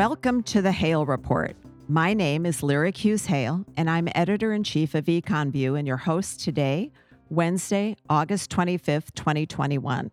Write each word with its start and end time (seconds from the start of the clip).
Welcome 0.00 0.44
to 0.44 0.62
the 0.62 0.72
Hale 0.72 1.04
Report. 1.04 1.54
My 1.86 2.14
name 2.14 2.46
is 2.46 2.62
Lyric 2.62 2.96
Hughes 2.96 3.26
Hale, 3.26 3.66
and 3.76 3.90
I'm 3.90 4.08
editor 4.14 4.54
in 4.54 4.64
chief 4.64 4.94
of 4.94 5.04
EconVue 5.04 5.78
and 5.78 5.86
your 5.86 5.98
host 5.98 6.40
today, 6.40 6.90
Wednesday, 7.28 7.96
August 8.08 8.50
25th, 8.50 9.12
2021. 9.14 10.10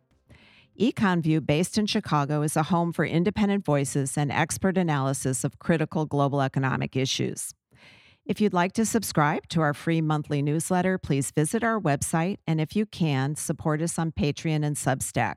EconVue, 0.78 1.46
based 1.46 1.78
in 1.78 1.86
Chicago, 1.86 2.42
is 2.42 2.58
a 2.58 2.64
home 2.64 2.92
for 2.92 3.06
independent 3.06 3.64
voices 3.64 4.18
and 4.18 4.30
expert 4.30 4.78
analysis 4.78 5.46
of 5.46 5.58
critical 5.58 6.06
global 6.06 6.42
economic 6.42 6.98
issues. 6.98 7.54
If 8.26 8.42
you'd 8.42 8.52
like 8.54 8.74
to 8.74 8.86
subscribe 8.86 9.48
to 9.52 9.62
our 9.62 9.74
free 9.74 10.02
monthly 10.02 10.42
newsletter, 10.42 10.98
please 10.98 11.32
visit 11.32 11.64
our 11.64 11.80
website, 11.80 12.40
and 12.46 12.60
if 12.60 12.76
you 12.76 12.86
can, 12.86 13.38
support 13.38 13.82
us 13.82 13.98
on 13.98 14.12
Patreon 14.12 14.66
and 14.66 14.76
Substack. 14.76 15.36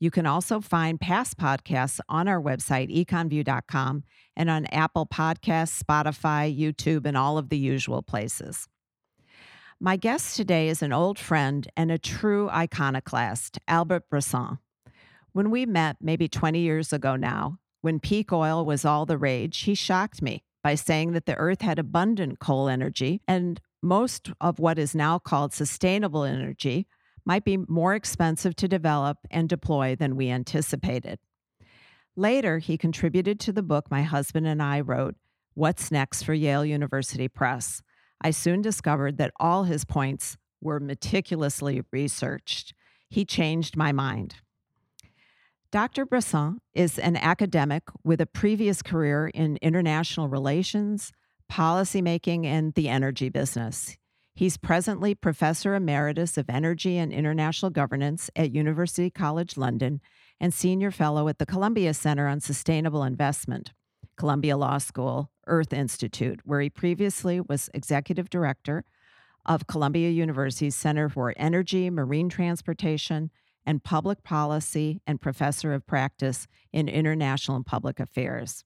You 0.00 0.10
can 0.10 0.26
also 0.26 0.60
find 0.60 1.00
past 1.00 1.36
podcasts 1.36 1.98
on 2.08 2.28
our 2.28 2.40
website, 2.40 2.94
econvue.com, 3.04 4.04
and 4.36 4.50
on 4.50 4.66
Apple 4.66 5.06
Podcasts, 5.06 5.82
Spotify, 5.82 6.56
YouTube, 6.56 7.04
and 7.04 7.16
all 7.16 7.36
of 7.38 7.48
the 7.48 7.58
usual 7.58 8.02
places. 8.02 8.68
My 9.80 9.96
guest 9.96 10.36
today 10.36 10.68
is 10.68 10.82
an 10.82 10.92
old 10.92 11.18
friend 11.18 11.68
and 11.76 11.90
a 11.90 11.98
true 11.98 12.48
iconoclast, 12.50 13.58
Albert 13.68 14.08
Bressand. 14.10 14.58
When 15.32 15.50
we 15.50 15.66
met 15.66 15.96
maybe 16.00 16.28
20 16.28 16.58
years 16.58 16.92
ago 16.92 17.16
now, 17.16 17.58
when 17.80 18.00
peak 18.00 18.32
oil 18.32 18.64
was 18.64 18.84
all 18.84 19.06
the 19.06 19.18
rage, 19.18 19.60
he 19.60 19.74
shocked 19.74 20.20
me 20.20 20.42
by 20.64 20.74
saying 20.74 21.12
that 21.12 21.26
the 21.26 21.36
earth 21.36 21.62
had 21.62 21.78
abundant 21.78 22.40
coal 22.40 22.68
energy 22.68 23.20
and 23.28 23.60
most 23.80 24.30
of 24.40 24.58
what 24.58 24.78
is 24.78 24.94
now 24.94 25.18
called 25.18 25.52
sustainable 25.52 26.24
energy 26.24 26.86
might 27.28 27.44
be 27.44 27.58
more 27.68 27.94
expensive 27.94 28.56
to 28.56 28.66
develop 28.66 29.18
and 29.30 29.50
deploy 29.50 29.94
than 29.94 30.16
we 30.16 30.30
anticipated. 30.30 31.18
Later, 32.16 32.58
he 32.58 32.78
contributed 32.78 33.38
to 33.40 33.52
the 33.52 33.62
book 33.62 33.90
my 33.90 34.02
husband 34.02 34.46
and 34.46 34.62
I 34.62 34.80
wrote, 34.80 35.14
What's 35.52 35.90
Next 35.90 36.22
for 36.22 36.32
Yale 36.32 36.64
University 36.64 37.28
Press. 37.28 37.82
I 38.22 38.30
soon 38.30 38.62
discovered 38.62 39.18
that 39.18 39.32
all 39.38 39.64
his 39.64 39.84
points 39.84 40.38
were 40.62 40.80
meticulously 40.80 41.82
researched. 41.92 42.72
He 43.10 43.26
changed 43.26 43.76
my 43.76 43.92
mind. 43.92 44.36
Dr. 45.70 46.06
Bressand 46.06 46.60
is 46.72 46.98
an 46.98 47.16
academic 47.16 47.82
with 48.02 48.22
a 48.22 48.26
previous 48.26 48.80
career 48.80 49.28
in 49.28 49.58
international 49.60 50.28
relations, 50.28 51.12
policymaking, 51.52 52.46
and 52.46 52.72
the 52.72 52.88
energy 52.88 53.28
business. 53.28 53.98
He's 54.38 54.56
presently 54.56 55.16
Professor 55.16 55.74
Emeritus 55.74 56.38
of 56.38 56.48
Energy 56.48 56.96
and 56.96 57.12
International 57.12 57.72
Governance 57.72 58.30
at 58.36 58.54
University 58.54 59.10
College 59.10 59.56
London 59.56 60.00
and 60.38 60.54
Senior 60.54 60.92
Fellow 60.92 61.26
at 61.26 61.38
the 61.38 61.44
Columbia 61.44 61.92
Center 61.92 62.28
on 62.28 62.38
Sustainable 62.38 63.02
Investment, 63.02 63.72
Columbia 64.16 64.56
Law 64.56 64.78
School, 64.78 65.32
Earth 65.48 65.72
Institute, 65.72 66.38
where 66.44 66.60
he 66.60 66.70
previously 66.70 67.40
was 67.40 67.68
Executive 67.74 68.30
Director 68.30 68.84
of 69.44 69.66
Columbia 69.66 70.10
University's 70.10 70.76
Center 70.76 71.08
for 71.08 71.34
Energy, 71.36 71.90
Marine 71.90 72.28
Transportation, 72.28 73.32
and 73.66 73.82
Public 73.82 74.22
Policy, 74.22 75.02
and 75.04 75.20
Professor 75.20 75.72
of 75.72 75.84
Practice 75.84 76.46
in 76.72 76.88
International 76.88 77.56
and 77.56 77.66
Public 77.66 77.98
Affairs. 77.98 78.62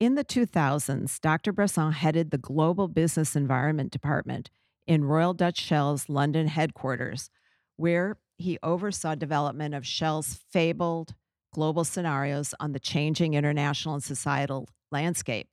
In 0.00 0.14
the 0.14 0.24
2000s, 0.24 1.20
Dr. 1.20 1.52
Bressand 1.52 1.92
headed 1.96 2.30
the 2.30 2.38
Global 2.38 2.88
Business 2.88 3.36
Environment 3.36 3.90
Department 3.90 4.48
in 4.88 5.04
Royal 5.04 5.34
Dutch 5.34 5.60
Shell's 5.60 6.08
London 6.08 6.48
headquarters, 6.48 7.30
where 7.76 8.16
he 8.38 8.58
oversaw 8.62 9.14
development 9.14 9.74
of 9.74 9.86
Shell's 9.86 10.40
fabled 10.50 11.14
global 11.52 11.84
scenarios 11.84 12.54
on 12.58 12.72
the 12.72 12.80
changing 12.80 13.34
international 13.34 13.94
and 13.94 14.02
societal 14.02 14.68
landscape. 14.90 15.48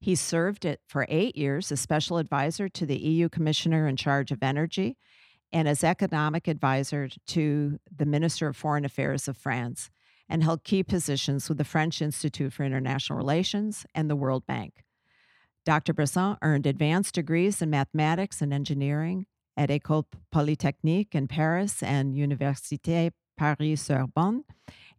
He 0.00 0.14
served 0.14 0.64
it 0.64 0.80
for 0.86 1.06
eight 1.08 1.36
years 1.36 1.72
as 1.72 1.80
special 1.80 2.18
advisor 2.18 2.68
to 2.68 2.86
the 2.86 2.96
EU 2.96 3.28
Commissioner 3.28 3.88
in 3.88 3.96
charge 3.96 4.30
of 4.30 4.44
energy 4.44 4.96
and 5.52 5.66
as 5.66 5.82
economic 5.82 6.46
advisor 6.46 7.08
to 7.26 7.80
the 7.94 8.06
Minister 8.06 8.46
of 8.46 8.56
Foreign 8.56 8.84
Affairs 8.84 9.26
of 9.26 9.36
France, 9.36 9.90
and 10.28 10.42
held 10.42 10.62
key 10.62 10.82
positions 10.82 11.48
with 11.48 11.56
the 11.56 11.64
French 11.64 12.02
Institute 12.02 12.52
for 12.52 12.62
International 12.64 13.16
Relations 13.16 13.86
and 13.94 14.10
the 14.10 14.16
World 14.16 14.46
Bank. 14.46 14.84
Dr. 15.68 15.92
Bressand 15.92 16.38
earned 16.40 16.64
advanced 16.64 17.14
degrees 17.14 17.60
in 17.60 17.68
mathematics 17.68 18.40
and 18.40 18.54
engineering 18.54 19.26
at 19.54 19.68
École 19.68 20.06
Polytechnique 20.32 21.14
in 21.14 21.28
Paris 21.28 21.82
and 21.82 22.14
Université 22.14 23.10
Paris-Sorbonne, 23.36 24.44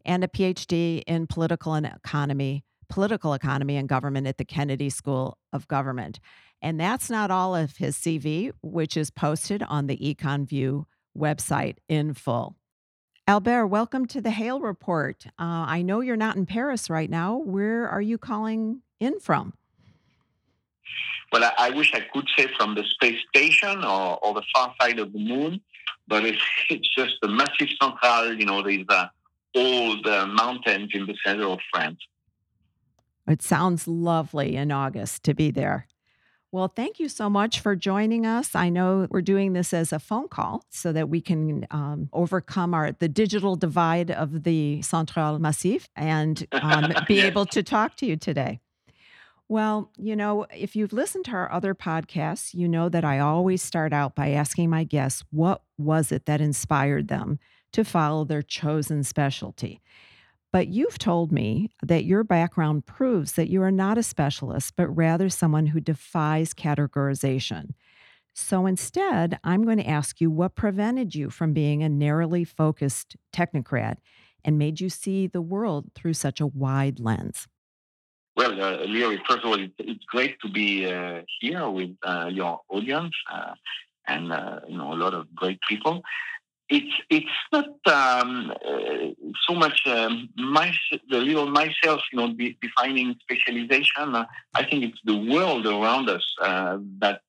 and 0.04 0.22
a 0.22 0.28
PhD 0.28 1.02
in 1.08 1.26
political 1.26 1.74
and 1.74 1.86
economy, 1.86 2.62
political 2.88 3.34
economy 3.34 3.76
and 3.76 3.88
government 3.88 4.28
at 4.28 4.38
the 4.38 4.44
Kennedy 4.44 4.90
School 4.90 5.36
of 5.52 5.66
Government. 5.66 6.20
And 6.62 6.78
that's 6.78 7.10
not 7.10 7.32
all 7.32 7.56
of 7.56 7.78
his 7.78 7.96
CV, 7.96 8.52
which 8.62 8.96
is 8.96 9.10
posted 9.10 9.64
on 9.64 9.88
the 9.88 9.96
EconVue 9.96 10.84
website 11.18 11.78
in 11.88 12.14
full. 12.14 12.54
Albert, 13.26 13.66
welcome 13.66 14.06
to 14.06 14.20
the 14.20 14.30
Hale 14.30 14.60
Report. 14.60 15.26
Uh, 15.30 15.66
I 15.66 15.82
know 15.82 15.98
you're 15.98 16.14
not 16.14 16.36
in 16.36 16.46
Paris 16.46 16.88
right 16.88 17.10
now. 17.10 17.38
Where 17.38 17.88
are 17.88 18.00
you 18.00 18.18
calling 18.18 18.82
in 19.00 19.18
from? 19.18 19.54
Well, 21.32 21.44
I, 21.44 21.68
I, 21.68 21.70
wish 21.70 21.92
I 21.94 22.00
could 22.12 22.28
say 22.36 22.48
from 22.58 22.74
the 22.74 22.84
space 22.84 23.20
station 23.28 23.84
or, 23.84 24.18
or 24.24 24.34
the 24.34 24.42
far 24.52 24.74
side 24.80 24.98
of 24.98 25.12
the 25.12 25.18
moon, 25.18 25.60
but 26.08 26.24
it's, 26.24 26.42
it's 26.70 26.88
just 26.94 27.14
the 27.22 27.28
Massif 27.28 27.70
Central, 27.80 28.34
you 28.34 28.46
know, 28.46 28.62
these 28.62 28.86
uh, 28.88 29.06
old 29.54 30.06
uh, 30.06 30.26
mountains 30.26 30.90
in 30.92 31.06
the 31.06 31.14
center 31.24 31.46
of 31.46 31.58
France. 31.72 31.98
It 33.28 33.42
sounds 33.42 33.86
lovely 33.86 34.56
in 34.56 34.72
August 34.72 35.22
to 35.24 35.34
be 35.34 35.50
there. 35.50 35.86
Well, 36.52 36.66
thank 36.66 36.98
you 36.98 37.08
so 37.08 37.30
much 37.30 37.60
for 37.60 37.76
joining 37.76 38.26
us. 38.26 38.56
I 38.56 38.70
know 38.70 39.06
we're 39.08 39.22
doing 39.22 39.52
this 39.52 39.72
as 39.72 39.92
a 39.92 40.00
phone 40.00 40.26
call 40.26 40.64
so 40.68 40.92
that 40.92 41.08
we 41.08 41.20
can 41.20 41.64
um, 41.70 42.08
overcome 42.12 42.74
our 42.74 42.90
the 42.90 43.08
digital 43.08 43.54
divide 43.54 44.10
of 44.10 44.42
the 44.42 44.82
Central 44.82 45.38
Massif 45.38 45.88
and 45.94 46.44
um, 46.50 46.92
be 47.06 47.16
yes. 47.16 47.26
able 47.26 47.46
to 47.46 47.62
talk 47.62 47.94
to 47.96 48.06
you 48.06 48.16
today. 48.16 48.58
Well, 49.50 49.90
you 49.98 50.14
know, 50.14 50.46
if 50.56 50.76
you've 50.76 50.92
listened 50.92 51.24
to 51.24 51.32
our 51.32 51.50
other 51.50 51.74
podcasts, 51.74 52.54
you 52.54 52.68
know 52.68 52.88
that 52.88 53.04
I 53.04 53.18
always 53.18 53.62
start 53.62 53.92
out 53.92 54.14
by 54.14 54.30
asking 54.30 54.70
my 54.70 54.84
guests 54.84 55.24
what 55.32 55.62
was 55.76 56.12
it 56.12 56.26
that 56.26 56.40
inspired 56.40 57.08
them 57.08 57.40
to 57.72 57.84
follow 57.84 58.24
their 58.24 58.42
chosen 58.42 59.02
specialty. 59.02 59.82
But 60.52 60.68
you've 60.68 60.98
told 60.98 61.32
me 61.32 61.70
that 61.82 62.04
your 62.04 62.24
background 62.24 62.86
proves 62.86 63.34
that 63.34 63.50
you 63.50 63.62
are 63.62 63.72
not 63.72 63.98
a 63.98 64.04
specialist, 64.04 64.74
but 64.76 64.88
rather 64.88 65.28
someone 65.28 65.66
who 65.66 65.80
defies 65.80 66.54
categorization. 66.54 67.74
So 68.34 68.66
instead, 68.66 69.38
I'm 69.44 69.64
going 69.64 69.78
to 69.78 69.88
ask 69.88 70.20
you 70.20 70.30
what 70.30 70.56
prevented 70.56 71.14
you 71.14 71.30
from 71.30 71.54
being 71.54 71.82
a 71.82 71.90
narrowly 71.90 72.44
focused 72.44 73.16
technocrat 73.32 73.98
and 74.44 74.58
made 74.58 74.80
you 74.80 74.90
see 74.90 75.26
the 75.28 75.42
world 75.42 75.90
through 75.94 76.14
such 76.14 76.40
a 76.40 76.46
wide 76.48 77.00
lens. 77.00 77.48
Well, 78.40 78.58
uh, 78.58 78.86
Leo, 78.86 79.10
first 79.28 79.44
of 79.44 79.50
all, 79.50 79.60
it's, 79.60 80.04
great 80.06 80.40
to 80.40 80.48
be 80.48 80.90
uh, 80.90 81.20
here 81.40 81.68
with 81.68 81.94
uh, 82.02 82.30
your 82.32 82.62
audience 82.70 83.14
uh, 83.30 83.52
and 84.08 84.32
uh, 84.32 84.60
you 84.66 84.78
know 84.78 84.94
a 84.94 84.98
lot 85.04 85.12
of 85.12 85.34
great 85.34 85.58
people. 85.68 86.00
It's 86.70 86.94
it's 87.10 87.38
not 87.52 87.68
um, 87.86 88.50
uh, 88.64 89.08
so 89.46 89.54
much 89.54 89.86
um, 89.86 90.30
my 90.38 90.72
the 91.10 91.18
little 91.18 91.50
myself, 91.50 92.00
you 92.10 92.18
know, 92.18 92.34
defining 92.62 93.14
specialization. 93.20 94.08
I 94.54 94.62
think 94.64 94.84
it's 94.84 95.00
the 95.04 95.18
world 95.18 95.66
around 95.66 96.08
us 96.08 96.24
that 96.40 97.20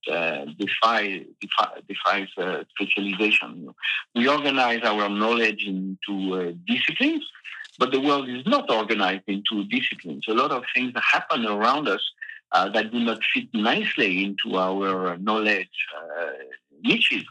defy, 0.57 1.25
defi, 1.41 1.67
defies 1.90 2.29
specialization. 2.69 3.75
We 4.16 4.29
organize 4.29 4.84
our 4.84 5.09
knowledge 5.09 5.66
into 5.67 6.57
disciplines 6.66 7.25
but 7.81 7.91
the 7.91 7.99
world 7.99 8.29
is 8.29 8.45
not 8.45 8.69
organized 8.69 9.23
into 9.25 9.63
disciplines. 9.63 10.23
A 10.29 10.35
lot 10.35 10.51
of 10.51 10.63
things 10.75 10.93
happen 11.16 11.47
around 11.47 11.87
us 11.87 12.03
uh, 12.51 12.69
that 12.69 12.91
do 12.91 12.99
not 12.99 13.19
fit 13.33 13.47
nicely 13.55 14.23
into 14.23 14.55
our 14.55 15.17
knowledge 15.17 15.78
uh, 15.99 16.33
niches. 16.83 17.25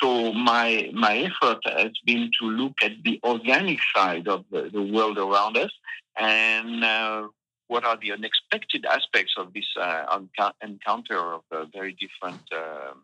So 0.00 0.32
my 0.32 0.88
my 0.94 1.14
effort 1.28 1.58
has 1.66 1.94
been 2.06 2.30
to 2.38 2.44
look 2.60 2.74
at 2.80 2.92
the 3.02 3.18
organic 3.24 3.80
side 3.92 4.28
of 4.28 4.44
the, 4.52 4.70
the 4.72 4.84
world 4.94 5.18
around 5.18 5.56
us 5.56 5.72
and 6.16 6.84
uh, 6.84 7.26
what 7.66 7.84
are 7.84 7.98
the 8.00 8.12
unexpected 8.12 8.86
aspects 8.86 9.34
of 9.36 9.52
this 9.52 9.66
uh, 9.80 10.20
encounter 10.62 11.18
of 11.34 11.42
very 11.72 11.96
different 12.04 12.44
um, 12.52 13.02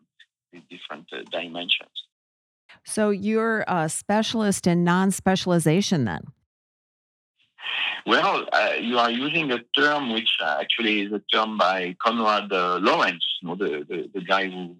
different 0.69 1.07
uh, 1.11 1.23
dimensions. 1.29 1.97
So 2.85 3.09
you're 3.09 3.65
a 3.67 3.89
specialist 3.89 4.65
in 4.65 4.85
non-specialization 4.85 6.05
then? 6.05 6.21
Well, 8.05 8.47
uh, 8.51 8.73
you 8.79 8.97
are 8.99 9.09
using 9.09 9.51
a 9.51 9.59
term 9.75 10.13
which 10.13 10.37
uh, 10.41 10.57
actually 10.59 11.01
is 11.01 11.11
a 11.11 11.21
term 11.31 11.57
by 11.57 11.95
Konrad 12.03 12.51
uh, 12.51 12.77
Lorenz, 12.77 13.25
you 13.41 13.47
know, 13.47 13.55
the, 13.55 13.85
the, 13.89 14.09
the, 14.13 14.21
guy 14.21 14.49
who 14.49 14.75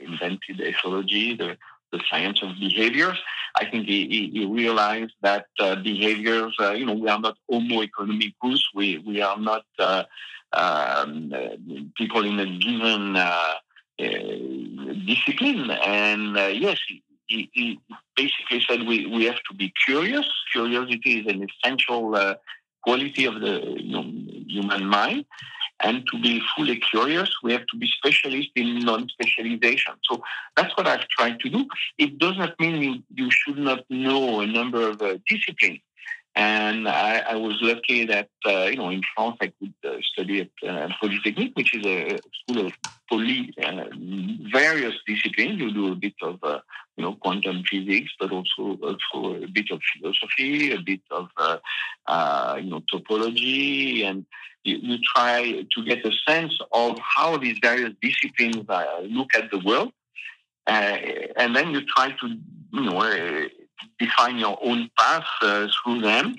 invented 0.00 0.58
ethology, 0.58 1.36
the, 1.36 1.56
the 1.92 2.00
science 2.08 2.42
of 2.42 2.50
behaviors. 2.60 3.18
I 3.56 3.68
think 3.68 3.86
he, 3.86 4.30
he 4.32 4.46
realized 4.46 5.14
that 5.22 5.46
uh, 5.58 5.76
behaviors, 5.76 6.54
uh, 6.60 6.72
you 6.72 6.86
know, 6.86 6.94
we 6.94 7.08
are 7.08 7.20
not 7.20 7.36
homo 7.48 7.82
economicus. 7.82 8.60
We 8.74 8.98
we 8.98 9.22
are 9.22 9.38
not 9.38 9.64
uh, 9.78 10.04
um, 10.52 11.32
people 11.96 12.24
in 12.24 12.40
a 12.40 12.46
given 12.58 13.16
uh, 13.16 13.54
discipline. 15.06 15.70
And 15.70 16.36
yes, 16.60 16.78
he, 17.26 17.50
he, 17.52 17.80
basically 18.16 18.64
said 18.68 18.86
we, 18.86 19.06
we 19.06 19.24
have 19.24 19.40
to 19.50 19.54
be 19.56 19.72
curious. 19.84 20.26
Curiosity 20.52 21.20
is 21.20 21.26
an 21.26 21.44
essential 21.48 22.14
quality 22.84 23.24
of 23.24 23.40
the 23.40 23.60
you 23.78 23.92
know, 23.92 24.04
human 24.46 24.86
mind. 24.86 25.24
And 25.80 26.06
to 26.12 26.20
be 26.20 26.40
fully 26.54 26.76
curious, 26.76 27.30
we 27.42 27.52
have 27.52 27.66
to 27.66 27.76
be 27.76 27.88
specialists 27.88 28.52
in 28.54 28.78
non-specialization. 28.78 29.94
So 30.04 30.22
that's 30.56 30.74
what 30.76 30.86
I've 30.86 31.08
tried 31.08 31.40
to 31.40 31.48
do. 31.50 31.66
It 31.98 32.18
does 32.18 32.38
not 32.38 32.58
mean 32.60 32.80
you, 32.82 33.02
you 33.12 33.30
should 33.30 33.58
not 33.58 33.80
know 33.90 34.40
a 34.40 34.46
number 34.46 34.88
of 34.88 35.02
uh, 35.02 35.18
disciplines. 35.28 35.80
And 36.36 36.88
I, 36.88 37.18
I, 37.18 37.36
was 37.36 37.56
lucky 37.62 38.06
that, 38.06 38.28
uh, 38.44 38.64
you 38.64 38.76
know, 38.76 38.88
in 38.88 39.02
France, 39.14 39.36
I 39.40 39.52
could 39.56 39.74
uh, 39.84 39.98
study 40.00 40.40
at 40.40 40.68
uh, 40.68 40.88
Polytechnique, 41.00 41.52
which 41.54 41.72
is 41.76 41.86
a 41.86 42.18
school 42.42 42.66
of 42.66 42.72
poly, 43.08 43.54
uh, 43.62 43.84
various 44.52 44.94
disciplines. 45.06 45.60
You 45.60 45.72
do 45.72 45.92
a 45.92 45.94
bit 45.94 46.14
of, 46.22 46.40
uh, 46.42 46.58
you 46.96 47.04
know, 47.04 47.14
quantum 47.14 47.62
physics, 47.70 48.10
but 48.18 48.32
also, 48.32 48.76
also 48.82 49.44
a 49.44 49.46
bit 49.46 49.70
of 49.70 49.80
philosophy, 49.92 50.72
a 50.72 50.80
bit 50.80 51.02
of, 51.12 51.28
uh, 51.36 52.56
you 52.60 52.70
know, 52.70 52.82
topology. 52.92 54.04
And 54.04 54.26
you, 54.64 54.78
you, 54.78 54.98
try 55.14 55.64
to 55.70 55.84
get 55.84 56.04
a 56.04 56.10
sense 56.26 56.58
of 56.72 56.98
how 56.98 57.36
these 57.36 57.58
various 57.62 57.92
disciplines 58.02 58.56
look 59.08 59.34
at 59.36 59.52
the 59.52 59.60
world. 59.64 59.92
and 60.66 61.54
then 61.54 61.70
you 61.70 61.82
try 61.86 62.10
to, 62.10 62.26
you 62.72 62.80
know, 62.80 63.48
define 63.98 64.38
your 64.38 64.58
own 64.62 64.90
path 64.98 65.26
uh, 65.42 65.68
through 65.82 66.00
them. 66.00 66.34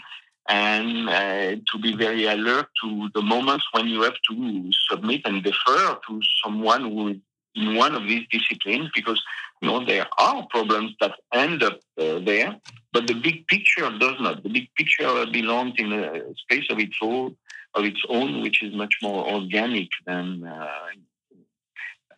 And 0.47 1.09
uh, 1.09 1.55
to 1.71 1.79
be 1.81 1.95
very 1.95 2.25
alert 2.25 2.67
to 2.83 3.09
the 3.15 3.21
moments 3.21 3.65
when 3.71 3.87
you 3.87 4.03
have 4.03 4.17
to 4.29 4.71
submit 4.89 5.21
and 5.25 5.43
defer 5.43 5.97
to 6.07 6.21
someone 6.43 6.81
who 6.81 7.07
is 7.09 7.17
in 7.55 7.75
one 7.75 7.95
of 7.95 8.03
these 8.03 8.25
disciplines 8.29 8.89
because 8.93 9.21
you 9.61 9.67
know 9.67 9.83
there 9.85 10.05
are 10.19 10.45
problems 10.47 10.91
that 10.99 11.13
end 11.33 11.63
up 11.63 11.79
uh, 11.99 12.19
there 12.19 12.55
but 12.91 13.07
the 13.07 13.13
big 13.13 13.47
picture 13.47 13.89
does 13.97 14.15
not. 14.19 14.43
The 14.43 14.49
big 14.49 14.67
picture 14.75 15.25
belongs 15.25 15.73
in 15.77 15.91
a 15.93 16.21
space 16.35 16.65
of 16.69 16.79
its 16.79 16.97
own 17.01 17.35
of 17.73 17.83
its 17.83 18.01
own 18.07 18.41
which 18.41 18.61
is 18.61 18.73
much 18.73 18.95
more 19.01 19.27
organic 19.27 19.89
than 20.05 20.45
uh, 20.45 20.67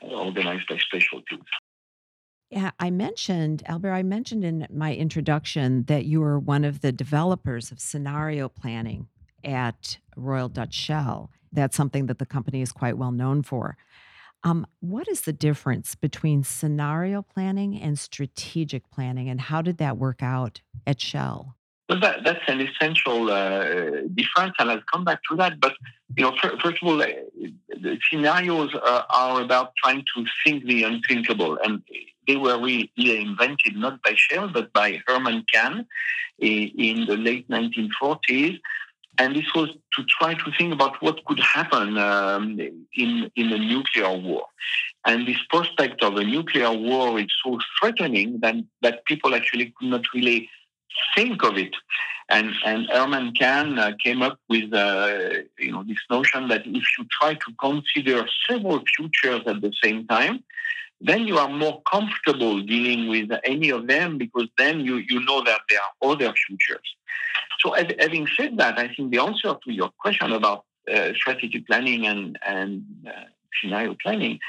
organized 0.02 0.68
by 0.68 0.78
specialties 0.78 1.40
yeah, 2.50 2.72
I 2.80 2.90
mentioned, 2.92 3.64
Albert, 3.66 3.92
I 3.92 4.04
mentioned 4.04 4.46
in 4.46 4.68
my 4.74 4.96
introduction 4.96 5.84
that 5.84 6.06
you 6.06 6.22
were 6.22 6.40
one 6.40 6.64
of 6.64 6.82
the 6.82 6.92
developers 6.92 7.72
of 7.72 7.80
scenario 7.80 8.48
planning 8.48 9.08
at 9.44 9.98
Royal 10.16 10.48
Dutch 10.48 10.74
Shell. 10.74 11.30
That's 11.52 11.76
something 11.76 12.06
that 12.06 12.20
the 12.20 12.26
company 12.26 12.62
is 12.62 12.72
quite 12.72 12.98
well 12.98 13.12
known 13.12 13.44
for. 13.44 13.78
Um, 14.44 14.66
what 14.80 15.08
is 15.10 15.22
the 15.22 15.34
difference 15.34 15.96
between 15.96 16.44
scenario 16.44 17.22
planning 17.22 17.82
and 17.82 18.00
strategic 18.00 18.90
planning, 18.92 19.30
and 19.30 19.42
how 19.42 19.62
did 19.62 19.78
that 19.80 19.98
work 19.98 20.24
out 20.24 20.62
at 20.86 21.02
Shell? 21.02 21.56
Well, 21.90 22.00
that, 22.02 22.24
that's 22.24 22.44
an 22.48 22.62
essential 22.62 23.30
uh, 23.32 24.02
difference, 24.14 24.56
and 24.60 24.70
I'll 24.70 24.82
come 24.92 25.06
back 25.06 25.20
to 25.30 25.38
that. 25.38 25.60
But 25.60 25.74
you 26.16 26.24
know, 26.24 26.36
for, 26.40 26.52
first 26.60 26.82
of 26.82 26.88
all, 26.88 27.02
uh, 27.02 27.08
the 27.70 27.98
scenarios 28.10 28.74
uh, 28.76 29.04
are 29.10 29.42
about 29.42 29.74
trying 29.84 30.04
to 30.16 30.26
think 30.46 30.66
the 30.66 30.84
unthinkable, 30.84 31.58
and 31.64 31.82
they 32.28 32.36
were 32.36 32.60
really 32.60 32.92
invented 32.96 33.76
not 33.76 34.02
by 34.04 34.14
Shell 34.16 34.50
but 34.50 34.74
by 34.74 35.02
Herman 35.08 35.46
Kahn 35.54 35.88
in 36.40 37.06
the 37.06 37.18
late 37.18 37.50
1940s. 37.50 38.60
And 39.20 39.36
this 39.36 39.52
was 39.56 39.70
to 39.96 40.04
try 40.04 40.36
to 40.36 40.52
think 40.58 40.74
about 40.74 41.02
what 41.02 41.26
could 41.26 41.40
happen 41.40 41.98
um, 41.98 42.60
in, 42.60 43.32
in 43.36 43.52
a 43.52 43.58
nuclear 43.58 44.16
war. 44.16 44.46
And 45.06 45.28
this 45.28 45.40
prospect 45.50 46.04
of 46.04 46.18
a 46.18 46.24
nuclear 46.24 46.72
war 46.72 47.20
is 47.20 47.28
so 47.44 47.58
threatening 47.80 48.40
that, 48.42 48.56
that 48.82 49.06
people 49.06 49.34
actually 49.34 49.74
could 49.78 49.90
not 49.90 50.04
really 50.14 50.50
think 51.16 51.44
of 51.44 51.58
it. 51.58 51.74
And, 52.30 52.54
and 52.66 52.88
Herman 52.92 53.34
Kahn 53.34 53.80
uh, 53.80 53.94
came 54.04 54.22
up 54.22 54.38
with 54.50 54.74
uh, 54.74 55.30
you 55.58 55.72
know, 55.72 55.84
this 55.84 55.98
notion 56.10 56.50
that 56.50 56.68
if 56.68 56.84
you 56.98 57.08
try 57.10 57.36
to 57.36 57.54
consider 57.60 58.28
several 58.48 58.84
futures 58.96 59.42
at 59.48 59.62
the 59.62 59.74
same 59.82 60.06
time, 60.08 60.44
then 61.00 61.28
you 61.28 61.38
are 61.38 61.50
more 61.50 61.82
comfortable 61.90 62.62
dealing 62.62 63.08
with 63.08 63.30
any 63.44 63.70
of 63.70 63.88
them 63.88 64.18
because 64.18 64.48
then 64.58 64.80
you, 64.80 64.98
you 65.10 65.24
know 65.26 65.44
that 65.44 65.62
there 65.70 65.80
are 65.80 66.12
other 66.12 66.34
futures. 66.48 66.96
So, 67.60 67.74
having 67.74 68.28
said 68.36 68.58
that, 68.58 68.78
I 68.78 68.94
think 68.94 69.12
the 69.12 69.20
answer 69.20 69.56
to 69.64 69.72
your 69.72 69.90
question 70.00 70.32
about 70.32 70.66
uh, 70.92 71.12
planning 71.68 72.08
and, 72.08 72.38
and 72.46 72.84
uh, 73.08 73.12
scenario 73.62 73.96
planning 74.02 74.40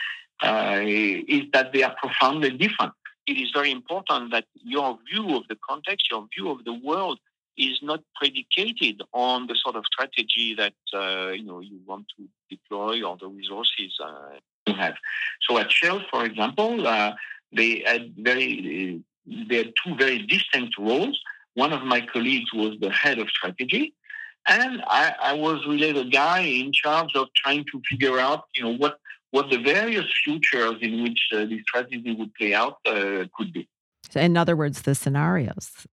uh, 0.43 0.81
is 0.83 1.45
that 1.53 1.73
they 1.73 1.83
are 1.83 1.95
profoundly 1.97 2.51
different. 2.51 2.93
It 3.27 3.39
is 3.39 3.51
very 3.53 3.71
important 3.71 4.31
that 4.31 4.45
your 4.63 4.99
view 5.11 5.37
of 5.37 5.43
the 5.49 5.57
context, 5.69 6.11
your 6.11 6.27
view 6.35 6.51
of 6.51 6.65
the 6.65 6.73
world, 6.73 7.19
is 7.59 7.81
not 7.83 8.01
predicated 8.15 9.03
on 9.13 9.49
the 9.49 9.57
sort 9.57 9.75
of 9.77 9.85
strategy 9.85 10.55
that 10.57 10.75
uh, 10.95 11.33
you 11.33 11.43
know 11.43 11.61
you 11.61 11.81
want 11.85 12.07
to 12.17 12.29
deploy 12.49 13.03
or 13.03 13.17
the 13.17 13.27
resources 13.27 13.99
uh, 14.03 14.39
have. 14.75 14.95
So 15.43 15.59
at 15.59 15.71
Shell, 15.71 16.05
for 16.11 16.25
example, 16.25 16.87
uh, 16.87 17.15
they 17.53 17.83
had 17.87 18.15
very 18.17 19.03
they 19.27 19.57
had 19.57 19.73
two 19.85 19.95
very 19.97 20.19
distinct 20.27 20.79
roles. 20.79 21.19
One 21.55 21.73
of 21.73 21.83
my 21.83 22.01
colleagues 22.01 22.53
was 22.53 22.77
the 22.81 22.91
head 22.91 23.19
of 23.19 23.29
strategy, 23.31 23.95
and 24.47 24.83
I, 24.87 25.15
I 25.21 25.33
was 25.35 25.67
really 25.67 25.93
the 25.93 26.05
guy 26.05 26.41
in 26.41 26.73
charge 26.73 27.15
of 27.15 27.29
trying 27.35 27.65
to 27.73 27.83
figure 27.89 28.19
out, 28.19 28.45
you 28.55 28.63
know, 28.63 28.75
what 28.77 28.99
what 29.31 29.51
the 29.51 29.59
various 29.59 30.07
futures 30.25 30.77
in 30.81 31.03
which 31.03 31.21
uh, 31.33 31.45
the 31.45 31.61
strategy 31.63 32.15
would 32.15 32.33
play 32.35 32.55
out 32.55 32.79
uh, 32.87 33.25
could 33.37 33.53
be. 33.53 33.69
So 34.11 34.21
in 34.21 34.37
other 34.37 34.57
words, 34.57 34.83
the 34.83 34.95
scenarios. 34.95 35.87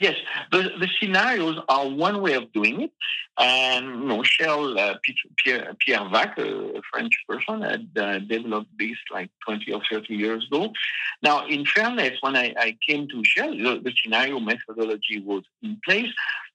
Yes, 0.00 0.16
the, 0.52 0.70
the 0.78 0.88
scenarios 1.00 1.58
are 1.68 1.88
one 1.88 2.20
way 2.22 2.34
of 2.34 2.52
doing 2.52 2.82
it. 2.82 2.92
And 3.38 3.86
you 3.86 4.06
know, 4.06 4.22
Shell, 4.22 4.78
uh, 4.78 4.94
Pierre, 5.36 5.74
Pierre 5.78 6.08
Wack, 6.08 6.38
a 6.38 6.80
French 6.92 7.12
person, 7.28 7.62
had 7.62 7.88
uh, 7.96 8.18
developed 8.18 8.70
this 8.78 8.96
like 9.12 9.30
20 9.44 9.72
or 9.72 9.82
30 9.90 10.14
years 10.14 10.46
ago. 10.46 10.72
Now, 11.22 11.46
in 11.46 11.64
fairness, 11.64 12.18
when 12.20 12.36
I, 12.36 12.54
I 12.56 12.76
came 12.86 13.08
to 13.08 13.22
Shell, 13.24 13.50
the, 13.50 13.80
the, 13.82 13.92
scenario 14.02 14.40
methodology 14.40 15.20
was 15.20 15.44
in 15.62 15.80
place, 15.84 16.12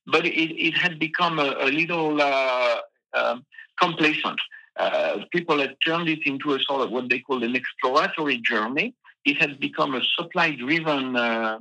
but 0.07 0.25
it, 0.25 0.31
it 0.31 0.73
had 0.73 0.99
become 0.99 1.39
a, 1.39 1.55
a 1.59 1.69
little 1.69 2.21
uh, 2.21 2.77
um, 3.13 3.45
complacent. 3.79 4.39
Uh, 4.75 5.19
people 5.31 5.59
had 5.59 5.75
turned 5.85 6.09
it 6.09 6.25
into 6.25 6.53
a 6.53 6.59
sort 6.59 6.81
of 6.81 6.91
what 6.91 7.09
they 7.09 7.19
call 7.19 7.43
an 7.43 7.55
exploratory 7.55 8.37
journey. 8.37 8.93
It 9.23 9.37
had 9.37 9.59
become 9.59 9.95
a 9.95 10.01
supply-driven 10.17 11.15
uh, 11.15 11.59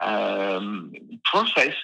um, 0.00 0.92
process 1.24 1.74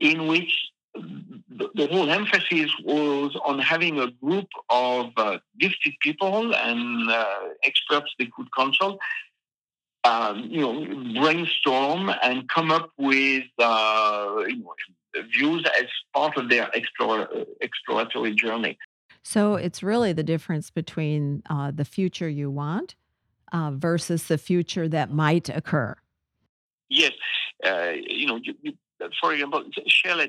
in 0.00 0.26
which 0.26 0.52
the, 0.94 1.88
whole 1.90 2.10
emphasis 2.10 2.70
was 2.84 3.36
on 3.44 3.58
having 3.58 3.98
a 3.98 4.10
group 4.22 4.48
of 4.70 5.10
uh, 5.16 5.38
gifted 5.58 5.94
people 6.00 6.54
and 6.54 7.10
uh, 7.10 7.26
experts 7.64 8.12
they 8.18 8.30
could 8.36 8.46
consult, 8.56 8.98
um, 10.04 10.40
you 10.50 10.60
know, 10.60 11.20
brainstorm 11.20 12.10
and 12.22 12.48
come 12.48 12.70
up 12.70 12.90
with 12.98 13.44
uh, 13.58 14.44
you 14.46 14.58
know, 14.58 14.74
views 15.32 15.64
as 15.78 15.86
part 16.12 16.36
of 16.36 16.48
their 16.48 16.68
explore, 16.74 17.28
exploratory 17.60 18.34
journey. 18.34 18.78
So 19.22 19.54
it's 19.54 19.82
really 19.82 20.12
the 20.12 20.22
difference 20.22 20.70
between 20.70 21.42
uh, 21.48 21.70
the 21.74 21.84
future 21.84 22.28
you 22.28 22.50
want 22.50 22.94
uh, 23.52 23.70
versus 23.70 24.24
the 24.24 24.38
future 24.38 24.86
that 24.88 25.10
might 25.10 25.48
occur. 25.48 25.96
Yes, 26.88 27.12
uh, 27.64 27.92
you 27.94 28.26
know, 28.26 28.36
you, 28.42 28.54
you, 28.62 28.72
for 29.20 29.32
example, 29.32 29.64
Shell 29.86 30.26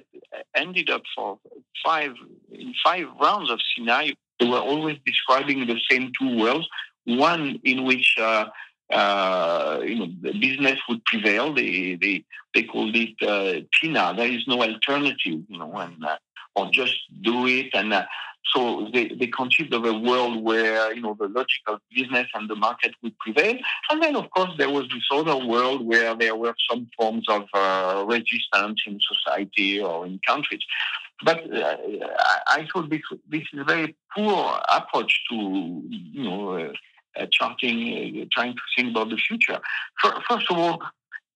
ended 0.55 0.89
up 0.89 1.03
for 1.15 1.39
five 1.83 2.13
in 2.51 2.74
five 2.83 3.05
rounds 3.21 3.51
of 3.51 3.59
scenario. 3.75 4.13
They 4.39 4.47
were 4.47 4.59
always 4.59 4.97
describing 5.05 5.65
the 5.65 5.79
same 5.89 6.12
two 6.19 6.38
worlds. 6.38 6.67
One 7.05 7.59
in 7.63 7.85
which 7.85 8.15
uh, 8.19 8.45
uh, 8.91 9.79
you 9.83 9.95
know 9.95 10.07
the 10.21 10.33
business 10.33 10.79
would 10.89 11.03
prevail. 11.05 11.53
They 11.53 11.95
they 12.01 12.25
they 12.53 12.63
called 12.63 12.95
it 12.95 13.15
uh, 13.21 13.65
TINA. 13.79 14.15
There 14.17 14.31
is 14.31 14.47
no 14.47 14.62
alternative, 14.62 15.41
you 15.47 15.57
know, 15.57 15.71
and 15.74 16.03
uh, 16.03 16.17
or 16.55 16.71
just 16.71 16.95
do 17.21 17.45
it 17.47 17.69
and 17.74 17.93
uh, 17.93 18.05
so 18.54 18.88
they, 18.94 19.08
they 19.08 19.28
conceived 19.28 19.74
of 19.74 19.86
a 19.86 19.94
world 19.94 20.44
where, 20.44 20.94
you 20.94 21.02
know, 21.02 21.16
the 21.20 21.28
logical 21.28 21.80
business 21.94 22.28
and 22.34 22.50
the 22.50 22.56
market 22.56 22.94
would 23.02 23.18
prevail. 23.18 23.58
And 23.90 24.02
then, 24.02 24.16
of 24.16 24.30
course, 24.30 24.52
there 24.58 24.70
was 24.70 24.88
this 24.90 25.04
other 25.12 25.36
world 25.36 25.86
where 25.86 26.16
there 26.16 26.36
were 26.36 26.54
some 26.70 26.88
forms 26.98 27.25
of 27.28 27.44
uh, 27.54 28.06
resistance 28.08 28.82
in 28.86 29.00
society 29.02 29.80
or 29.80 30.06
in 30.06 30.20
countries. 30.25 30.62
But 31.24 31.52
uh, 31.52 31.78
I 32.48 32.68
thought 32.72 32.90
this, 32.90 33.02
this 33.30 33.44
is 33.54 33.62
a 33.62 33.64
very 33.64 33.96
poor 34.16 34.60
approach 34.70 35.24
to, 35.30 35.36
you 35.90 36.24
know, 36.24 36.52
uh, 36.52 36.74
uh 37.18 37.25
charting, 37.32 38.22
uh, 38.22 38.25
trying 38.32 38.54
to 38.54 38.62
think 38.75 38.92
about 38.92 39.10
the 39.10 39.18
future. 39.18 39.60
First 40.02 40.52
of 40.52 40.58
all, 40.58 40.82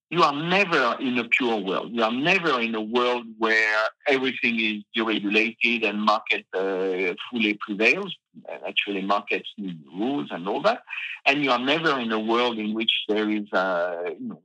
you 0.10 0.24
are 0.24 0.34
never 0.34 0.98
in 1.00 1.18
a 1.20 1.24
pure 1.26 1.58
world. 1.58 1.92
You 1.92 2.04
are 2.04 2.12
never 2.12 2.60
in 2.60 2.74
a 2.74 2.82
world 2.82 3.26
where 3.38 3.84
everything 4.08 4.60
is 4.60 4.84
deregulated 4.98 5.88
and 5.88 6.02
market 6.02 6.46
uh, 6.54 7.14
fully 7.30 7.60
prevails. 7.60 8.16
Actually, 8.68 9.04
markets 9.04 9.50
need 9.58 9.80
rules 9.94 10.30
and 10.32 10.48
all 10.48 10.62
that. 10.64 10.82
And 11.26 11.44
you 11.44 11.52
are 11.52 11.60
never 11.60 12.00
in 12.00 12.12
a 12.12 12.20
world 12.20 12.58
in 12.58 12.74
which 12.74 12.92
there 13.08 13.30
is, 13.30 13.52
uh, 13.54 14.12
you 14.20 14.30
know, 14.30 14.42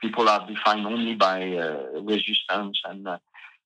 people 0.00 0.28
are 0.28 0.46
defined 0.46 0.86
only 0.86 1.16
by 1.16 1.56
uh, 1.56 2.00
resistance. 2.02 2.80
And 2.84 3.08
uh, 3.08 3.18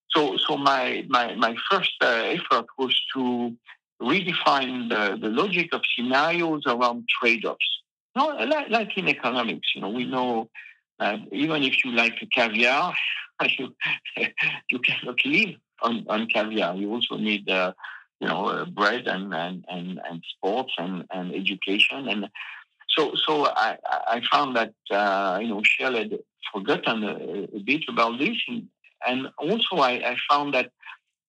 so, 0.09 0.39
so 0.39 0.57
my 0.57 1.05
my 1.09 1.35
my 1.35 1.55
first 1.71 1.93
uh, 2.01 2.07
effort 2.07 2.67
was 2.79 2.99
to 3.15 3.55
redefine 4.01 4.89
the, 4.89 5.19
the 5.21 5.29
logic 5.29 5.75
of 5.75 5.83
scenarios 5.95 6.63
around 6.67 7.05
trade-offs. 7.09 7.83
No, 8.17 8.29
like, 8.29 8.71
like 8.71 8.97
in 8.97 9.09
economics, 9.09 9.69
you 9.75 9.81
know, 9.81 9.91
we 9.91 10.05
know 10.05 10.49
uh, 11.05 11.19
even 11.33 11.63
if 11.63 11.85
you 11.85 11.93
like 11.93 12.15
caviar, 12.35 12.95
you, 13.59 13.75
you 14.71 14.79
cannot 14.79 15.25
live 15.25 15.55
on, 15.83 16.05
on 16.09 16.27
caviar. 16.27 16.75
You 16.77 16.91
also 16.93 17.17
need, 17.17 17.49
uh, 17.49 17.73
you 18.21 18.29
know, 18.29 18.47
uh, 18.47 18.65
bread 18.65 19.07
and, 19.07 19.35
and, 19.35 19.65
and, 19.69 20.01
and 20.09 20.23
sports 20.37 20.73
and, 20.79 21.05
and 21.11 21.35
education. 21.35 22.09
And 22.09 22.29
so, 22.89 23.13
so 23.27 23.47
I, 23.47 23.77
I 24.09 24.23
found 24.33 24.57
that, 24.57 24.75
uh, 24.91 25.39
you 25.43 25.49
know, 25.49 25.63
Shell 25.65 25.95
had 25.95 26.19
forgotten 26.53 27.05
a, 27.05 27.49
a 27.57 27.61
bit 27.61 27.83
about 27.89 28.19
this. 28.19 28.37
And, 28.49 28.69
and 29.07 29.29
also 29.39 29.77
I, 29.77 29.93
I 29.93 30.17
found 30.31 30.55
that 30.55 30.71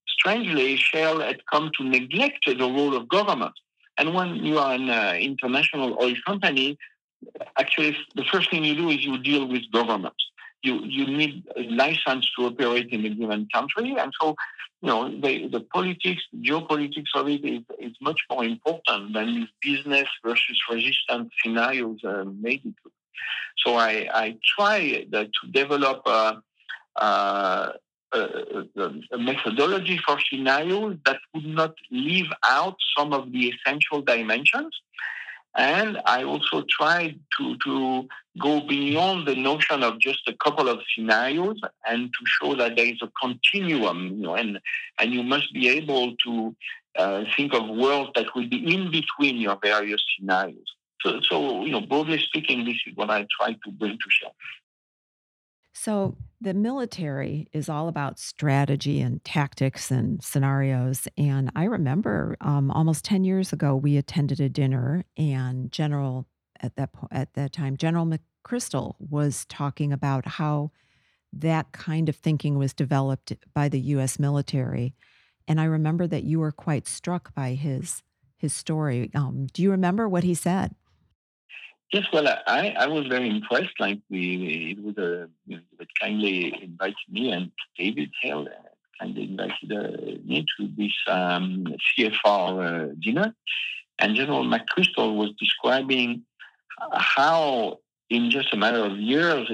strangely, 0.07 0.77
Shell 0.77 1.19
had 1.19 1.45
come 1.51 1.71
to 1.77 1.83
neglect 1.83 2.45
the 2.45 2.55
role 2.57 2.95
of 2.95 3.09
government. 3.09 3.53
And 3.97 4.13
when 4.13 4.35
you 4.35 4.59
are 4.59 4.73
an 4.73 4.89
uh, 4.89 5.15
international 5.19 5.97
oil 6.01 6.15
company, 6.25 6.77
actually 7.57 7.95
the 8.15 8.23
first 8.31 8.49
thing 8.49 8.63
you 8.63 8.75
do 8.75 8.89
is 8.89 9.03
you 9.05 9.17
deal 9.17 9.47
with 9.47 9.71
government. 9.71 10.15
You 10.63 10.81
you 10.83 11.05
need 11.05 11.43
a 11.55 11.63
license 11.69 12.29
to 12.35 12.47
operate 12.47 12.89
in 12.89 13.05
a 13.05 13.09
given 13.09 13.47
country, 13.53 13.95
and 13.97 14.11
so 14.19 14.35
you 14.81 14.89
know 14.89 15.09
the 15.09 15.47
the 15.47 15.61
politics, 15.61 16.23
geopolitics 16.41 17.11
of 17.15 17.27
it 17.27 17.45
is, 17.45 17.61
is 17.79 17.95
much 18.01 18.21
more 18.31 18.43
important 18.43 19.13
than 19.13 19.47
business 19.61 20.07
versus 20.23 20.59
resistance 20.69 21.31
scenarios 21.43 21.99
uh, 22.03 22.25
made 22.39 22.61
it. 22.65 22.73
So 23.63 23.75
I 23.75 24.07
I 24.13 24.37
try 24.55 25.05
uh, 25.13 25.25
to 25.25 25.51
develop 25.51 26.01
uh, 26.05 26.35
uh, 26.95 27.73
a, 28.11 28.19
a, 28.77 28.91
a 29.11 29.17
methodology 29.17 29.99
for 30.05 30.17
scenarios 30.29 30.97
that 31.05 31.19
would 31.33 31.45
not 31.45 31.75
leave 31.91 32.31
out 32.43 32.75
some 32.97 33.13
of 33.13 33.31
the 33.31 33.53
essential 33.53 34.01
dimensions 34.01 34.73
and 35.55 35.97
I 36.05 36.23
also 36.23 36.63
tried 36.69 37.19
to, 37.37 37.57
to 37.57 38.07
go 38.41 38.61
beyond 38.61 39.27
the 39.27 39.35
notion 39.35 39.83
of 39.83 39.99
just 39.99 40.27
a 40.27 40.33
couple 40.33 40.67
of 40.67 40.81
scenarios 40.93 41.59
and 41.87 42.09
to 42.11 42.25
show 42.25 42.55
that 42.55 42.75
there 42.75 42.85
is 42.85 43.01
a 43.01 43.09
continuum, 43.21 44.17
you 44.17 44.23
know, 44.23 44.35
and, 44.35 44.59
and 44.99 45.13
you 45.13 45.23
must 45.23 45.53
be 45.53 45.69
able 45.69 46.15
to 46.25 46.55
uh, 46.97 47.23
think 47.35 47.53
of 47.53 47.69
worlds 47.69 48.11
that 48.15 48.35
will 48.35 48.47
be 48.47 48.73
in 48.73 48.91
between 48.91 49.37
your 49.37 49.57
various 49.61 50.03
scenarios. 50.17 50.75
So, 51.01 51.21
so, 51.21 51.63
you 51.63 51.71
know, 51.71 51.81
broadly 51.81 52.19
speaking, 52.19 52.65
this 52.65 52.77
is 52.85 52.95
what 52.95 53.09
I 53.09 53.25
try 53.39 53.53
to 53.53 53.71
bring 53.71 53.93
to 53.93 54.09
Shell. 54.09 54.35
So, 55.77 56.15
the 56.39 56.53
military 56.53 57.49
is 57.51 57.67
all 57.67 57.89
about 57.89 58.17
strategy 58.17 59.01
and 59.01 59.23
tactics 59.25 59.91
and 59.91 60.23
scenarios. 60.23 61.07
And 61.17 61.51
I 61.55 61.65
remember 61.65 62.37
um, 62.39 62.71
almost 62.71 63.03
10 63.03 63.25
years 63.25 63.51
ago, 63.51 63.75
we 63.75 63.97
attended 63.97 64.39
a 64.39 64.47
dinner, 64.47 65.03
and 65.17 65.71
General, 65.71 66.27
at 66.61 66.75
that, 66.77 66.93
po- 66.93 67.09
at 67.11 67.33
that 67.33 67.51
time, 67.51 67.75
General 67.75 68.05
McChrystal 68.05 68.95
was 68.99 69.45
talking 69.49 69.91
about 69.91 70.25
how 70.25 70.71
that 71.33 71.73
kind 71.73 72.07
of 72.07 72.15
thinking 72.15 72.57
was 72.57 72.73
developed 72.73 73.33
by 73.53 73.67
the 73.67 73.79
US 73.79 74.17
military. 74.17 74.95
And 75.45 75.59
I 75.59 75.65
remember 75.65 76.07
that 76.07 76.23
you 76.23 76.39
were 76.39 76.53
quite 76.53 76.87
struck 76.87 77.35
by 77.35 77.53
his 77.53 78.01
his 78.37 78.53
story. 78.53 79.11
Um, 79.15 79.47
do 79.53 79.61
you 79.61 79.71
remember 79.71 80.07
what 80.07 80.23
he 80.23 80.35
said? 80.35 80.75
Yes, 81.93 82.05
well, 82.11 82.27
I, 82.27 82.75
I 82.77 82.87
was 82.87 83.07
very 83.07 83.29
impressed. 83.29 83.79
Like 83.79 83.99
we, 84.09 84.75
it 84.77 84.83
was 84.83 84.97
a 84.97 85.29
it 85.47 85.87
kindly 85.99 86.63
invited 86.63 86.95
me 87.09 87.31
and 87.31 87.51
David 87.77 88.09
Hale 88.21 88.47
uh, 88.47 88.69
kindly 88.99 89.23
invited 89.23 89.71
uh, 89.71 90.17
me 90.25 90.45
to 90.57 90.69
this 90.77 90.93
um, 91.07 91.65
CFR 91.97 92.91
uh, 92.91 92.95
dinner, 92.99 93.35
and 93.99 94.15
General 94.15 94.43
McChrystal 94.43 95.15
was 95.15 95.31
describing 95.39 96.23
how 96.93 97.79
in 98.09 98.29
just 98.29 98.53
a 98.53 98.57
matter 98.57 98.83
of 98.83 98.97
years 98.97 99.49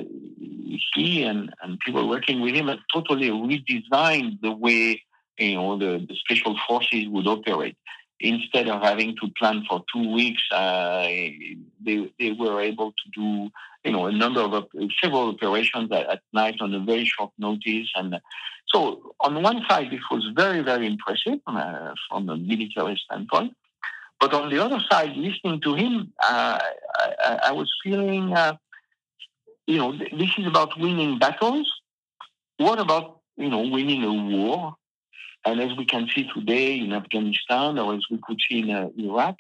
he 0.93 1.23
and, 1.23 1.53
and 1.61 1.79
people 1.79 2.07
working 2.07 2.41
with 2.41 2.55
him 2.55 2.67
had 2.67 2.79
totally 2.93 3.29
redesigned 3.29 4.39
the 4.41 4.51
way 4.51 5.01
you 5.37 5.55
know 5.55 5.77
the, 5.77 6.05
the 6.07 6.15
special 6.15 6.57
forces 6.67 7.07
would 7.07 7.27
operate 7.27 7.77
instead 8.21 8.67
of 8.69 8.81
having 8.81 9.15
to 9.17 9.29
plan 9.37 9.65
for 9.67 9.83
two 9.93 10.11
weeks, 10.11 10.41
uh, 10.51 11.03
they, 11.03 12.11
they 12.19 12.31
were 12.31 12.61
able 12.61 12.91
to 12.91 13.09
do, 13.13 13.49
you 13.83 13.91
know, 13.91 14.05
a 14.05 14.11
number 14.11 14.41
of 14.41 14.67
several 15.01 15.29
operations 15.29 15.91
at, 15.91 16.07
at, 16.07 16.21
night 16.33 16.55
on 16.61 16.73
a 16.73 16.79
very 16.79 17.05
short 17.05 17.31
notice. 17.37 17.89
And 17.95 18.19
so 18.67 19.13
on 19.19 19.41
one 19.41 19.63
side, 19.67 19.91
this 19.91 20.01
was 20.09 20.25
very, 20.35 20.61
very 20.61 20.87
impressive 20.87 21.39
uh, 21.47 21.93
from 22.09 22.29
a 22.29 22.37
military 22.37 23.01
standpoint. 23.05 23.55
But 24.19 24.33
on 24.35 24.49
the 24.51 24.63
other 24.63 24.79
side, 24.89 25.17
listening 25.17 25.61
to 25.61 25.73
him, 25.73 26.13
uh, 26.21 26.59
I, 27.25 27.39
I, 27.45 27.51
was 27.53 27.71
feeling, 27.83 28.33
uh, 28.33 28.55
you 29.65 29.79
know, 29.79 29.93
this 29.93 30.29
is 30.37 30.45
about 30.45 30.79
winning 30.79 31.17
battles. 31.17 31.67
What 32.57 32.79
about, 32.79 33.21
you 33.35 33.49
know, 33.49 33.67
winning 33.67 34.03
a 34.03 34.13
war? 34.13 34.75
And 35.45 35.59
as 35.59 35.75
we 35.77 35.85
can 35.85 36.07
see 36.13 36.29
today 36.33 36.79
in 36.79 36.93
Afghanistan, 36.93 37.79
or 37.79 37.95
as 37.95 38.05
we 38.11 38.19
could 38.25 38.39
see 38.47 38.59
in 38.59 38.69
uh, 38.69 38.89
Iraq, 38.97 39.37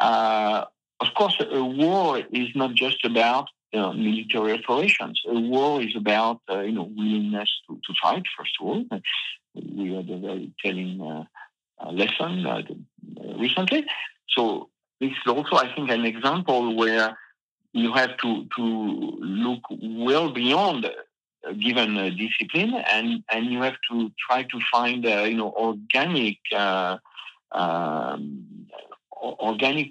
uh, 0.00 0.64
of 1.00 1.14
course, 1.14 1.36
a 1.40 1.64
war 1.64 2.18
is 2.32 2.48
not 2.54 2.74
just 2.74 3.04
about 3.04 3.48
military 3.72 4.52
operations. 4.52 5.20
A 5.26 5.38
war 5.38 5.82
is 5.82 5.96
about 5.96 6.40
uh, 6.50 6.60
you 6.60 6.72
know 6.72 6.90
willingness 6.96 7.50
to, 7.66 7.80
to 7.86 7.94
fight. 8.02 8.22
First 8.36 8.52
of 8.60 8.66
all, 8.66 8.84
we 9.54 9.94
had 9.94 10.08
a 10.10 10.18
very 10.18 10.52
telling 10.62 11.00
uh, 11.00 11.24
uh, 11.82 11.90
lesson 11.90 12.46
recently. 13.36 13.86
So 14.28 14.68
this 15.00 15.10
is 15.10 15.26
also, 15.26 15.56
I 15.56 15.74
think, 15.74 15.90
an 15.90 16.04
example 16.04 16.76
where 16.76 17.18
you 17.72 17.92
have 17.94 18.16
to 18.18 18.46
to 18.56 18.62
look 18.62 19.62
well 19.70 20.30
beyond 20.30 20.88
given 21.58 21.96
uh, 21.96 22.10
discipline, 22.10 22.74
and 22.74 23.24
and 23.30 23.46
you 23.46 23.62
have 23.62 23.76
to 23.90 24.10
try 24.26 24.42
to 24.44 24.60
find 24.70 25.06
uh, 25.06 25.22
you 25.22 25.36
know 25.36 25.52
organic. 25.52 26.38
Uh, 26.54 26.98
um, 27.52 28.66
organic 29.22 29.88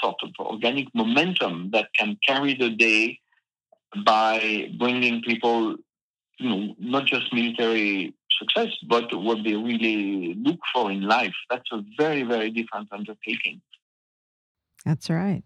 sort 0.00 0.16
of 0.22 0.30
organic 0.38 0.86
momentum 0.94 1.70
that 1.72 1.88
can 1.98 2.16
carry 2.26 2.54
the 2.54 2.70
day 2.70 3.18
by 4.04 4.70
bringing 4.78 5.20
people, 5.22 5.76
you 6.38 6.48
know, 6.48 6.74
not 6.78 7.04
just 7.04 7.32
military 7.32 8.14
success, 8.38 8.68
but 8.88 9.14
what 9.14 9.44
they 9.44 9.54
really 9.54 10.34
look 10.34 10.60
for 10.72 10.90
in 10.90 11.02
life. 11.02 11.34
That's 11.50 11.70
a 11.72 11.82
very, 11.98 12.22
very 12.22 12.50
different 12.50 12.88
undertaking. 12.92 13.60
That's 14.84 15.10
right. 15.10 15.42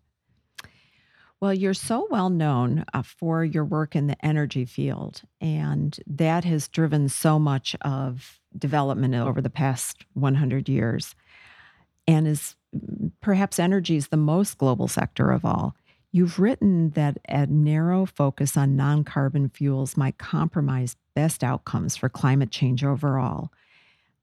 Well, 1.44 1.52
you're 1.52 1.74
so 1.74 2.08
well 2.10 2.30
known 2.30 2.86
uh, 2.94 3.02
for 3.02 3.44
your 3.44 3.66
work 3.66 3.94
in 3.94 4.06
the 4.06 4.16
energy 4.24 4.64
field, 4.64 5.20
and 5.42 5.94
that 6.06 6.42
has 6.44 6.68
driven 6.68 7.10
so 7.10 7.38
much 7.38 7.76
of 7.82 8.40
development 8.56 9.14
over 9.14 9.42
the 9.42 9.50
past 9.50 10.06
100 10.14 10.70
years, 10.70 11.14
and 12.08 12.26
is 12.26 12.56
mm, 12.74 13.12
perhaps 13.20 13.58
energy 13.58 13.96
is 13.96 14.08
the 14.08 14.16
most 14.16 14.56
global 14.56 14.88
sector 14.88 15.32
of 15.32 15.44
all. 15.44 15.76
You've 16.12 16.38
written 16.38 16.92
that 16.92 17.18
a 17.28 17.44
narrow 17.44 18.06
focus 18.06 18.56
on 18.56 18.74
non 18.74 19.04
carbon 19.04 19.50
fuels 19.50 19.98
might 19.98 20.16
compromise 20.16 20.96
best 21.14 21.44
outcomes 21.44 21.94
for 21.94 22.08
climate 22.08 22.52
change 22.52 22.82
overall. 22.82 23.52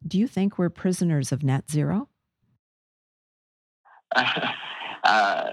Do 0.08 0.18
you 0.18 0.28
think 0.28 0.58
we're 0.58 0.70
prisoners 0.70 1.32
of 1.32 1.44
net 1.44 1.70
zero? 1.70 2.10
Uh, 5.04 5.52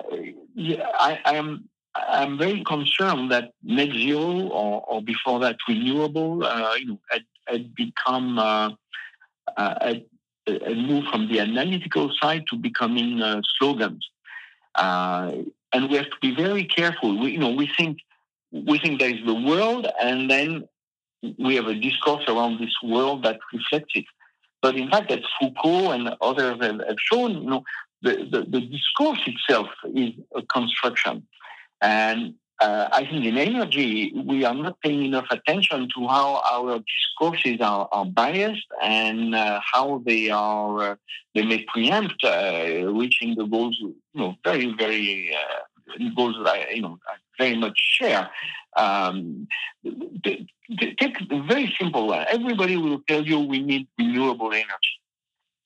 yeah, 0.54 0.86
I, 0.94 1.18
I, 1.24 1.34
am 1.36 1.68
I'm 1.94 2.38
very 2.38 2.62
concerned 2.64 3.30
that 3.32 3.52
net 3.62 3.90
zero 3.92 4.48
or, 4.48 4.84
or 4.86 5.02
before 5.02 5.40
that 5.40 5.56
renewable, 5.66 6.44
uh, 6.44 6.74
you 6.74 6.86
know, 6.86 7.00
had, 7.10 7.22
had 7.46 7.74
become 7.74 8.38
uh, 8.38 8.70
uh, 9.56 9.74
had, 9.80 10.04
had 10.46 10.76
moved 10.76 11.08
from 11.08 11.28
the 11.28 11.40
analytical 11.40 12.12
side 12.20 12.44
to 12.50 12.56
becoming 12.56 13.22
uh, 13.22 13.40
slogans, 13.58 14.08
and 14.76 15.90
we 15.90 15.96
have 15.96 16.10
to 16.10 16.16
be 16.20 16.34
very 16.34 16.64
careful. 16.64 17.18
We, 17.18 17.32
you 17.32 17.38
know, 17.38 17.50
we 17.50 17.70
think 17.76 17.98
we 18.52 18.78
think 18.78 19.00
there 19.00 19.10
is 19.10 19.24
the 19.26 19.34
world, 19.34 19.86
and 20.00 20.30
then 20.30 20.68
we 21.38 21.56
have 21.56 21.66
a 21.66 21.74
discourse 21.74 22.24
around 22.28 22.60
this 22.60 22.74
world 22.82 23.24
that 23.24 23.38
reflects 23.52 23.92
it. 23.94 24.04
But 24.60 24.76
in 24.76 24.90
fact, 24.90 25.10
as 25.10 25.20
Foucault 25.40 25.92
and 25.92 26.14
others 26.20 26.58
have 26.62 26.96
shown, 26.98 27.42
you 27.42 27.50
know, 27.50 27.64
the, 28.02 28.28
the, 28.30 28.46
the 28.48 28.60
discourse 28.60 29.20
itself 29.26 29.68
is 29.94 30.12
a 30.34 30.42
construction. 30.42 31.26
And 31.80 32.34
uh, 32.60 32.88
I 32.92 33.04
think 33.04 33.24
in 33.24 33.38
energy, 33.38 34.12
we 34.26 34.44
are 34.44 34.54
not 34.54 34.80
paying 34.80 35.04
enough 35.04 35.26
attention 35.30 35.88
to 35.94 36.08
how 36.08 36.42
our 36.50 36.80
discourses 36.80 37.60
are, 37.60 37.88
are 37.92 38.04
biased 38.04 38.66
and 38.82 39.34
uh, 39.34 39.60
how 39.72 40.02
they 40.04 40.30
are, 40.30 40.92
uh, 40.92 40.96
they 41.34 41.44
may 41.44 41.64
preempt 41.64 42.24
uh, 42.24 42.92
reaching 42.92 43.36
the 43.36 43.44
goals, 43.44 43.76
you 43.80 43.94
know, 44.14 44.34
very, 44.44 44.74
very, 44.76 45.32
uh, 45.34 46.10
goals 46.16 46.36
that 46.42 46.48
I, 46.48 46.70
you 46.74 46.82
know, 46.82 46.98
I 47.08 47.14
very 47.38 47.56
much 47.56 47.78
share. 47.78 48.28
Um, 48.76 49.46
take 49.84 51.20
a 51.30 51.42
very 51.42 51.74
simple 51.78 52.08
one. 52.08 52.26
Everybody 52.28 52.76
will 52.76 53.00
tell 53.08 53.26
you 53.26 53.40
we 53.40 53.60
need 53.60 53.86
renewable 53.98 54.52
energy. 54.52 54.97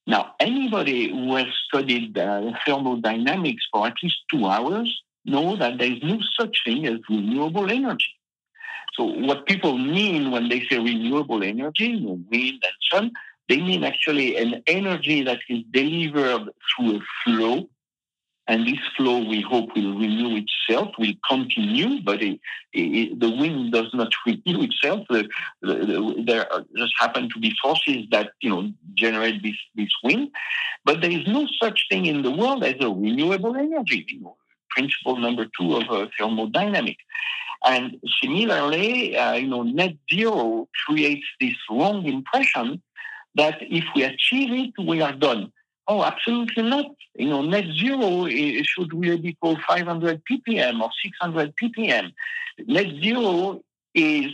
Now, 0.07 0.35
anybody 0.41 1.11
who 1.11 1.37
has 1.37 1.47
studied 1.67 2.19
uh, 2.19 2.53
thermodynamics 2.67 3.65
for 3.73 3.87
at 3.87 3.95
least 4.03 4.17
two 4.31 4.47
hours 4.47 5.03
know 5.25 5.57
that 5.57 5.79
there 5.79 5.93
is 5.93 6.03
no 6.03 6.19
such 6.39 6.63
thing 6.65 6.87
as 6.87 6.99
renewable 7.09 7.71
energy. 7.71 8.15
So 8.95 9.05
what 9.05 9.47
people 9.47 9.79
mean 9.79 10.31
when 10.31 10.49
they 10.49 10.61
say 10.69 10.79
renewable 10.79 11.43
energy, 11.43 11.97
wind 12.05 12.63
and 12.65 12.79
sun, 12.91 13.13
they 13.49 13.59
mean 13.59 13.85
actually 13.85 14.37
an 14.37 14.63
energy 14.67 15.23
that 15.23 15.41
is 15.49 15.63
delivered 15.71 16.51
through 16.77 16.97
a 16.97 17.01
flow. 17.25 17.69
And 18.53 18.67
this 18.67 18.81
flow, 18.95 19.17
we 19.27 19.41
hope, 19.41 19.75
will 19.75 19.99
renew 19.99 20.37
itself, 20.45 20.89
will 20.99 21.15
continue, 21.27 22.03
but 22.03 22.21
it, 22.21 22.39
it, 22.75 23.19
the 23.19 23.31
wind 23.31 23.73
does 23.73 23.89
not 23.95 24.13
renew 24.27 24.61
itself. 24.69 25.07
The, 25.09 25.27
the, 25.63 25.75
the, 25.75 26.23
there 26.27 26.47
just 26.77 26.93
happen 26.99 27.31
to 27.31 27.39
be 27.39 27.55
forces 27.63 28.05
that 28.11 28.33
you 28.43 28.51
know 28.51 28.71
generate 28.93 29.43
this, 29.43 29.57
this 29.75 29.89
wind, 30.05 30.33
but 30.85 31.01
there 31.01 31.11
is 31.11 31.27
no 31.27 31.49
such 31.63 31.87
thing 31.89 32.05
in 32.05 32.21
the 32.21 32.31
world 32.31 32.63
as 32.63 32.75
a 32.81 32.91
renewable 32.91 33.57
energy. 33.57 34.05
You 34.07 34.21
know, 34.21 34.37
principle 34.69 35.17
number 35.17 35.47
two 35.59 35.77
of 35.77 35.85
uh, 35.91 36.09
thermodynamics. 36.19 37.03
And 37.65 37.99
similarly, 38.23 39.17
uh, 39.17 39.33
you 39.33 39.49
know, 39.49 39.63
net 39.63 39.97
zero 40.13 40.69
creates 40.85 41.25
this 41.41 41.57
wrong 41.71 42.05
impression 42.05 42.83
that 43.35 43.57
if 43.63 43.85
we 43.95 44.03
achieve 44.03 44.53
it, 44.53 44.75
we 44.87 45.01
are 45.01 45.15
done. 45.15 45.53
Oh, 45.89 46.03
absolutely 46.03 46.63
not. 46.63 46.87
You 47.15 47.29
know, 47.29 47.43
net 47.43 47.65
zero 47.79 48.29
should 48.63 48.95
really 48.95 49.19
be 49.19 49.35
called 49.35 49.61
500 49.67 50.23
ppm 50.31 50.81
or 50.81 50.91
600 51.03 51.55
ppm. 51.57 52.13
Net 52.67 52.87
zero 53.03 53.63
is 53.95 54.33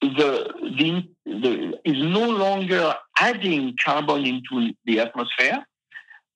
the, 0.00 0.52
the, 0.78 1.08
the 1.24 1.80
is 1.84 1.98
no 1.98 2.28
longer 2.28 2.94
adding 3.18 3.76
carbon 3.82 4.26
into 4.26 4.72
the 4.84 5.00
atmosphere, 5.00 5.64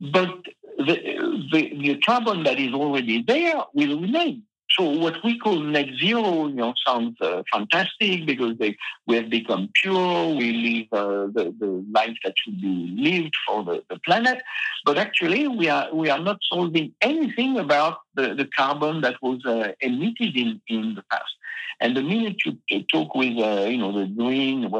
but 0.01 0.31
the, 0.79 1.47
the, 1.53 1.73
the 1.81 2.01
carbon 2.05 2.45
that 2.45 2.59
is 2.59 2.73
already 2.73 3.23
there 3.23 3.63
will 3.75 4.01
remain. 4.01 4.45
So 4.79 4.85
what 4.85 5.23
we 5.25 5.39
call 5.39 5.59
net 5.61 5.89
zero, 5.99 6.49
you 6.49 6.55
know, 6.55 6.75
sounds 6.87 7.19
uh, 7.21 7.43
fantastic 7.51 8.27
because 8.27 8.59
they, 8.59 8.77
we 9.07 9.17
have 9.17 9.31
become 9.31 9.71
pure. 9.81 10.35
We 10.35 10.53
live 10.53 11.01
uh, 11.01 11.27
the, 11.33 11.55
the 11.59 11.85
life 11.91 12.17
that 12.25 12.35
should 12.37 12.61
be 12.61 12.95
lived 12.99 13.35
for 13.47 13.65
the, 13.65 13.83
the 13.89 13.99
planet. 14.01 14.43
But 14.85 14.99
actually, 14.99 15.49
we 15.49 15.69
are 15.69 15.93
we 15.95 16.11
are 16.11 16.19
not 16.19 16.39
solving 16.51 16.93
anything 17.01 17.59
about 17.59 17.99
the, 18.15 18.35
the 18.35 18.49
carbon 18.57 19.01
that 19.01 19.17
was 19.23 19.45
uh, 19.47 19.73
emitted 19.81 20.37
in, 20.37 20.61
in 20.69 20.95
the 20.95 21.03
past. 21.11 21.33
And 21.81 21.97
the 21.97 22.03
minute 22.03 22.37
you 22.45 22.83
talk 22.93 23.15
with 23.15 23.39
uh, 23.39 23.67
you 23.69 23.79
know 23.79 23.93
the 23.93 24.07
green 24.07 24.71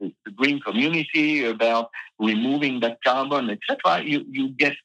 the 0.00 0.30
green 0.36 0.60
community 0.60 1.44
about 1.44 1.90
removing 2.18 2.80
that 2.80 2.98
carbon, 3.04 3.50
etc., 3.50 4.02
you 4.04 4.24
you 4.30 4.48
get 4.50 4.76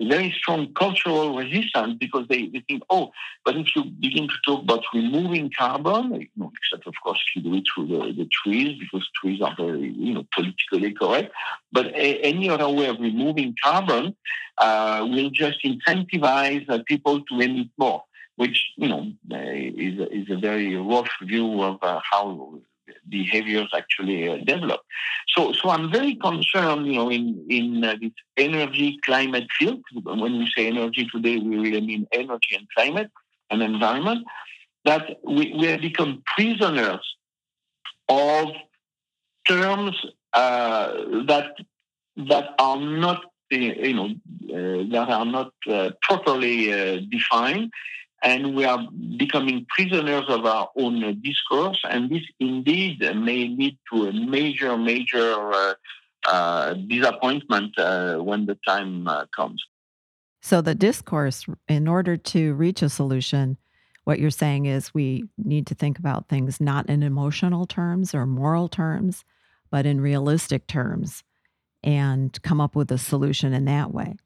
very 0.00 0.34
strong 0.36 0.72
cultural 0.74 1.36
resistance 1.36 1.96
because 1.98 2.26
they, 2.28 2.48
they 2.48 2.60
think, 2.68 2.82
oh, 2.90 3.12
but 3.44 3.56
if 3.56 3.74
you 3.76 3.84
begin 3.84 4.28
to 4.28 4.34
talk 4.44 4.62
about 4.62 4.82
removing 4.92 5.50
carbon, 5.56 6.12
you 6.14 6.28
know, 6.36 6.52
except 6.56 6.86
of 6.86 6.94
course 7.02 7.20
you 7.34 7.42
do 7.42 7.54
it 7.54 7.64
through 7.72 7.86
the, 7.86 8.12
the 8.12 8.28
trees 8.42 8.78
because 8.78 9.08
trees 9.20 9.40
are 9.40 9.54
very, 9.56 9.90
you 9.90 10.14
know, 10.14 10.26
politically 10.34 10.92
correct. 10.92 11.32
But 11.72 11.86
a, 11.86 12.18
any 12.20 12.50
other 12.50 12.68
way 12.68 12.86
of 12.86 12.98
removing 12.98 13.54
carbon 13.62 14.16
uh, 14.58 15.06
will 15.08 15.30
just 15.30 15.58
incentivize 15.64 16.68
uh, 16.68 16.80
people 16.86 17.20
to 17.20 17.40
emit 17.40 17.68
more, 17.78 18.04
which 18.36 18.72
you 18.76 18.88
know 18.88 19.12
uh, 19.32 19.36
is 19.36 19.98
is 20.10 20.30
a 20.30 20.38
very 20.38 20.76
rough 20.76 21.10
view 21.22 21.62
of 21.62 21.78
uh, 21.82 22.00
how 22.10 22.60
behaviors 23.08 23.68
actually 23.74 24.28
uh, 24.28 24.36
develop. 24.38 24.80
So, 25.28 25.52
so 25.52 25.70
I'm 25.70 25.90
very 25.90 26.14
concerned, 26.16 26.86
you 26.86 26.94
know, 26.94 27.10
in 27.10 27.44
in 27.48 27.84
uh, 27.84 27.96
this 28.00 28.12
energy 28.36 28.98
climate 29.04 29.46
field. 29.58 29.82
When 30.04 30.38
we 30.38 30.50
say 30.56 30.66
energy 30.66 31.08
today, 31.12 31.38
we 31.38 31.56
really 31.56 31.80
mean 31.80 32.06
energy 32.12 32.56
and 32.56 32.66
climate 32.76 33.10
and 33.50 33.62
environment. 33.62 34.26
That 34.84 35.18
we, 35.24 35.54
we 35.58 35.66
have 35.66 35.80
become 35.80 36.22
prisoners 36.36 37.04
of 38.08 38.48
terms 39.48 39.94
uh, 40.32 40.92
that 41.26 41.54
that 42.16 42.50
are 42.58 42.80
not, 42.80 43.24
you 43.50 43.94
know, 43.94 44.06
uh, 44.06 44.84
that 44.92 45.08
are 45.10 45.24
not 45.24 45.52
uh, 45.68 45.90
properly 46.02 46.72
uh, 46.72 47.00
defined 47.10 47.72
and 48.24 48.56
we 48.56 48.64
are 48.64 48.88
becoming 49.18 49.66
prisoners 49.68 50.24
of 50.28 50.46
our 50.46 50.70
own 50.76 51.20
discourse. 51.22 51.78
And 51.88 52.10
this 52.10 52.22
indeed 52.40 53.00
may 53.00 53.48
lead 53.48 53.78
to 53.92 54.06
a 54.06 54.12
major, 54.12 54.76
major 54.78 55.52
uh, 55.52 55.74
uh, 56.26 56.74
disappointment 56.74 57.78
uh, 57.78 58.16
when 58.16 58.46
the 58.46 58.58
time 58.66 59.06
uh, 59.06 59.26
comes. 59.36 59.62
So, 60.40 60.60
the 60.60 60.74
discourse, 60.74 61.46
in 61.68 61.86
order 61.86 62.16
to 62.16 62.54
reach 62.54 62.82
a 62.82 62.88
solution, 62.88 63.56
what 64.04 64.18
you're 64.18 64.30
saying 64.30 64.66
is 64.66 64.92
we 64.92 65.24
need 65.38 65.66
to 65.68 65.74
think 65.74 65.98
about 65.98 66.28
things 66.28 66.60
not 66.60 66.88
in 66.88 67.02
emotional 67.02 67.66
terms 67.66 68.14
or 68.14 68.26
moral 68.26 68.68
terms, 68.68 69.24
but 69.70 69.86
in 69.86 70.00
realistic 70.00 70.66
terms 70.66 71.22
and 71.82 72.40
come 72.42 72.60
up 72.60 72.74
with 72.74 72.90
a 72.90 72.98
solution 72.98 73.52
in 73.52 73.66
that 73.66 73.92
way. 73.92 74.16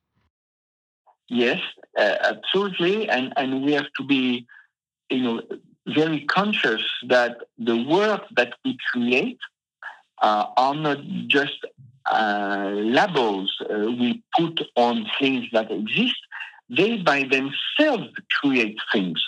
Yes, 1.28 1.60
uh, 1.98 2.16
absolutely, 2.22 3.08
and 3.08 3.32
and 3.36 3.62
we 3.64 3.72
have 3.72 3.90
to 3.98 4.04
be, 4.04 4.46
you 5.10 5.22
know, 5.22 5.42
very 5.86 6.24
conscious 6.24 6.82
that 7.08 7.38
the 7.58 7.84
work 7.84 8.22
that 8.36 8.54
we 8.64 8.76
create 8.92 9.38
uh, 10.22 10.46
are 10.56 10.74
not 10.74 10.98
just 11.26 11.66
uh, 12.06 12.70
labels 12.72 13.54
uh, 13.70 13.90
we 14.00 14.22
put 14.38 14.60
on 14.76 15.06
things 15.20 15.46
that 15.52 15.70
exist. 15.70 16.16
They 16.70 16.98
by 16.98 17.24
themselves 17.24 18.10
create 18.40 18.78
things. 18.92 19.22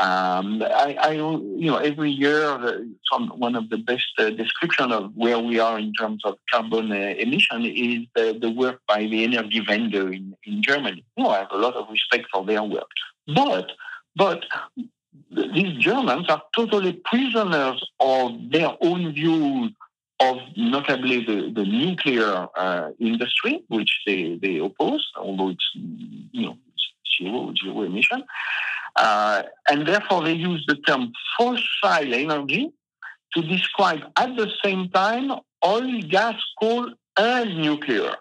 Um, 0.00 0.62
I, 0.62 0.96
I, 1.00 1.10
you 1.12 1.66
know, 1.70 1.78
every 1.78 2.10
year, 2.10 2.86
some, 3.10 3.30
one 3.30 3.56
of 3.56 3.68
the 3.68 3.78
best 3.78 4.06
uh, 4.18 4.30
description 4.30 4.92
of 4.92 5.12
where 5.16 5.40
we 5.40 5.58
are 5.58 5.76
in 5.76 5.92
terms 5.92 6.22
of 6.24 6.36
carbon 6.52 6.92
uh, 6.92 6.94
emission 6.94 7.64
is 7.64 8.06
the, 8.14 8.38
the, 8.40 8.50
work 8.50 8.80
by 8.86 9.00
the 9.00 9.26
Energiewende 9.26 10.14
in, 10.14 10.36
in 10.44 10.62
Germany. 10.62 11.04
You 11.16 11.24
know, 11.24 11.30
I 11.30 11.40
have 11.40 11.50
a 11.50 11.56
lot 11.56 11.74
of 11.74 11.88
respect 11.90 12.26
for 12.32 12.44
their 12.44 12.62
work, 12.62 12.88
but 13.26 13.72
but 14.14 14.44
these 15.30 15.76
Germans 15.78 16.28
are 16.28 16.42
totally 16.56 16.92
prisoners 17.04 17.84
of 17.98 18.50
their 18.50 18.76
own 18.80 19.12
views 19.12 19.72
of 20.20 20.36
notably 20.56 21.24
the, 21.24 21.52
the 21.54 21.64
nuclear 21.64 22.48
uh, 22.56 22.90
industry, 22.98 23.62
which 23.68 24.00
they, 24.06 24.38
they 24.40 24.58
oppose, 24.58 25.06
although 25.16 25.50
it's 25.50 25.70
you 25.74 26.46
know 26.46 26.56
zero 27.16 27.52
zero 27.62 27.82
emission. 27.82 28.24
Uh, 28.96 29.42
and 29.68 29.86
therefore, 29.86 30.24
they 30.24 30.32
use 30.32 30.64
the 30.66 30.76
term 30.76 31.12
fossil 31.36 32.14
energy 32.14 32.70
to 33.34 33.42
describe 33.42 34.00
at 34.16 34.36
the 34.36 34.50
same 34.64 34.88
time 34.90 35.30
oil, 35.64 36.00
gas, 36.08 36.36
coal, 36.60 36.92
and 37.18 37.58
nuclear. 37.58 38.14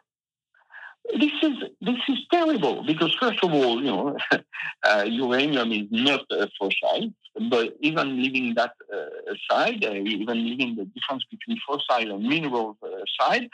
This 1.18 1.32
is 1.42 1.54
this 1.80 2.00
is 2.10 2.18
terrible 2.30 2.84
because 2.86 3.16
first 3.16 3.42
of 3.42 3.54
all, 3.54 3.82
you 3.82 3.92
know, 3.92 4.18
uh, 4.84 5.06
uranium 5.08 5.72
is 5.72 5.88
not 5.90 6.26
a 6.32 6.50
fossil, 6.60 7.14
but 7.50 7.76
even 7.80 8.22
leaving 8.22 8.56
that 8.56 8.74
uh, 8.94 9.34
aside, 9.34 9.86
uh, 9.86 9.94
even 9.94 10.44
leaving 10.44 10.76
the 10.76 10.84
difference 10.86 11.24
between 11.32 11.58
fossil 11.66 12.14
and 12.14 12.24
minerals 12.24 12.76
aside, 12.84 13.48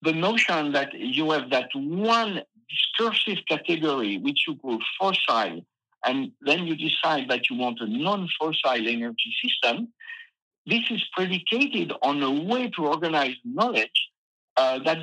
the 0.00 0.12
notion 0.12 0.72
that 0.72 0.94
you 0.94 1.30
have 1.32 1.50
that 1.50 1.68
one 1.74 2.40
discursive 2.70 3.44
category 3.48 4.16
which 4.18 4.44
you 4.46 4.56
call 4.56 4.78
fossil 4.98 5.60
and 6.06 6.30
then 6.40 6.66
you 6.66 6.76
decide 6.76 7.28
that 7.28 7.50
you 7.50 7.56
want 7.56 7.80
a 7.80 7.86
non-fossil 7.86 8.88
energy 8.96 9.34
system, 9.44 9.88
this 10.66 10.84
is 10.90 11.04
predicated 11.12 11.92
on 12.00 12.22
a 12.22 12.30
way 12.30 12.70
to 12.76 12.86
organize 12.86 13.34
knowledge 13.44 14.08
uh, 14.56 14.78
that 14.84 14.98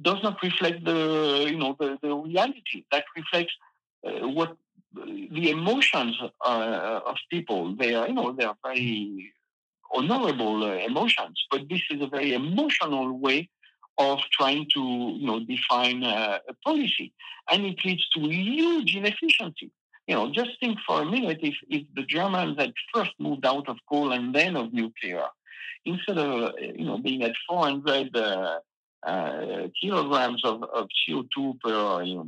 does 0.00 0.22
not 0.22 0.42
reflect 0.42 0.84
the 0.84 1.46
you 1.48 1.58
know 1.58 1.76
the, 1.78 1.98
the 2.02 2.14
reality 2.14 2.84
that 2.90 3.04
reflects 3.16 3.54
uh, 4.06 4.28
what 4.28 4.56
the 4.94 5.50
emotions 5.50 6.14
uh, 6.44 7.00
of 7.06 7.16
people. 7.30 7.74
They 7.76 7.94
are 7.94 8.08
you 8.08 8.14
know 8.14 8.32
they 8.32 8.44
are 8.44 8.56
very 8.64 9.32
honorable 9.94 10.64
uh, 10.64 10.76
emotions 10.90 11.38
but 11.50 11.68
this 11.68 11.82
is 11.90 12.00
a 12.00 12.06
very 12.06 12.32
emotional 12.32 13.18
way 13.18 13.50
of 13.98 14.18
trying 14.32 14.66
to 14.74 14.80
you 15.20 15.26
know 15.26 15.40
define 15.40 16.02
uh, 16.02 16.38
a 16.48 16.54
policy. 16.64 17.12
And 17.50 17.66
it 17.66 17.84
leads 17.84 18.08
to 18.10 18.20
huge 18.20 18.96
inefficiency 18.96 19.70
you 20.06 20.14
know, 20.14 20.30
just 20.32 20.50
think 20.60 20.78
for 20.86 21.02
a 21.02 21.04
minute 21.04 21.38
if, 21.42 21.54
if 21.68 21.86
the 21.94 22.02
Germans 22.02 22.58
had 22.58 22.72
first 22.92 23.12
moved 23.18 23.46
out 23.46 23.68
of 23.68 23.76
coal 23.88 24.12
and 24.12 24.34
then 24.34 24.56
of 24.56 24.72
nuclear, 24.72 25.24
instead 25.84 26.18
of, 26.18 26.52
you 26.60 26.84
know, 26.84 26.98
being 26.98 27.22
at 27.22 27.34
400 27.48 28.16
uh, 28.16 28.58
uh, 29.04 29.68
kilograms 29.80 30.44
of, 30.44 30.62
of 30.64 30.88
CO2 31.08 31.60
per 31.60 32.02
you 32.02 32.16
know, 32.16 32.26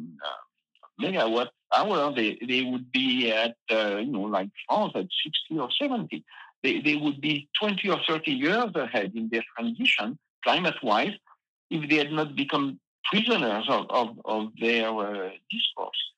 megawatt 1.00 1.48
hour, 1.74 2.12
they, 2.14 2.38
they 2.46 2.62
would 2.62 2.90
be 2.92 3.32
at, 3.32 3.56
uh, 3.70 3.96
you 3.96 4.12
know, 4.12 4.22
like 4.22 4.50
France 4.68 4.92
at 4.94 5.06
60 5.50 5.58
or 5.58 5.68
70. 5.80 6.24
They, 6.62 6.80
they 6.80 6.96
would 6.96 7.20
be 7.20 7.48
20 7.60 7.90
or 7.90 8.00
30 8.08 8.30
years 8.30 8.70
ahead 8.74 9.12
in 9.14 9.28
their 9.30 9.44
transition, 9.56 10.18
climate-wise, 10.44 11.14
if 11.70 11.88
they 11.90 11.96
had 11.96 12.12
not 12.12 12.36
become 12.36 12.78
prisoners 13.04 13.66
of, 13.68 13.86
of, 13.90 14.18
of 14.24 14.48
their 14.60 14.88
uh, 14.88 15.30
discourse. 15.50 16.13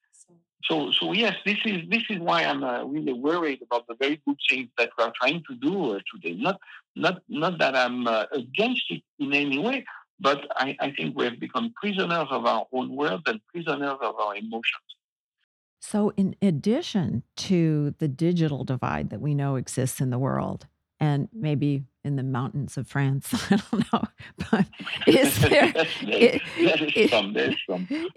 So, 0.68 0.90
so 0.90 1.12
yes, 1.12 1.36
this 1.44 1.58
is 1.64 1.82
this 1.88 2.02
is 2.10 2.18
why 2.18 2.42
I'm 2.42 2.64
uh, 2.64 2.84
really 2.84 3.12
worried 3.12 3.62
about 3.62 3.86
the 3.86 3.94
very 3.94 4.20
good 4.26 4.36
things 4.48 4.68
that 4.78 4.90
we 4.98 5.04
are 5.04 5.12
trying 5.20 5.42
to 5.48 5.54
do 5.54 5.92
uh, 5.92 6.00
today. 6.12 6.34
Not 6.34 6.58
not 6.96 7.22
not 7.28 7.58
that 7.58 7.76
I'm 7.76 8.06
uh, 8.06 8.24
against 8.32 8.82
it 8.90 9.02
in 9.18 9.32
any 9.32 9.58
way, 9.58 9.84
but 10.18 10.46
I, 10.56 10.76
I 10.80 10.90
think 10.90 11.16
we 11.16 11.24
have 11.24 11.38
become 11.38 11.72
prisoners 11.80 12.28
of 12.30 12.46
our 12.46 12.66
own 12.72 12.96
world 12.96 13.22
and 13.26 13.40
prisoners 13.52 13.98
of 14.00 14.16
our 14.16 14.34
emotions. 14.36 14.88
So, 15.80 16.12
in 16.16 16.34
addition 16.42 17.22
to 17.36 17.94
the 17.98 18.08
digital 18.08 18.64
divide 18.64 19.10
that 19.10 19.20
we 19.20 19.34
know 19.34 19.56
exists 19.56 20.00
in 20.00 20.10
the 20.10 20.18
world, 20.18 20.66
and 21.00 21.28
maybe 21.32 21.84
in 22.04 22.16
the 22.16 22.22
mountains 22.22 22.76
of 22.76 22.86
France. 22.86 23.32
I 23.50 23.56
don't 23.56 23.92
know, 23.92 24.04
but 24.50 24.66
is 25.06 25.38
there 25.40 25.72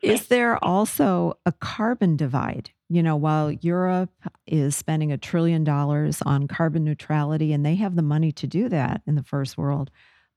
is 0.03 0.27
there 0.27 0.63
also 0.63 1.37
a 1.45 1.51
carbon 1.51 2.15
divide? 2.15 2.71
You 2.87 3.03
know, 3.03 3.15
while 3.15 3.51
Europe 3.51 4.11
is 4.47 4.75
spending 4.75 5.11
a 5.11 5.17
trillion 5.17 5.63
dollars 5.63 6.21
on 6.23 6.47
carbon 6.47 6.83
neutrality, 6.83 7.53
and 7.53 7.65
they 7.65 7.75
have 7.75 7.95
the 7.95 8.01
money 8.01 8.31
to 8.33 8.47
do 8.47 8.69
that 8.69 9.01
in 9.05 9.15
the 9.15 9.23
first 9.23 9.57
world, 9.57 9.91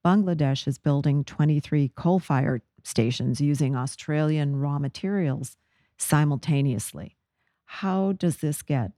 Bangladesh 0.05 0.67
is 0.67 0.79
building 0.79 1.25
23 1.25 1.93
coal-fired 1.95 2.63
stations 2.85 3.41
using 3.41 3.77
Australian 3.77 4.57
raw 4.57 4.79
materials 4.79 5.57
simultaneously. 5.97 7.17
How 7.65 8.13
does 8.13 8.39
this 8.39 8.63
get 8.63 8.93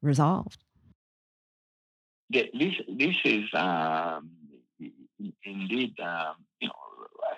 resolved? 0.00 0.64
This 2.30 2.74
this 2.88 3.16
is 3.24 3.44
um, 3.54 4.30
indeed 5.44 5.94
um, 6.00 6.34
you 6.60 6.68
know 6.68 6.74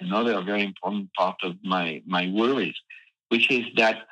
another 0.00 0.42
very 0.42 0.62
important 0.62 1.12
part 1.14 1.36
of 1.42 1.56
my 1.62 2.02
my 2.06 2.30
worries, 2.30 2.76
which 3.28 3.50
is 3.50 3.64
that 3.76 4.06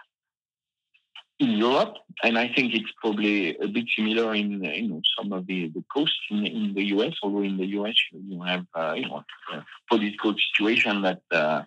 in 1.38 1.50
Europe, 1.50 1.94
and 2.22 2.38
I 2.38 2.48
think 2.48 2.74
it's 2.74 2.90
probably 3.00 3.56
a 3.58 3.68
bit 3.68 3.84
similar 3.94 4.34
in 4.34 4.64
you 4.64 4.88
know 4.88 5.02
some 5.18 5.32
of 5.32 5.46
the, 5.46 5.68
the 5.68 5.84
coasts 5.92 6.18
in, 6.30 6.46
in 6.46 6.74
the 6.74 6.84
US. 6.96 7.14
Although 7.22 7.42
in 7.42 7.56
the 7.58 7.66
US 7.78 7.94
you 8.12 8.42
have 8.42 8.66
uh, 8.74 8.94
you 8.96 9.08
know 9.08 9.24
a 9.52 9.64
political 9.88 10.34
situation 10.34 11.02
that 11.02 11.20
uh, 11.30 11.62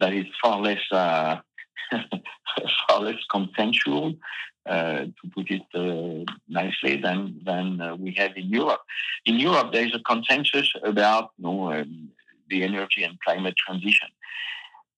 that 0.00 0.12
is 0.12 0.26
far 0.42 0.60
less 0.60 0.82
uh, 0.90 1.36
far 2.88 3.00
less 3.00 3.22
consensual 3.30 4.14
uh, 4.66 5.06
to 5.18 5.24
put 5.34 5.50
it 5.50 5.62
uh, 5.74 6.24
nicely, 6.48 6.96
than 6.96 7.40
than 7.44 7.80
uh, 7.80 7.96
we 7.96 8.12
have 8.12 8.32
in 8.36 8.48
Europe. 8.48 8.80
In 9.26 9.36
Europe, 9.38 9.72
there 9.72 9.86
is 9.86 9.94
a 9.94 10.00
consensus 10.00 10.72
about 10.82 11.30
you 11.38 11.44
know, 11.44 11.72
um, 11.72 12.10
the 12.48 12.62
energy 12.62 13.02
and 13.02 13.18
climate 13.20 13.56
transition, 13.56 14.08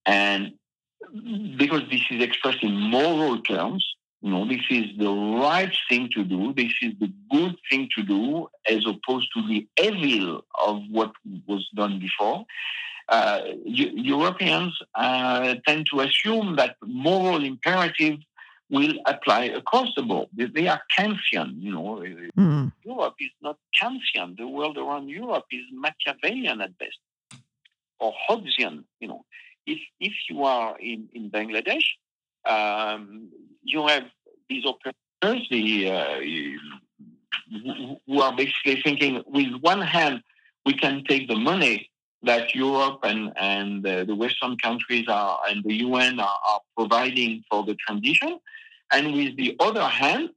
and 0.07 0.53
because 1.57 1.83
this 1.91 2.03
is 2.11 2.23
expressed 2.23 2.63
in 2.63 2.75
moral 2.75 3.41
terms, 3.43 3.85
you 4.21 4.31
know, 4.31 4.47
this 4.49 4.63
is 4.71 4.87
the 4.99 5.13
right 5.13 5.75
thing 5.89 6.09
to 6.15 6.25
do. 6.25 6.53
This 6.55 6.73
is 6.81 6.93
the 6.99 7.13
good 7.31 7.57
thing 7.71 7.89
to 7.97 8.03
do, 8.03 8.49
as 8.67 8.87
opposed 8.87 9.29
to 9.35 9.47
the 9.47 9.67
evil 9.83 10.45
of 10.67 10.83
what 10.91 11.13
was 11.47 11.69
done 11.75 11.99
before. 11.99 12.47
Uh, 13.09 13.41
Europeans 13.67 14.73
uh, 14.95 15.57
tend 15.67 15.87
to 15.91 16.01
assume 16.01 16.57
that 16.57 16.77
moral 16.83 17.45
imperative 17.45 18.19
will 18.75 18.95
apply 19.07 19.45
across 19.61 19.89
the 19.97 20.03
board. 20.03 20.29
They 20.35 20.67
are 20.69 20.81
Kantian, 20.97 21.51
you 21.65 21.73
know. 21.73 22.03
Mm. 22.37 22.73
Europe 22.85 23.15
is 23.21 23.31
not 23.41 23.57
Kantian. 23.79 24.37
The 24.37 24.49
world 24.49 24.77
around 24.79 25.09
Europe 25.09 25.47
is 25.51 25.65
Machiavellian 25.73 26.61
at 26.61 26.77
best, 26.79 26.99
or 28.01 28.13
Hobbesian, 28.29 28.85
you 29.01 29.09
know. 29.09 29.25
If, 29.67 29.81
if 29.99 30.13
you 30.29 30.45
are 30.45 30.77
in, 30.79 31.09
in 31.15 31.31
Bangladesh, 31.31 31.87
um, 32.45 33.31
you 33.63 33.87
have 33.87 34.05
these 34.49 34.65
operators 34.67 35.47
the, 35.51 35.91
uh, 35.91 36.21
who 38.07 38.21
are 38.21 38.37
basically 38.37 38.83
thinking, 38.83 39.23
with 39.27 39.53
one 39.61 39.81
hand, 39.81 40.23
we 40.67 40.75
can 40.75 41.05
take 41.09 41.29
the 41.29 41.37
money 41.37 41.91
that 42.25 42.55
Europe 42.55 43.01
and, 43.03 43.33
and 43.37 43.87
uh, 43.87 44.05
the 44.05 44.15
Western 44.15 44.57
countries 44.57 45.07
are, 45.09 45.39
and 45.49 45.63
the 45.65 45.75
UN 45.75 46.19
are, 46.19 46.39
are, 46.49 46.61
providing 46.77 47.45
for 47.51 47.65
the 47.65 47.75
transition. 47.75 48.39
And 48.95 49.13
with 49.15 49.37
the 49.37 49.57
other 49.59 49.89
hand, 50.01 50.31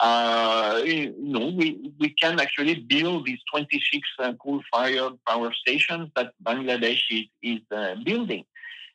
uh, 0.00 0.80
you 0.84 1.14
know, 1.18 1.46
we, 1.50 1.92
we 1.98 2.10
can 2.10 2.40
actually 2.40 2.76
build 2.76 3.26
these 3.26 3.40
26 3.50 4.08
uh, 4.18 4.32
coal-fired 4.42 5.14
power 5.26 5.52
stations 5.52 6.10
that 6.16 6.32
Bangladesh 6.42 7.02
is, 7.10 7.24
is 7.42 7.60
uh, 7.72 7.96
building. 8.04 8.44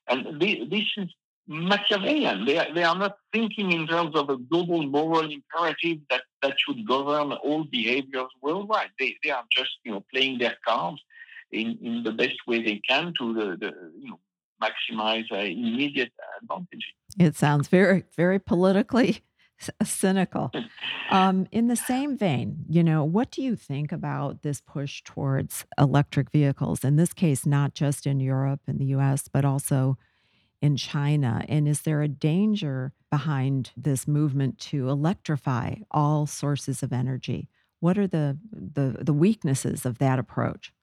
And 0.07 0.39
this 0.41 0.87
is 0.97 1.09
Machiavellian. 1.47 2.45
They 2.45 2.57
are, 2.59 2.73
they 2.73 2.83
are 2.83 2.97
not 2.97 3.17
thinking 3.33 3.71
in 3.71 3.87
terms 3.87 4.15
of 4.15 4.29
a 4.29 4.37
global 4.37 4.83
moral 4.83 5.29
imperative 5.29 5.99
that, 6.09 6.21
that 6.41 6.55
should 6.57 6.87
govern 6.87 7.33
all 7.33 7.65
behaviors 7.65 8.31
worldwide. 8.41 8.91
They, 8.99 9.17
they 9.23 9.31
are 9.31 9.45
just, 9.51 9.71
you 9.83 9.91
know, 9.91 10.05
playing 10.13 10.39
their 10.39 10.55
cards 10.65 11.01
in, 11.51 11.77
in 11.81 12.03
the 12.03 12.11
best 12.11 12.37
way 12.47 12.63
they 12.63 12.81
can 12.87 13.13
to 13.19 13.33
the, 13.33 13.45
the 13.57 13.73
you 13.99 14.11
know, 14.11 14.19
maximize 14.61 15.25
uh, 15.31 15.37
immediate 15.37 16.11
advantage. 16.41 16.93
It 17.17 17.35
sounds 17.35 17.67
very, 17.67 18.03
very 18.15 18.39
politically 18.39 19.21
cynical. 19.83 20.51
Um, 21.11 21.47
in 21.51 21.67
the 21.67 21.75
same 21.75 22.17
vein, 22.17 22.65
you 22.69 22.83
know, 22.83 23.03
what 23.03 23.31
do 23.31 23.41
you 23.41 23.55
think 23.55 23.91
about 23.91 24.41
this 24.41 24.61
push 24.61 25.01
towards 25.03 25.65
electric 25.77 26.31
vehicles? 26.31 26.83
In 26.83 26.95
this 26.95 27.13
case, 27.13 27.45
not 27.45 27.73
just 27.73 28.05
in 28.05 28.19
Europe 28.19 28.61
and 28.67 28.79
the 28.79 28.85
US, 28.85 29.27
but 29.27 29.45
also 29.45 29.97
in 30.61 30.75
China. 30.75 31.45
And 31.47 31.67
is 31.67 31.81
there 31.81 32.01
a 32.01 32.07
danger 32.07 32.93
behind 33.09 33.71
this 33.75 34.07
movement 34.07 34.59
to 34.59 34.89
electrify 34.89 35.75
all 35.91 36.25
sources 36.25 36.83
of 36.83 36.93
energy? 36.93 37.49
What 37.79 37.97
are 37.97 38.07
the, 38.07 38.37
the, 38.51 38.97
the 39.01 39.13
weaknesses 39.13 39.85
of 39.85 39.99
that 39.99 40.19
approach? 40.19 40.73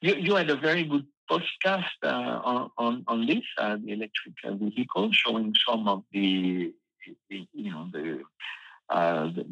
You, 0.00 0.14
you 0.14 0.34
had 0.34 0.50
a 0.50 0.56
very 0.56 0.84
good 0.84 1.06
podcast 1.32 1.84
uh, 2.02 2.40
on, 2.44 2.70
on, 2.78 3.04
on 3.06 3.26
this, 3.26 3.44
uh, 3.58 3.76
the 3.82 3.92
electric 3.92 4.34
vehicle, 4.60 5.10
showing 5.12 5.54
some 5.66 5.88
of 5.88 6.02
the, 6.12 6.72
you 7.28 7.70
know, 7.70 7.88
the, 7.92 8.20
uh, 8.88 9.24
the, 9.36 9.44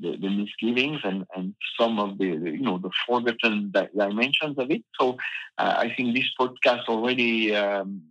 the, 0.00 0.16
the, 0.18 0.28
misgivings 0.28 1.00
and, 1.04 1.24
and 1.34 1.54
some 1.78 1.98
of 1.98 2.18
the, 2.18 2.26
you 2.26 2.60
know, 2.60 2.78
the 2.78 2.90
forgotten 3.06 3.72
dimensions 3.96 4.58
of 4.58 4.70
it. 4.70 4.82
So 5.00 5.16
uh, 5.58 5.74
I 5.78 5.92
think 5.96 6.14
this 6.14 6.28
podcast 6.38 6.84
already, 6.88 7.54
um, 7.54 8.02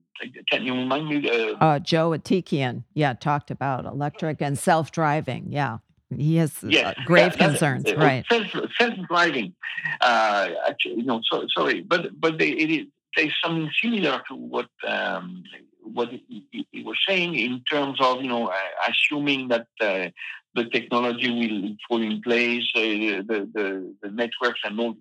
can 0.49 0.65
you 0.65 0.73
remind 0.73 1.09
me? 1.09 1.29
Uh, 1.29 1.53
uh, 1.59 1.79
Joe 1.79 2.11
Atekian, 2.11 2.83
yeah, 2.93 3.13
talked 3.13 3.51
about 3.51 3.85
electric 3.85 4.41
and 4.41 4.57
self-driving. 4.57 5.47
Yeah. 5.49 5.77
He 6.15 6.35
has 6.37 6.61
yes, 6.67 6.93
grave 7.05 7.37
yeah, 7.39 7.47
concerns, 7.47 7.93
right? 7.95 8.25
Self, 8.29 8.47
self-driving, 8.77 9.53
actually, 10.01 10.95
you 10.95 11.05
know, 11.05 11.21
so, 11.23 11.47
sorry, 11.57 11.79
but 11.81 12.19
but 12.19 12.37
they, 12.37 12.49
it 12.49 12.69
is 12.69 12.87
there's 13.15 13.33
something 13.43 13.69
similar 13.81 14.21
to 14.27 14.35
what 14.35 14.69
um, 14.87 15.43
what 15.81 16.09
he, 16.09 16.83
was 16.83 16.97
saying 17.07 17.35
in 17.35 17.63
terms 17.69 17.99
of 17.99 18.21
you 18.21 18.29
know 18.29 18.51
assuming 18.87 19.49
that 19.49 19.67
uh, 19.79 20.09
the 20.53 20.65
technology 20.65 21.29
will 21.29 21.75
fall 21.87 22.01
in 22.01 22.21
place, 22.21 22.67
uh, 22.75 22.79
the, 22.79 23.49
the, 23.53 23.95
the 24.01 24.09
networks 24.09 24.59
and 24.65 24.79
all. 24.79 24.97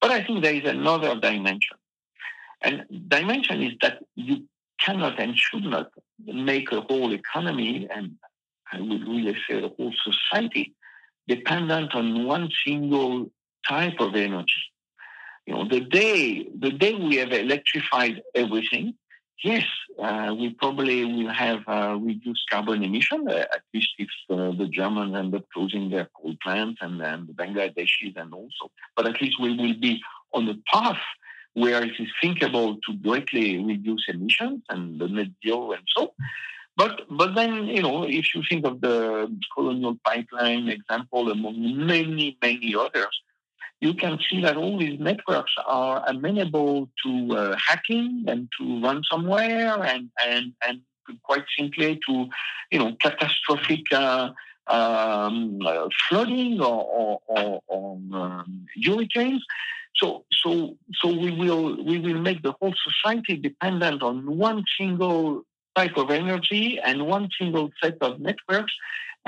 But 0.00 0.10
I 0.10 0.24
think 0.24 0.42
there 0.42 0.54
is 0.54 0.64
another 0.64 1.18
dimension, 1.18 1.76
and 2.62 2.84
dimension 3.08 3.62
is 3.62 3.74
that 3.82 4.02
you 4.14 4.44
cannot 4.80 5.18
and 5.20 5.36
should 5.36 5.64
not 5.64 5.90
make 6.24 6.72
a 6.72 6.80
whole 6.80 7.12
economy 7.12 7.88
and 7.92 8.16
I 8.72 8.80
would 8.80 9.06
really 9.06 9.36
say 9.48 9.62
a 9.62 9.68
whole 9.68 9.92
society 10.02 10.74
dependent 11.26 11.94
on 11.94 12.24
one 12.24 12.50
single 12.66 13.30
type 13.66 14.00
of 14.00 14.14
energy. 14.14 14.62
You 15.48 15.54
know, 15.54 15.66
the 15.66 15.80
day 15.80 16.46
the 16.64 16.72
day 16.72 16.92
we 16.94 17.16
have 17.16 17.32
electrified 17.32 18.20
everything, 18.34 18.92
yes, 19.42 19.64
uh, 19.98 20.34
we 20.38 20.50
probably 20.50 21.06
will 21.06 21.32
have 21.32 21.60
uh, 21.66 21.96
reduced 21.98 22.44
carbon 22.50 22.84
emission. 22.84 23.26
Uh, 23.26 23.46
at 23.56 23.62
least 23.72 23.88
if 23.96 24.10
uh, 24.28 24.50
the 24.60 24.68
Germans 24.70 25.16
end 25.16 25.34
up 25.34 25.46
closing 25.54 25.88
their 25.88 26.06
coal 26.14 26.34
plants 26.42 26.80
and, 26.82 27.00
then 27.00 27.26
the 27.28 27.32
Bangladeshis 27.32 28.14
and 28.16 28.34
also, 28.34 28.70
but 28.94 29.06
at 29.06 29.22
least 29.22 29.40
we 29.40 29.56
will 29.56 29.72
be 29.80 30.02
on 30.34 30.44
the 30.44 30.60
path 30.70 31.00
where 31.54 31.82
it 31.82 31.98
is 31.98 32.10
thinkable 32.20 32.76
to 32.86 32.92
greatly 32.96 33.56
reduce 33.64 34.04
emissions 34.08 34.60
and 34.68 35.00
the 35.00 35.08
net 35.08 35.28
zero 35.42 35.72
and 35.72 35.86
so. 35.96 36.12
But 36.76 37.06
but 37.10 37.34
then 37.34 37.68
you 37.68 37.80
know 37.80 38.04
if 38.04 38.34
you 38.34 38.42
think 38.46 38.66
of 38.66 38.82
the 38.82 39.34
colonial 39.54 39.96
pipeline 40.04 40.68
example 40.68 41.32
among 41.32 41.86
many 41.86 42.36
many 42.42 42.74
others, 42.74 43.14
you 43.80 43.94
can 43.94 44.18
see 44.28 44.40
that 44.42 44.56
all 44.56 44.78
these 44.78 44.98
networks 44.98 45.52
are 45.66 46.02
amenable 46.06 46.88
to 47.04 47.36
uh, 47.36 47.56
hacking 47.56 48.24
and 48.26 48.48
to 48.58 48.64
ransomware 48.64 49.84
and 49.86 50.10
and 50.26 50.52
and 50.66 50.80
quite 51.22 51.44
simply 51.56 52.00
to 52.06 52.28
you 52.70 52.78
know 52.78 52.96
catastrophic. 53.00 53.82
Uh, 53.92 54.30
um, 54.68 55.60
uh, 55.64 55.88
flooding 56.08 56.60
or, 56.60 56.84
or, 56.84 57.20
or, 57.26 57.62
or 57.66 57.92
um, 58.12 58.66
hurricanes. 58.84 59.42
So, 59.96 60.24
so, 60.30 60.76
so 60.94 61.08
we 61.08 61.30
will 61.30 61.82
we 61.84 61.98
will 61.98 62.20
make 62.20 62.42
the 62.42 62.52
whole 62.52 62.74
society 62.84 63.36
dependent 63.36 64.02
on 64.02 64.36
one 64.36 64.64
single 64.78 65.42
type 65.74 65.96
of 65.96 66.10
energy 66.10 66.78
and 66.82 67.06
one 67.06 67.28
single 67.38 67.70
set 67.82 67.96
of 68.00 68.20
networks. 68.20 68.72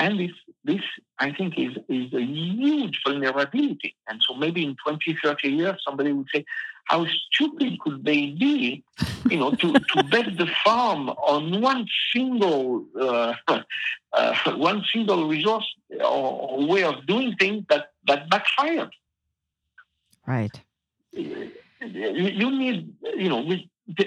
And 0.00 0.18
this, 0.18 0.30
this 0.64 0.80
I 1.18 1.30
think, 1.30 1.58
is, 1.58 1.76
is 1.88 2.12
a 2.14 2.22
huge 2.22 3.00
vulnerability. 3.06 3.94
And 4.08 4.20
so 4.26 4.34
maybe 4.34 4.64
in 4.64 4.74
20, 4.82 5.18
30 5.22 5.48
years, 5.48 5.82
somebody 5.84 6.12
will 6.12 6.24
say, 6.34 6.46
how 6.86 7.06
stupid 7.06 7.78
could 7.80 8.02
they 8.04 8.30
be, 8.30 8.82
you 9.28 9.36
know, 9.36 9.50
to, 9.52 9.74
to 9.74 10.02
bet 10.10 10.38
the 10.38 10.48
farm 10.64 11.10
on 11.10 11.60
one 11.60 11.86
single 12.12 12.86
uh, 12.98 13.34
uh, 14.12 14.34
one 14.56 14.82
single 14.92 15.28
resource 15.28 15.68
or, 16.04 16.66
way 16.66 16.82
of 16.82 17.06
doing 17.06 17.36
things 17.36 17.64
that 17.68 17.92
that 18.08 18.28
backfired. 18.30 18.90
Right. 20.26 20.60
You 21.12 22.50
need, 22.62 22.92
you 23.16 23.28
know, 23.28 23.40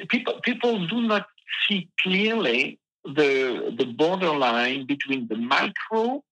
people 0.09 0.41
people 0.41 0.87
do 0.87 1.01
not 1.03 1.27
see 1.67 1.89
clearly 2.01 2.79
the 3.05 3.73
the 3.77 3.85
borderline 3.85 4.85
between 4.85 5.27
the 5.27 5.35
micro 5.35 6.23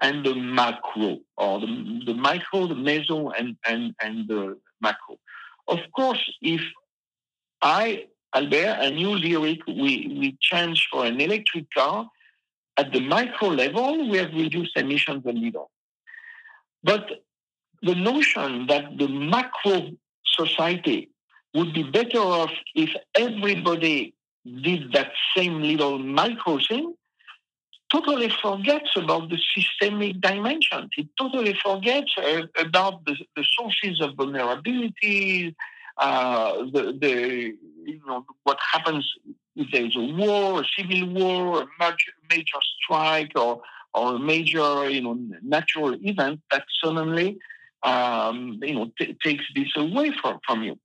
and 0.00 0.24
the 0.24 0.34
macro, 0.34 1.18
or 1.36 1.60
the, 1.60 2.02
the 2.06 2.14
micro, 2.14 2.66
the 2.66 2.74
meso, 2.74 3.32
and, 3.38 3.56
and, 3.66 3.94
and 4.00 4.28
the 4.28 4.58
macro. 4.80 5.18
Of 5.68 5.78
course, 5.94 6.22
if 6.42 6.60
I, 7.62 8.06
Albert, 8.34 8.76
a 8.80 8.90
new 8.90 9.16
Lyric, 9.16 9.66
we, 9.66 10.16
we 10.20 10.36
change 10.40 10.88
for 10.90 11.06
an 11.06 11.20
electric 11.20 11.70
car, 11.72 12.08
at 12.76 12.92
the 12.92 13.00
micro 13.00 13.48
level, 13.48 14.10
we 14.10 14.18
have 14.18 14.32
reduced 14.34 14.76
emissions 14.76 15.24
a 15.24 15.32
little. 15.32 15.70
But 16.84 17.08
the 17.82 17.94
notion 17.94 18.66
that 18.66 18.98
the 18.98 19.08
macro 19.08 19.92
society 20.24 21.10
would 21.54 21.72
be 21.72 21.84
better 21.84 22.18
off 22.18 22.50
if 22.74 22.90
everybody 23.14 24.14
did 24.62 24.92
that 24.92 25.12
same 25.36 25.60
little 25.60 25.98
micro 25.98 26.58
thing 26.58 26.94
totally 27.92 28.28
forgets 28.42 28.90
about 28.96 29.30
the 29.30 29.38
systemic 29.54 30.20
dimensions. 30.20 30.90
It 30.96 31.08
totally 31.18 31.54
forgets 31.62 32.12
uh, 32.18 32.42
about 32.58 33.04
the, 33.04 33.16
the, 33.36 33.44
sources 33.56 34.00
of 34.00 34.14
vulnerability, 34.16 35.54
uh, 35.98 36.64
the, 36.72 36.96
the, 37.00 37.54
you 37.84 38.00
know, 38.06 38.24
what 38.42 38.58
happens 38.72 39.08
if 39.54 39.68
there's 39.72 39.96
a 39.96 40.00
war, 40.00 40.62
a 40.62 40.64
civil 40.76 41.08
war, 41.10 41.62
a 41.62 41.66
major, 41.78 42.12
major 42.28 42.58
strike, 42.82 43.32
or, 43.36 43.62
or 43.94 44.16
a 44.16 44.18
major, 44.18 44.90
you 44.90 45.00
know, 45.00 45.18
natural 45.42 45.94
event 46.02 46.40
that 46.50 46.64
suddenly, 46.82 47.38
um, 47.82 48.58
you 48.62 48.74
know, 48.74 48.90
t- 48.98 49.16
takes 49.22 49.44
this 49.54 49.68
away 49.76 50.12
from, 50.20 50.38
from 50.46 50.62
you. 50.62 50.78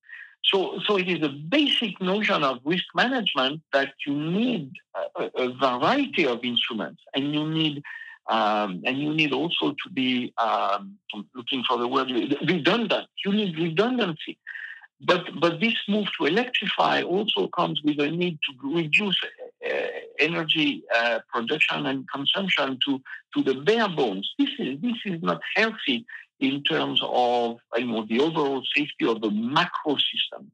So, 0.43 0.79
so 0.85 0.97
it 0.97 1.07
is 1.07 1.21
a 1.23 1.29
basic 1.29 2.01
notion 2.01 2.43
of 2.43 2.59
risk 2.65 2.85
management 2.95 3.61
that 3.73 3.93
you 4.05 4.13
need 4.13 4.71
a, 5.15 5.29
a 5.35 5.53
variety 5.53 6.25
of 6.25 6.43
instruments, 6.43 7.01
and 7.13 7.33
you 7.33 7.47
need 7.47 7.83
um, 8.27 8.81
and 8.85 8.97
you 8.97 9.13
need 9.13 9.33
also 9.33 9.71
to 9.71 9.89
be 9.93 10.33
um, 10.37 10.97
looking 11.33 11.63
for 11.67 11.77
the 11.77 11.87
word 11.87 12.09
redundant. 12.47 13.07
You 13.25 13.33
need 13.33 13.57
redundancy. 13.57 14.37
But, 15.03 15.39
but 15.39 15.59
this 15.59 15.73
move 15.87 16.07
to 16.19 16.27
electrify 16.27 17.01
also 17.01 17.47
comes 17.47 17.81
with 17.83 17.99
a 17.99 18.11
need 18.11 18.37
to 18.45 18.75
reduce 18.75 19.19
uh, 19.65 19.73
energy 20.19 20.83
uh, 20.95 21.19
production 21.33 21.87
and 21.87 22.07
consumption 22.09 22.77
to, 22.85 23.01
to 23.33 23.43
the 23.43 23.55
bare 23.55 23.89
bones. 23.89 24.31
This 24.37 24.49
is, 24.59 24.79
this 24.79 24.97
is 25.05 25.21
not 25.23 25.41
healthy 25.55 26.05
in 26.41 26.63
terms 26.63 27.01
of 27.03 27.57
you 27.77 27.85
know, 27.85 28.05
the 28.05 28.19
overall 28.19 28.63
safety 28.75 29.05
of 29.07 29.21
the 29.21 29.29
macro 29.29 29.95
system. 29.95 30.51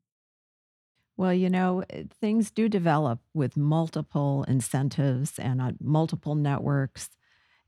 Well, 1.16 1.34
you 1.34 1.50
know, 1.50 1.84
things 2.22 2.52
do 2.52 2.70
develop 2.70 3.20
with 3.34 3.58
multiple 3.58 4.46
incentives 4.48 5.40
and 5.40 5.62
uh, 5.62 5.72
multiple 5.82 6.36
networks. 6.36 7.10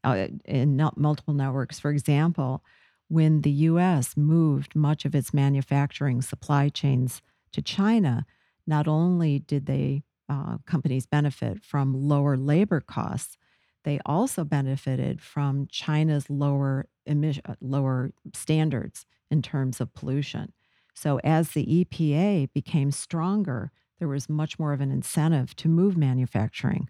Uh, 0.04 0.28
in 0.46 0.78
multiple 0.96 1.34
networks, 1.34 1.80
for 1.80 1.92
example, 1.92 2.64
when 3.10 3.42
the 3.42 3.52
US 3.52 4.16
moved 4.16 4.76
much 4.76 5.04
of 5.04 5.16
its 5.16 5.34
manufacturing 5.34 6.22
supply 6.22 6.70
chains 6.70 7.22
to 7.52 7.62
China, 7.62 8.26
not 8.68 8.88
only 8.88 9.40
did 9.40 9.66
they 9.66 10.04
uh, 10.30 10.60
companies 10.68 11.08
benefit 11.08 11.64
from 11.64 12.08
lower 12.08 12.38
labor 12.38 12.80
costs, 12.80 13.38
they 13.84 14.00
also 14.06 14.44
benefited 14.44 15.22
from 15.22 15.68
China's 15.72 16.30
lower 16.30 16.88
uh, 17.10 17.56
lower 17.62 18.12
standards 18.34 19.06
in 19.32 19.42
terms 19.42 19.82
of 19.82 19.94
pollution. 19.94 20.54
So 20.94 21.20
as 21.24 21.52
the 21.52 21.66
EPA 21.66 22.52
became 22.54 22.92
stronger, 22.92 23.72
there 24.00 24.08
was 24.08 24.30
much 24.30 24.60
more 24.60 24.74
of 24.74 24.82
an 24.82 24.92
incentive 24.92 25.56
to 25.58 25.68
move 25.68 25.98
manufacturing 25.98 26.90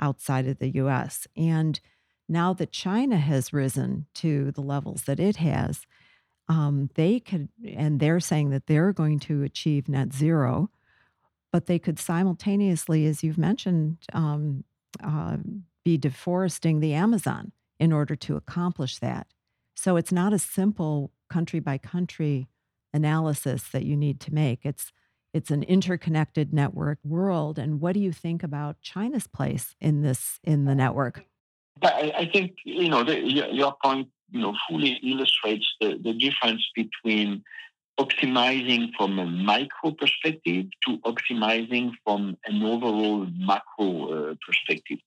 outside 0.00 0.46
of 0.46 0.58
the 0.58 0.70
US. 0.76 1.26
And 1.36 1.80
now 2.28 2.52
that 2.54 2.72
China 2.72 3.18
has 3.18 3.52
risen 3.52 4.06
to 4.14 4.52
the 4.52 4.60
levels 4.60 5.02
that 5.04 5.18
it 5.18 5.36
has, 5.36 5.86
um, 6.48 6.90
they 6.94 7.20
could, 7.20 7.48
and 7.76 8.00
they're 8.00 8.20
saying 8.20 8.50
that 8.50 8.66
they're 8.66 8.92
going 8.92 9.18
to 9.20 9.42
achieve 9.42 9.88
net 9.88 10.12
zero, 10.12 10.70
but 11.52 11.66
they 11.66 11.78
could 11.78 11.98
simultaneously, 11.98 13.06
as 13.06 13.22
you've 13.22 13.38
mentioned, 13.38 13.98
um, 14.12 14.64
uh, 15.02 15.36
be 15.84 15.96
deforesting 15.96 16.80
the 16.80 16.92
Amazon 16.92 17.52
in 17.78 17.92
order 17.92 18.14
to 18.14 18.36
accomplish 18.36 18.98
that. 18.98 19.26
So 19.80 19.96
it's 19.96 20.12
not 20.12 20.34
a 20.34 20.38
simple 20.38 21.10
country 21.30 21.58
by 21.58 21.78
country 21.78 22.48
analysis 22.92 23.62
that 23.70 23.82
you 23.82 23.96
need 23.96 24.20
to 24.20 24.34
make. 24.34 24.60
It's 24.62 24.92
it's 25.32 25.50
an 25.50 25.62
interconnected 25.62 26.52
network 26.52 26.98
world. 27.02 27.58
And 27.58 27.80
what 27.80 27.94
do 27.94 28.00
you 28.00 28.12
think 28.12 28.42
about 28.42 28.82
China's 28.82 29.26
place 29.26 29.76
in 29.80 30.02
this 30.02 30.38
in 30.44 30.66
the 30.66 30.74
network? 30.74 31.24
I, 31.82 32.28
think 32.30 32.56
you 32.66 32.90
know 32.90 33.04
the, 33.04 33.18
your 33.22 33.74
point 33.82 34.08
you 34.30 34.40
know 34.40 34.54
fully 34.68 35.00
illustrates 35.02 35.66
the, 35.80 35.98
the 36.04 36.12
difference 36.12 36.62
between 36.76 37.42
optimizing 37.98 38.90
from 38.98 39.18
a 39.18 39.24
micro 39.24 39.92
perspective 39.92 40.66
to 40.86 40.98
optimizing 41.06 41.92
from 42.04 42.36
an 42.44 42.62
overall 42.62 43.26
macro 43.34 43.88
uh, 44.12 44.34
perspective. 44.46 44.98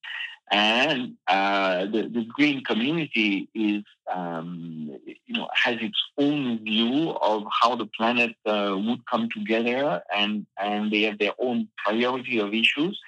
And 0.54 1.16
uh, 1.28 1.86
the, 1.86 2.12
the 2.14 2.28
green 2.32 2.64
community 2.64 3.50
is, 3.56 3.84
um, 4.14 5.00
you 5.26 5.34
know, 5.36 5.50
has 5.52 5.78
its 5.82 6.00
own 6.20 6.64
view 6.64 7.10
of 7.10 7.46
how 7.60 7.76
the 7.76 7.88
planet 7.88 8.36
uh, 8.46 8.78
would 8.78 9.04
come 9.08 9.30
together, 9.36 10.04
and 10.16 10.46
and 10.60 10.92
they 10.92 11.02
have 11.04 11.18
their 11.18 11.34
own 11.40 11.70
priority 11.84 12.38
of 12.38 12.54
issues, 12.54 13.02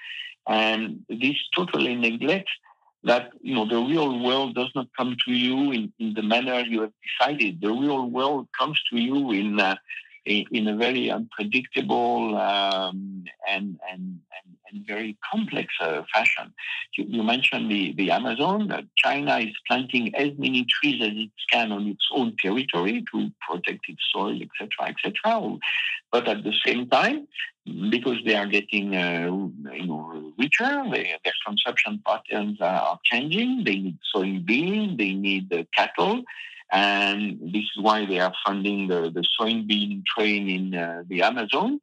and 0.47 1.05
this 1.07 1.35
totally 1.55 1.93
neglects 1.93 2.51
that 3.03 3.29
you 3.41 3.53
know 3.53 3.67
the 3.69 3.79
real 3.79 4.23
world 4.23 4.55
does 4.55 4.71
not 4.73 4.87
come 4.97 5.15
to 5.25 5.31
you 5.31 5.71
in, 5.71 5.93
in 5.99 6.15
the 6.15 6.23
manner 6.23 6.61
you 6.61 6.81
have 6.81 6.93
decided. 7.05 7.61
The 7.61 7.71
real 7.71 8.09
world 8.09 8.47
comes 8.59 8.81
to 8.89 8.97
you 8.97 9.31
in 9.33 9.59
uh, 9.59 9.75
in 10.25 10.67
a 10.67 10.75
very 10.75 11.11
unpredictable 11.11 12.35
um, 12.37 13.23
and, 13.47 13.79
and, 13.91 14.19
and, 14.35 14.57
and, 14.71 14.87
very 14.87 15.17
complex 15.31 15.73
uh, 15.79 16.01
fashion. 16.13 16.51
You, 16.97 17.05
you, 17.07 17.23
mentioned 17.23 17.71
the, 17.71 17.93
the 17.93 18.11
Amazon. 18.11 18.71
Uh, 18.71 18.81
China 18.97 19.37
is 19.37 19.53
planting 19.67 20.13
as 20.15 20.31
many 20.37 20.65
trees 20.65 21.01
as 21.01 21.13
it 21.13 21.29
can 21.51 21.71
on 21.71 21.87
its 21.87 22.07
own 22.11 22.35
territory 22.41 23.05
to 23.11 23.31
protect 23.47 23.87
its 23.87 24.01
soil, 24.11 24.39
etc., 24.41 24.89
etc. 24.89 25.57
But 26.11 26.27
at 26.27 26.43
the 26.43 26.53
same 26.65 26.89
time, 26.89 27.27
because 27.89 28.17
they 28.25 28.35
are 28.35 28.47
getting 28.47 28.95
uh, 28.95 29.27
you 29.73 29.85
know 29.87 30.33
richer, 30.37 30.83
they, 30.91 31.15
their 31.23 31.33
consumption 31.45 32.01
patterns 32.05 32.59
are 32.61 32.99
changing. 33.03 33.63
They 33.63 33.75
need 33.77 33.97
soybean, 34.15 34.97
they 34.97 35.13
need 35.13 35.67
cattle 35.75 36.23
and 36.71 37.39
this 37.41 37.63
is 37.63 37.77
why 37.81 38.05
they 38.05 38.19
are 38.19 38.33
funding 38.45 38.87
the, 38.87 39.11
the 39.11 39.23
soybean 39.39 40.03
train 40.05 40.49
in 40.49 40.75
uh, 40.75 41.03
the 41.07 41.21
Amazon. 41.21 41.79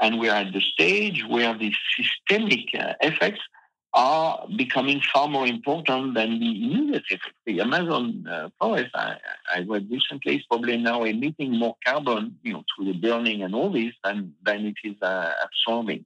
And 0.00 0.18
we 0.18 0.28
are 0.28 0.36
at 0.36 0.52
the 0.52 0.60
stage 0.60 1.24
where 1.28 1.56
the 1.56 1.72
systemic 1.96 2.74
uh, 2.74 2.94
effects 3.00 3.40
are 3.92 4.46
becoming 4.56 5.00
far 5.12 5.28
more 5.28 5.46
important 5.46 6.14
than 6.14 6.38
the 6.38 6.64
immediate 6.64 7.02
effects. 7.10 7.34
The 7.44 7.60
Amazon 7.60 8.26
uh, 8.28 8.48
forest, 8.58 8.90
I, 8.94 9.16
I 9.54 9.60
read 9.60 9.88
recently, 9.90 10.36
is 10.36 10.44
probably 10.46 10.76
now 10.76 11.02
emitting 11.02 11.58
more 11.58 11.76
carbon, 11.84 12.36
you 12.42 12.52
know, 12.52 12.64
through 12.74 12.92
the 12.92 12.98
burning 12.98 13.42
and 13.42 13.54
all 13.54 13.70
this 13.70 13.92
than, 14.04 14.34
than 14.44 14.66
it 14.66 14.76
is 14.84 15.00
uh, 15.02 15.32
absorbing. 15.44 16.04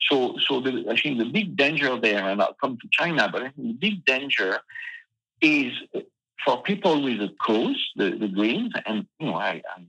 So, 0.00 0.36
so 0.38 0.60
the, 0.60 0.84
I 0.90 0.96
think 0.96 1.18
the 1.18 1.24
big 1.24 1.56
danger 1.56 1.96
there, 1.98 2.28
and 2.28 2.42
I'll 2.42 2.54
come 2.60 2.76
to 2.82 2.88
China, 2.90 3.28
but 3.32 3.42
I 3.42 3.50
think 3.50 3.68
the 3.68 3.72
big 3.74 4.04
danger 4.04 4.58
is 5.40 5.72
for 6.44 6.62
people 6.62 7.02
with 7.02 7.20
a 7.20 7.30
cause, 7.40 7.90
the, 7.96 8.10
the 8.10 8.28
Greens, 8.28 8.72
and 8.86 9.06
you 9.18 9.26
know, 9.26 9.34
I, 9.34 9.62
I 9.76 9.84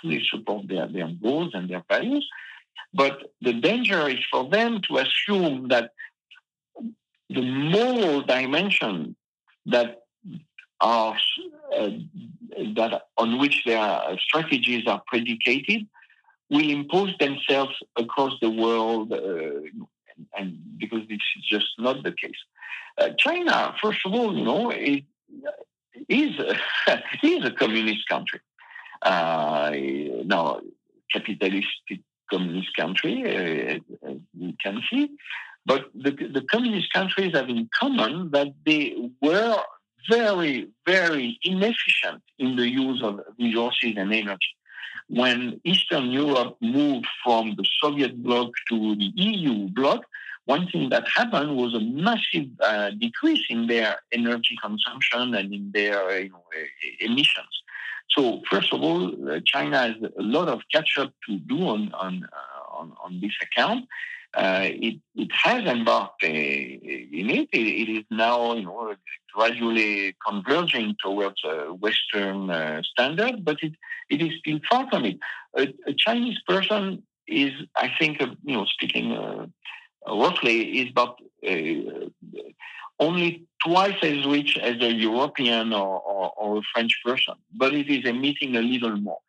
fully 0.00 0.22
support 0.30 0.68
their, 0.68 0.86
their 0.88 1.08
goals 1.08 1.52
and 1.54 1.68
their 1.68 1.84
values. 1.88 2.28
But 2.94 3.32
the 3.42 3.52
danger 3.52 4.08
is 4.08 4.20
for 4.30 4.48
them 4.48 4.80
to 4.88 4.98
assume 4.98 5.68
that 5.68 5.92
the 7.28 7.42
moral 7.42 8.22
dimension 8.22 9.14
that 9.66 10.02
are 10.80 11.16
uh, 11.76 11.90
that 12.76 13.02
on 13.16 13.38
which 13.38 13.64
their 13.66 14.00
strategies 14.20 14.86
are 14.86 15.02
predicated 15.06 15.86
will 16.50 16.70
impose 16.70 17.12
themselves 17.18 17.74
across 17.96 18.32
the 18.40 18.48
world, 18.48 19.12
uh, 19.12 19.16
and, 19.18 20.26
and, 20.38 20.58
because 20.78 21.06
this 21.08 21.18
is 21.36 21.44
just 21.44 21.68
not 21.78 22.02
the 22.02 22.12
case. 22.12 22.40
Uh, 22.96 23.10
China, 23.18 23.74
first 23.82 24.00
of 24.06 24.14
all, 24.14 24.34
you 24.34 24.44
know, 24.44 24.70
is 24.70 25.02
is 26.08 26.38
a, 26.38 26.54
is 27.22 27.44
a 27.44 27.50
communist 27.52 28.08
country. 28.08 28.40
Uh, 29.02 29.70
now, 30.24 30.60
capitalistic 31.12 32.00
communist 32.30 32.74
country, 32.76 33.80
uh, 34.04 34.14
you 34.34 34.54
can 34.62 34.82
see, 34.90 35.10
but 35.64 35.86
the, 35.94 36.10
the 36.10 36.44
communist 36.50 36.92
countries 36.92 37.34
have 37.34 37.48
in 37.48 37.68
common 37.78 38.30
that 38.30 38.48
they 38.64 38.96
were 39.20 39.56
very, 40.10 40.68
very 40.86 41.38
inefficient 41.42 42.22
in 42.38 42.56
the 42.56 42.68
use 42.68 43.02
of 43.02 43.20
resources 43.38 43.94
and 43.96 44.12
energy. 44.12 44.54
When 45.08 45.60
Eastern 45.64 46.10
Europe 46.10 46.56
moved 46.60 47.06
from 47.24 47.54
the 47.56 47.66
Soviet 47.82 48.22
bloc 48.22 48.50
to 48.70 48.96
the 48.96 49.10
EU 49.14 49.68
bloc, 49.68 50.04
one 50.48 50.66
thing 50.70 50.88
that 50.88 51.06
happened 51.20 51.56
was 51.62 51.74
a 51.74 51.80
massive 51.80 52.48
uh, 52.60 52.90
decrease 53.04 53.44
in 53.50 53.66
their 53.66 53.96
energy 54.12 54.56
consumption 54.66 55.34
and 55.34 55.52
in 55.52 55.70
their 55.72 55.98
uh, 56.08 56.14
you 56.14 56.30
know, 56.30 56.44
emissions. 57.00 57.54
So, 58.14 58.40
first 58.50 58.72
of 58.72 58.80
all, 58.80 59.02
uh, 59.30 59.40
China 59.44 59.76
has 59.86 59.96
a 60.18 60.22
lot 60.36 60.48
of 60.48 60.62
catch 60.74 60.92
up 60.96 61.12
to 61.26 61.38
do 61.52 61.58
on, 61.68 61.92
on, 61.92 62.26
uh, 62.32 62.78
on, 62.78 62.94
on 63.04 63.20
this 63.20 63.36
account. 63.42 63.84
It, 64.38 64.96
it 65.14 65.30
has 65.32 65.64
embarked 65.64 66.22
in 66.22 66.34
it. 66.34 67.48
it. 67.52 67.66
It 67.82 67.88
is 67.98 68.04
now, 68.10 68.54
you 68.54 68.64
know, 68.64 68.94
gradually 69.34 70.16
converging 70.26 70.96
towards 71.04 71.40
a 71.44 71.74
Western 71.74 72.40
standard, 72.84 73.44
but 73.44 73.58
it, 73.62 73.74
it 74.08 74.22
is 74.22 74.32
still 74.38 74.60
far 74.70 74.88
from 74.88 75.04
it. 75.04 75.18
A, 75.56 75.64
a 75.86 75.92
Chinese 75.92 76.38
person 76.46 77.02
is, 77.26 77.52
I 77.76 77.90
think, 77.98 78.22
uh, 78.22 78.28
you 78.44 78.54
know, 78.56 78.64
speaking 78.64 79.12
uh, 79.12 79.46
roughly, 80.10 80.80
is 80.80 80.90
about 80.90 81.20
uh, 81.46 82.08
only 83.00 83.44
twice 83.64 83.96
as 84.02 84.26
rich 84.26 84.58
as 84.58 84.76
a 84.80 84.92
European 84.92 85.72
or, 85.72 86.00
or, 86.00 86.32
or, 86.36 86.58
a 86.58 86.62
French 86.72 87.00
person, 87.04 87.34
but 87.54 87.74
it 87.74 87.88
is 87.88 88.04
emitting 88.04 88.56
a 88.56 88.60
little 88.60 88.96
more. 88.96 89.20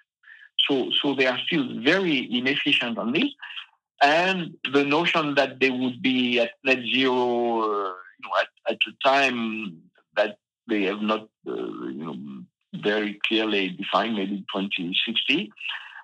So, 0.67 0.91
so 1.01 1.15
they 1.15 1.25
are 1.25 1.39
still 1.45 1.81
very 1.81 2.27
inefficient 2.31 2.97
on 2.97 3.13
this 3.13 3.29
and 4.01 4.55
the 4.71 4.83
notion 4.85 5.35
that 5.35 5.59
they 5.59 5.69
would 5.69 6.01
be 6.01 6.39
at 6.39 6.51
net 6.63 6.79
zero 6.79 7.61
uh, 7.61 7.93
you 7.93 8.23
know, 8.23 8.31
at, 8.41 8.73
at 8.73 8.77
a 8.87 9.07
time 9.07 9.77
that 10.15 10.37
they 10.67 10.83
have 10.83 11.01
not 11.01 11.27
uh, 11.47 11.53
you 11.53 12.05
know, 12.05 12.43
very 12.81 13.19
clearly 13.27 13.69
defined, 13.69 14.15
maybe 14.15 14.45
2060. 14.53 15.51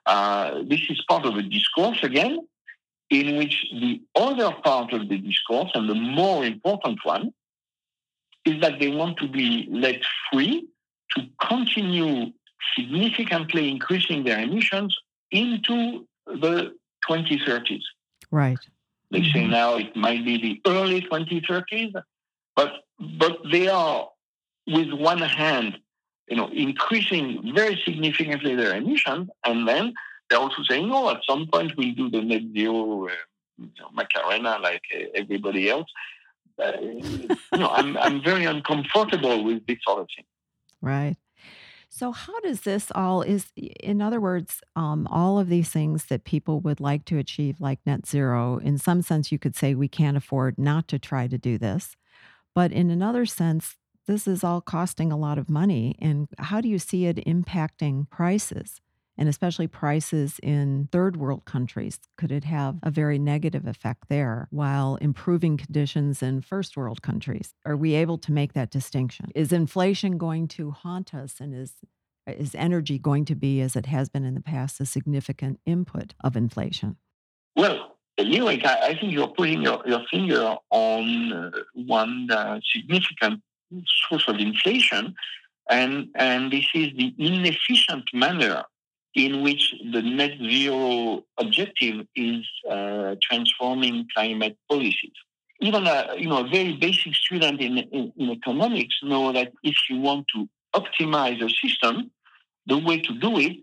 Uh, 0.06 0.62
this 0.68 0.82
is 0.90 1.04
part 1.08 1.26
of 1.26 1.36
a 1.36 1.42
discourse 1.42 2.00
again, 2.04 2.40
in 3.10 3.38
which 3.38 3.66
the 3.72 4.02
other 4.16 4.52
part 4.64 4.94
of 4.94 5.08
the 5.10 5.18
discourse, 5.18 5.72
and 5.74 5.90
the 5.90 5.96
more 5.96 6.46
important 6.46 7.00
one, 7.04 7.34
is 8.46 8.62
that 8.62 8.80
they 8.80 8.90
want 8.90 9.18
to 9.18 9.28
be 9.28 9.68
let 9.72 10.02
free 10.32 10.68
to 11.16 11.24
continue 11.42 12.32
significantly 12.76 13.70
increasing 13.70 14.24
their 14.24 14.40
emissions 14.40 14.98
into 15.32 16.08
the 16.26 16.74
2030s. 17.08 17.82
Right. 18.32 18.58
They 19.12 19.22
mm-hmm. 19.22 19.32
say 19.32 19.48
now 19.48 19.76
it 19.76 19.96
might 19.96 20.26
be 20.26 20.38
the 20.38 20.72
early 20.72 21.02
2030s, 21.02 21.94
but 22.56 22.74
but 23.00 23.40
they 23.52 23.68
are 23.68 24.10
with 24.68 24.92
one 24.94 25.20
hand, 25.20 25.78
you 26.28 26.38
know, 26.38 26.48
increasing 26.48 27.54
very 27.54 27.80
significantly 27.86 28.56
their 28.56 28.76
emissions, 28.76 29.30
and 29.46 29.68
then 29.68 29.94
they're 30.30 30.40
also 30.40 30.64
saying, 30.70 30.90
"Oh, 30.92 31.10
at 31.10 31.22
some 31.28 31.48
point 31.48 31.74
we'll 31.78 31.94
do 31.96 32.10
the 32.10 32.22
net 32.22 32.44
zero 32.54 33.08
uh, 33.08 33.12
you 33.58 33.70
know, 33.80 33.90
Macarena 33.94 34.58
like 34.62 34.84
uh, 34.96 35.06
everybody 35.14 35.70
else." 35.70 35.90
Uh, 36.62 36.72
you 36.82 37.28
know, 37.54 37.70
I'm 37.70 37.98
I'm 37.98 38.24
very 38.24 38.46
uncomfortable 38.46 39.44
with 39.44 39.66
this 39.68 39.78
sort 39.86 40.02
of 40.02 40.08
thing. 40.16 40.26
Right. 40.82 41.18
So, 41.90 42.12
how 42.12 42.38
does 42.42 42.62
this 42.62 42.92
all 42.94 43.22
is, 43.22 43.54
in 43.56 44.02
other 44.02 44.20
words, 44.20 44.60
um, 44.76 45.08
all 45.10 45.40
of 45.40 45.48
these 45.48 45.70
things 45.70 46.08
that 46.08 46.26
people 46.26 46.60
would 46.60 46.82
like 46.82 47.06
to 47.06 47.18
achieve, 47.18 47.62
like 47.62 47.80
net 47.86 48.06
zero, 48.06 48.58
in 48.58 48.78
some 48.78 49.02
sense, 49.02 49.32
you 49.32 49.40
could 49.40 49.56
say 49.56 49.74
we 49.74 49.88
can't 49.88 50.18
afford 50.18 50.58
not 50.58 50.90
to 50.90 51.00
try 51.00 51.28
to 51.28 51.38
do 51.38 51.58
this. 51.58 51.96
But 52.54 52.74
in 52.74 52.90
another 52.90 53.26
sense, 53.26 53.78
this 54.08 54.28
is 54.28 54.44
all 54.44 54.60
costing 54.60 55.12
a 55.12 55.18
lot 55.18 55.38
of 55.38 55.50
money. 55.50 55.96
And 56.00 56.28
how 56.38 56.60
do 56.60 56.68
you 56.68 56.80
see 56.80 57.06
it 57.06 57.26
impacting 57.26 58.10
prices? 58.10 58.82
And 59.18 59.30
especially 59.30 59.68
prices 59.68 60.40
in 60.44 60.90
third 60.92 61.18
world 61.18 61.46
countries? 61.46 62.00
Could 62.18 62.32
it 62.32 62.44
have 62.44 62.78
a 62.84 62.92
very 62.92 63.18
negative 63.20 63.66
effect 63.66 64.06
there 64.10 64.48
while 64.52 64.96
improving 64.98 65.58
conditions 65.58 66.22
in 66.22 66.42
first 66.42 66.76
world 66.76 67.02
countries? 67.02 67.54
Are 67.66 67.78
we 67.78 67.94
able 67.96 68.18
to 68.20 68.32
make 68.32 68.54
that 68.54 68.72
distinction? 68.72 69.32
Is 69.36 69.52
inflation 69.52 70.18
going 70.18 70.48
to 70.50 70.72
haunt 70.72 71.14
us 71.14 71.36
and 71.40 71.54
is 71.54 71.74
is 72.28 72.56
energy 72.56 72.98
going 72.98 73.24
to 73.26 73.36
be, 73.36 73.62
as 73.62 73.76
it 73.76 73.86
has 73.86 74.10
been 74.10 74.26
in 74.26 74.34
the 74.34 74.42
past, 74.42 74.82
a 74.82 74.86
significant 74.86 75.60
input 75.64 76.16
of 76.24 76.36
inflation? 76.36 76.98
Well, 77.56 77.98
Lyric, 78.18 78.66
I 78.66 78.96
think 78.96 79.14
you're 79.14 79.28
putting 79.28 79.62
your, 79.62 79.82
your 79.86 80.02
finger 80.10 80.56
on 80.72 81.34
uh, 81.34 81.52
one 81.74 82.28
uh, 82.32 82.60
significant 82.74 83.42
source 84.10 84.28
of 84.28 84.38
inflation, 84.38 85.14
and, 85.70 86.08
and 86.16 86.52
this 86.52 86.66
is 86.74 86.94
the 86.98 87.14
inefficient 87.18 88.06
manner 88.14 88.64
in 89.16 89.42
which 89.42 89.74
the 89.92 90.02
net 90.02 90.34
zero 90.38 91.24
objective 91.38 92.06
is 92.16 92.46
uh, 92.70 93.16
transforming 93.22 94.08
climate 94.14 94.58
policies. 94.70 95.14
Even 95.62 95.88
a 95.88 96.16
you 96.18 96.28
know 96.28 96.46
a 96.46 96.48
very 96.48 96.74
basic 96.74 97.16
student 97.16 97.62
in, 97.62 97.78
in, 97.78 98.12
in 98.18 98.30
economics 98.32 98.96
know 99.02 99.32
that 99.32 99.54
if 99.64 99.76
you 99.90 100.00
want 100.00 100.28
to 100.34 100.50
optimize 100.76 101.42
a 101.42 101.50
system, 101.50 102.12
the 102.68 102.78
way 102.78 103.00
to 103.00 103.14
do 103.20 103.40
it 103.40 103.58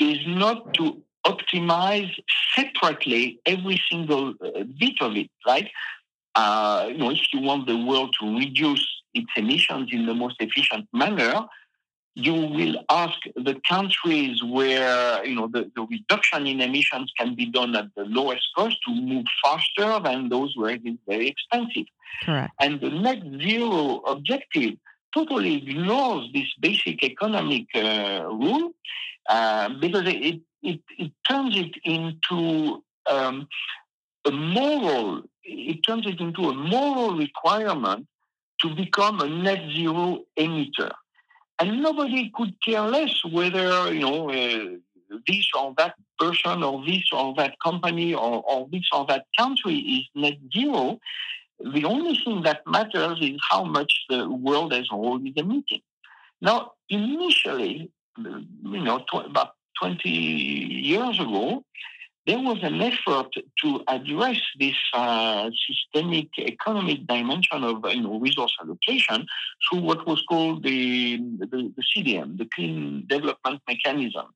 is 0.00 0.18
not 0.26 0.74
to 0.74 1.00
optimize 1.24 2.10
separately 2.56 3.40
every 3.46 3.80
single 3.90 4.34
uh, 4.44 4.64
bit 4.78 4.94
of 5.00 5.16
it, 5.16 5.30
right? 5.46 5.70
Uh, 6.34 6.86
you 6.88 6.98
know, 6.98 7.10
if 7.10 7.20
you 7.32 7.40
want 7.40 7.66
the 7.66 7.76
world 7.76 8.14
to 8.20 8.38
reduce 8.38 8.86
its 9.14 9.30
emissions 9.36 9.90
in 9.92 10.06
the 10.06 10.14
most 10.14 10.36
efficient 10.40 10.86
manner, 10.92 11.46
you 12.18 12.34
will 12.34 12.84
ask 12.90 13.16
the 13.36 13.60
countries 13.68 14.42
where 14.42 15.24
you 15.24 15.36
know 15.36 15.46
the, 15.46 15.70
the 15.76 15.82
reduction 15.82 16.48
in 16.48 16.60
emissions 16.60 17.12
can 17.16 17.36
be 17.36 17.46
done 17.46 17.76
at 17.76 17.94
the 17.94 18.04
lowest 18.06 18.44
cost 18.56 18.76
to 18.84 18.92
move 18.92 19.24
faster 19.42 20.00
than 20.02 20.28
those 20.28 20.52
where 20.56 20.70
it 20.70 20.84
is 20.84 20.98
very 21.06 21.28
expensive. 21.28 21.86
Correct. 22.24 22.52
And 22.60 22.80
the 22.80 22.90
net 22.90 23.22
zero 23.40 24.00
objective 24.14 24.74
totally 25.14 25.58
ignores 25.58 26.28
this 26.32 26.48
basic 26.58 27.04
economic 27.04 27.66
uh, 27.76 28.24
rule 28.24 28.72
uh, 29.28 29.68
because 29.80 30.02
it, 30.06 30.40
it, 30.62 30.80
it 30.98 31.12
turns 31.28 31.56
it 31.56 31.74
into 31.84 32.82
um, 33.08 33.46
a 34.24 34.32
moral, 34.32 35.22
it 35.44 35.78
turns 35.86 36.04
it 36.04 36.18
into 36.18 36.48
a 36.48 36.54
moral 36.54 37.16
requirement 37.16 38.08
to 38.60 38.74
become 38.74 39.20
a 39.20 39.28
net 39.28 39.60
zero 39.72 40.24
emitter 40.36 40.90
and 41.58 41.82
nobody 41.82 42.30
could 42.34 42.54
care 42.62 42.82
less 42.82 43.24
whether 43.24 43.92
you 43.92 44.00
know 44.00 44.30
uh, 44.30 45.18
this 45.26 45.48
or 45.58 45.74
that 45.78 45.94
person 46.18 46.62
or 46.62 46.84
this 46.84 47.04
or 47.12 47.34
that 47.36 47.54
company 47.64 48.14
or, 48.14 48.42
or 48.46 48.68
this 48.70 48.88
or 48.92 49.06
that 49.06 49.24
country 49.38 49.76
is 49.76 50.04
net 50.14 50.38
zero. 50.52 50.98
The 51.60 51.84
only 51.84 52.16
thing 52.24 52.42
that 52.42 52.66
matters 52.66 53.18
is 53.20 53.40
how 53.50 53.64
much 53.64 54.04
the 54.08 54.28
world 54.28 54.72
as 54.72 54.86
a 54.92 54.94
whole 54.94 55.20
is 55.26 55.32
emitting. 55.36 55.82
Now, 56.40 56.72
initially, 56.88 57.90
you 58.16 58.82
know, 58.82 59.00
tw- 59.00 59.26
about 59.26 59.54
20 59.80 60.08
years 60.08 61.18
ago, 61.18 61.64
there 62.28 62.38
was 62.38 62.58
an 62.62 62.78
effort 62.82 63.32
to 63.62 63.82
address 63.88 64.38
this 64.60 64.76
uh, 64.92 65.48
systemic 65.66 66.28
economic 66.38 67.06
dimension 67.06 67.64
of 67.64 67.76
you 67.88 68.02
know, 68.02 68.20
resource 68.20 68.54
allocation 68.60 69.26
through 69.64 69.80
what 69.80 70.06
was 70.06 70.22
called 70.28 70.62
the, 70.62 71.16
the, 71.16 71.72
the 71.74 71.82
CDM, 71.90 72.36
the 72.36 72.46
Clean 72.54 73.02
Development 73.06 73.62
Mechanism. 73.66 74.26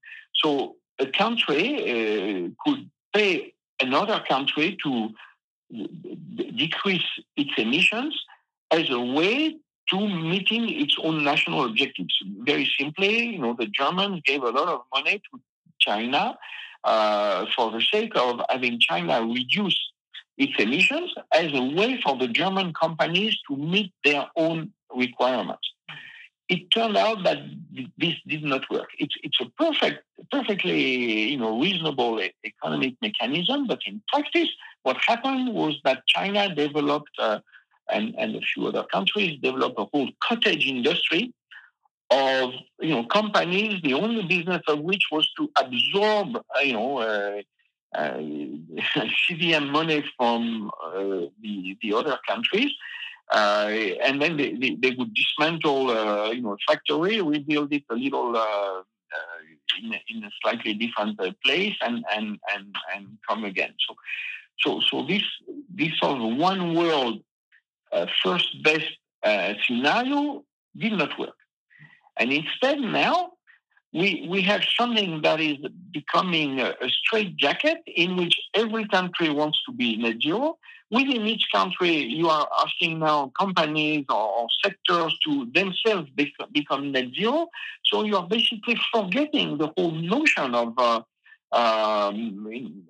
So 0.42 0.76
a 0.98 1.06
country 1.06 1.64
uh, 1.82 2.48
could 2.64 2.90
pay 3.12 3.52
another 3.78 4.24
country 4.26 4.78
to 4.84 5.10
decrease 6.56 7.08
its 7.36 7.50
emissions 7.58 8.18
as 8.70 8.88
a 8.88 9.00
way 9.00 9.58
to 9.90 10.08
meeting 10.08 10.64
its 10.82 10.96
own 11.02 11.22
national 11.24 11.66
objectives. 11.66 12.14
Very 12.38 12.66
simply, 12.78 13.34
you 13.34 13.38
know, 13.38 13.54
the 13.58 13.66
Germans 13.66 14.22
gave 14.24 14.42
a 14.42 14.50
lot 14.50 14.68
of 14.68 14.80
money 14.94 15.20
to 15.30 15.40
China 15.78 16.38
uh, 16.84 17.46
for 17.54 17.70
the 17.70 17.80
sake 17.80 18.12
of 18.16 18.40
having 18.48 18.80
China 18.80 19.22
reduce 19.22 19.78
its 20.38 20.52
emissions 20.58 21.12
as 21.32 21.52
a 21.52 21.62
way 21.62 22.00
for 22.02 22.16
the 22.16 22.28
German 22.28 22.72
companies 22.72 23.36
to 23.48 23.56
meet 23.56 23.92
their 24.04 24.26
own 24.36 24.72
requirements. 24.94 25.68
It 26.48 26.70
turned 26.70 26.96
out 26.96 27.22
that 27.24 27.38
this 27.96 28.14
did 28.26 28.42
not 28.42 28.68
work. 28.70 28.88
It's, 28.98 29.14
it's 29.22 29.40
a 29.40 29.48
perfect, 29.62 30.04
perfectly 30.30 31.30
you 31.30 31.38
know, 31.38 31.58
reasonable 31.58 32.20
economic 32.44 32.94
mechanism, 33.00 33.66
but 33.66 33.80
in 33.86 34.02
practice, 34.12 34.48
what 34.82 34.96
happened 35.06 35.54
was 35.54 35.78
that 35.84 36.06
China 36.06 36.54
developed, 36.54 37.10
uh, 37.18 37.38
and, 37.90 38.14
and 38.18 38.36
a 38.36 38.40
few 38.40 38.66
other 38.66 38.84
countries 38.84 39.38
developed 39.40 39.78
a 39.78 39.86
whole 39.92 40.10
cottage 40.22 40.66
industry 40.66 41.32
of 42.12 42.52
you 42.80 42.90
know 42.90 43.04
companies, 43.04 43.80
the 43.82 43.94
only 43.94 44.24
business 44.24 44.62
of 44.68 44.80
which 44.80 45.04
was 45.10 45.28
to 45.38 45.50
absorb 45.56 46.36
uh, 46.36 46.60
you 46.60 46.74
know 46.74 46.98
uh, 46.98 47.42
uh, 47.96 48.18
CDM 49.22 49.70
money 49.70 50.04
from 50.16 50.70
uh, 50.84 51.26
the 51.42 51.76
the 51.82 51.94
other 51.94 52.18
countries, 52.28 52.70
uh, 53.32 53.68
and 54.04 54.20
then 54.20 54.36
they, 54.36 54.54
they, 54.54 54.74
they, 54.74 54.90
would 54.90 55.14
dismantle 55.14 55.90
uh, 55.90 56.30
you 56.30 56.42
know 56.42 56.56
factory, 56.66 57.20
rebuild 57.20 57.72
it 57.72 57.84
a 57.90 57.94
little. 57.94 58.36
In, 59.82 59.94
in, 60.08 60.24
a 60.24 60.30
slightly 60.42 60.74
different 60.74 61.18
place 61.42 61.74
and, 61.80 62.04
and 62.14 62.38
and 62.54 62.76
and 62.94 63.06
come 63.26 63.44
again. 63.44 63.72
So 63.88 63.94
so 64.58 64.80
so 64.80 65.06
this 65.06 65.22
this 65.74 65.98
sort 65.98 66.20
of 66.20 66.36
one 66.36 66.74
world 66.74 67.22
first 68.22 68.62
best 68.62 68.90
scenario 69.64 70.44
did 70.76 70.92
not 70.92 71.18
work. 71.18 71.36
And 72.18 72.32
instead 72.32 72.78
now, 72.80 73.32
we, 73.92 74.26
we 74.28 74.42
have 74.42 74.62
something 74.78 75.20
that 75.22 75.40
is 75.40 75.58
becoming 75.92 76.60
a, 76.60 76.74
a 76.80 76.88
straight 76.88 77.36
jacket 77.36 77.82
in 77.86 78.16
which 78.16 78.34
every 78.54 78.88
country 78.88 79.28
wants 79.28 79.62
to 79.66 79.72
be 79.72 79.96
net 79.96 80.16
zero. 80.22 80.58
Within 80.90 81.26
each 81.26 81.46
country, 81.52 81.96
you 81.96 82.28
are 82.28 82.48
asking 82.64 82.98
now 82.98 83.32
companies 83.38 84.04
or, 84.10 84.16
or 84.16 84.46
sectors 84.62 85.18
to 85.24 85.50
themselves 85.54 86.08
be, 86.10 86.34
become 86.52 86.92
net 86.92 87.08
zero. 87.14 87.48
So 87.84 88.04
you 88.04 88.16
are 88.16 88.26
basically 88.26 88.78
forgetting 88.92 89.58
the 89.58 89.72
whole 89.76 89.92
notion 89.92 90.54
of 90.54 90.74
uh, 90.78 91.02
um, 91.52 92.84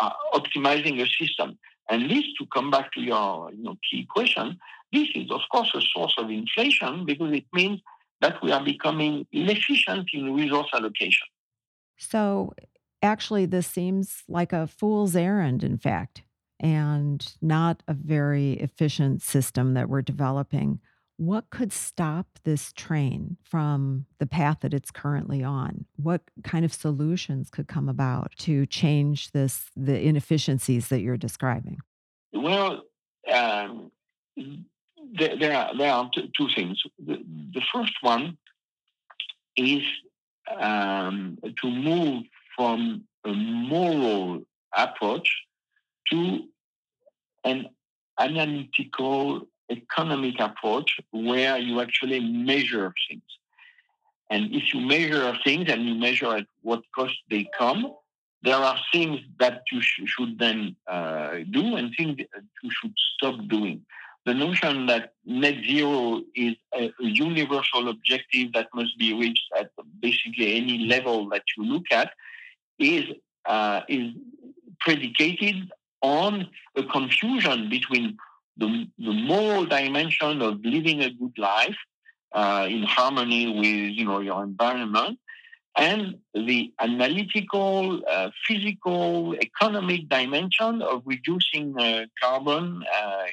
uh, 0.00 0.10
optimizing 0.34 1.00
a 1.00 1.06
system. 1.06 1.58
And 1.90 2.10
this, 2.10 2.24
to 2.38 2.46
come 2.52 2.70
back 2.70 2.92
to 2.92 3.00
your 3.00 3.50
you 3.52 3.62
know, 3.62 3.76
key 3.88 4.06
question, 4.08 4.58
this 4.92 5.08
is 5.14 5.30
of 5.30 5.40
course 5.50 5.70
a 5.74 5.80
source 5.80 6.14
of 6.18 6.30
inflation 6.30 7.04
because 7.04 7.32
it 7.32 7.44
means 7.52 7.80
that 8.20 8.42
we 8.42 8.52
are 8.52 8.62
becoming 8.62 9.26
inefficient 9.32 10.08
in 10.12 10.34
resource 10.34 10.68
allocation. 10.74 11.26
So, 11.98 12.52
actually, 13.02 13.46
this 13.46 13.66
seems 13.66 14.22
like 14.28 14.52
a 14.52 14.66
fool's 14.66 15.16
errand, 15.16 15.62
in 15.64 15.78
fact, 15.78 16.22
and 16.60 17.34
not 17.40 17.82
a 17.88 17.94
very 17.94 18.54
efficient 18.54 19.22
system 19.22 19.74
that 19.74 19.88
we're 19.88 20.02
developing. 20.02 20.80
What 21.16 21.50
could 21.50 21.72
stop 21.72 22.38
this 22.44 22.72
train 22.72 23.36
from 23.42 24.06
the 24.20 24.26
path 24.26 24.58
that 24.60 24.72
it's 24.72 24.92
currently 24.92 25.42
on? 25.42 25.84
What 25.96 26.22
kind 26.44 26.64
of 26.64 26.72
solutions 26.72 27.50
could 27.50 27.66
come 27.66 27.88
about 27.88 28.32
to 28.38 28.66
change 28.66 29.32
this, 29.32 29.66
the 29.74 30.00
inefficiencies 30.00 30.88
that 30.88 31.00
you're 31.00 31.16
describing? 31.16 31.78
Well, 32.32 32.82
um, 33.32 33.90
there, 35.12 35.36
there, 35.36 35.56
are, 35.56 35.76
there 35.76 35.92
are 35.92 36.10
two, 36.36 36.48
things. 36.54 36.82
The, 36.98 37.22
the, 37.54 37.62
first 37.72 37.92
one 38.00 38.36
is 39.56 39.82
um, 40.58 41.38
to 41.62 41.70
move 41.70 42.24
from 42.56 43.04
a 43.24 43.32
moral 43.32 44.42
approach 44.76 45.28
to 46.10 46.40
an 47.44 47.68
analytical 48.18 49.46
economic 49.70 50.40
approach 50.40 50.98
where 51.10 51.58
you 51.58 51.80
actually 51.80 52.20
measure 52.20 52.92
things. 53.08 53.22
And 54.30 54.54
if 54.54 54.74
you 54.74 54.80
measure 54.80 55.36
things 55.44 55.70
and 55.70 55.84
you 55.84 55.94
measure 55.94 56.36
at 56.36 56.46
what 56.62 56.82
cost 56.94 57.16
they 57.30 57.48
come, 57.56 57.94
there 58.42 58.56
are 58.56 58.78
things 58.92 59.20
that 59.38 59.62
you 59.72 59.80
sh- 59.80 60.02
should 60.04 60.38
then 60.38 60.76
uh, 60.86 61.38
do 61.50 61.76
and 61.76 61.94
things 61.96 62.18
you 62.62 62.70
should 62.70 62.94
stop 63.16 63.36
doing 63.48 63.84
the 64.28 64.34
notion 64.34 64.84
that 64.86 65.12
net 65.24 65.56
zero 65.66 66.20
is 66.34 66.54
a, 66.74 66.92
universal 66.98 67.88
objective 67.88 68.52
that 68.52 68.68
must 68.74 68.94
be 68.98 69.14
reached 69.22 69.48
at 69.58 69.70
basically 70.00 70.48
any 70.60 70.76
level 70.94 71.30
that 71.30 71.44
you 71.56 71.64
look 71.64 71.86
at 71.90 72.08
is 72.78 73.04
uh, 73.46 73.80
is 73.88 74.06
predicated 74.80 75.56
on 76.02 76.46
a 76.76 76.82
confusion 76.96 77.70
between 77.70 78.18
the, 78.58 78.68
the 78.98 79.14
moral 79.32 79.64
dimension 79.64 80.42
of 80.42 80.60
living 80.62 81.00
a 81.00 81.10
good 81.10 81.36
life 81.38 81.80
uh, 82.34 82.66
in 82.68 82.82
harmony 82.82 83.42
with 83.60 83.98
you 83.98 84.04
know 84.04 84.20
your 84.20 84.42
environment 84.42 85.18
and 85.78 86.16
the 86.34 86.72
analytical, 86.80 88.02
uh, 88.10 88.30
physical, 88.46 89.34
economic 89.36 90.08
dimension 90.08 90.82
of 90.82 91.02
reducing 91.06 91.66
uh, 91.78 92.04
carbon 92.20 92.82
uh, 92.92 93.24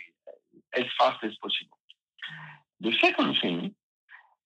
as 0.75 0.85
fast 0.99 1.23
as 1.23 1.33
possible. 1.41 1.77
The 2.81 2.93
second 3.01 3.35
thing 3.41 3.75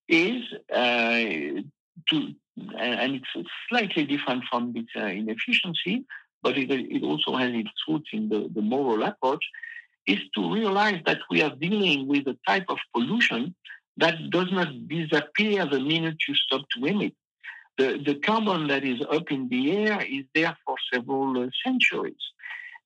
is 0.07 0.43
uh, 0.73 1.61
to, 2.09 2.36
and 2.77 3.15
it's 3.15 3.49
slightly 3.69 4.05
different 4.05 4.43
from 4.49 4.73
this 4.73 4.86
uh, 4.95 5.05
inefficiency, 5.05 6.05
but 6.41 6.57
it, 6.57 6.71
it, 6.71 7.03
also 7.03 7.36
has 7.36 7.51
its 7.53 7.71
roots 7.88 8.09
in 8.13 8.30
the, 8.30 8.49
the 8.53 8.61
moral 8.61 9.03
approach, 9.03 9.43
is 10.07 10.19
to 10.36 10.53
realize 10.53 11.01
that 11.05 11.19
we 11.30 11.41
are 11.41 11.55
dealing 11.55 12.07
with 12.07 12.27
a 12.27 12.38
type 12.47 12.65
of 12.69 12.77
pollution 12.93 13.55
that 13.97 14.15
does 14.30 14.51
not 14.51 14.88
disappear 14.88 15.65
the 15.65 15.80
minute 15.80 16.17
you 16.27 16.36
stop 16.36 16.61
to 16.75 16.86
emit. 16.86 17.13
The, 17.77 18.01
the 18.05 18.15
carbon 18.15 18.67
that 18.67 18.84
is 18.84 19.01
up 19.09 19.32
in 19.32 19.47
the 19.49 19.71
air 19.71 20.01
is 20.01 20.25
there 20.34 20.55
for 20.65 20.75
several 20.93 21.43
uh, 21.43 21.49
centuries. 21.65 22.23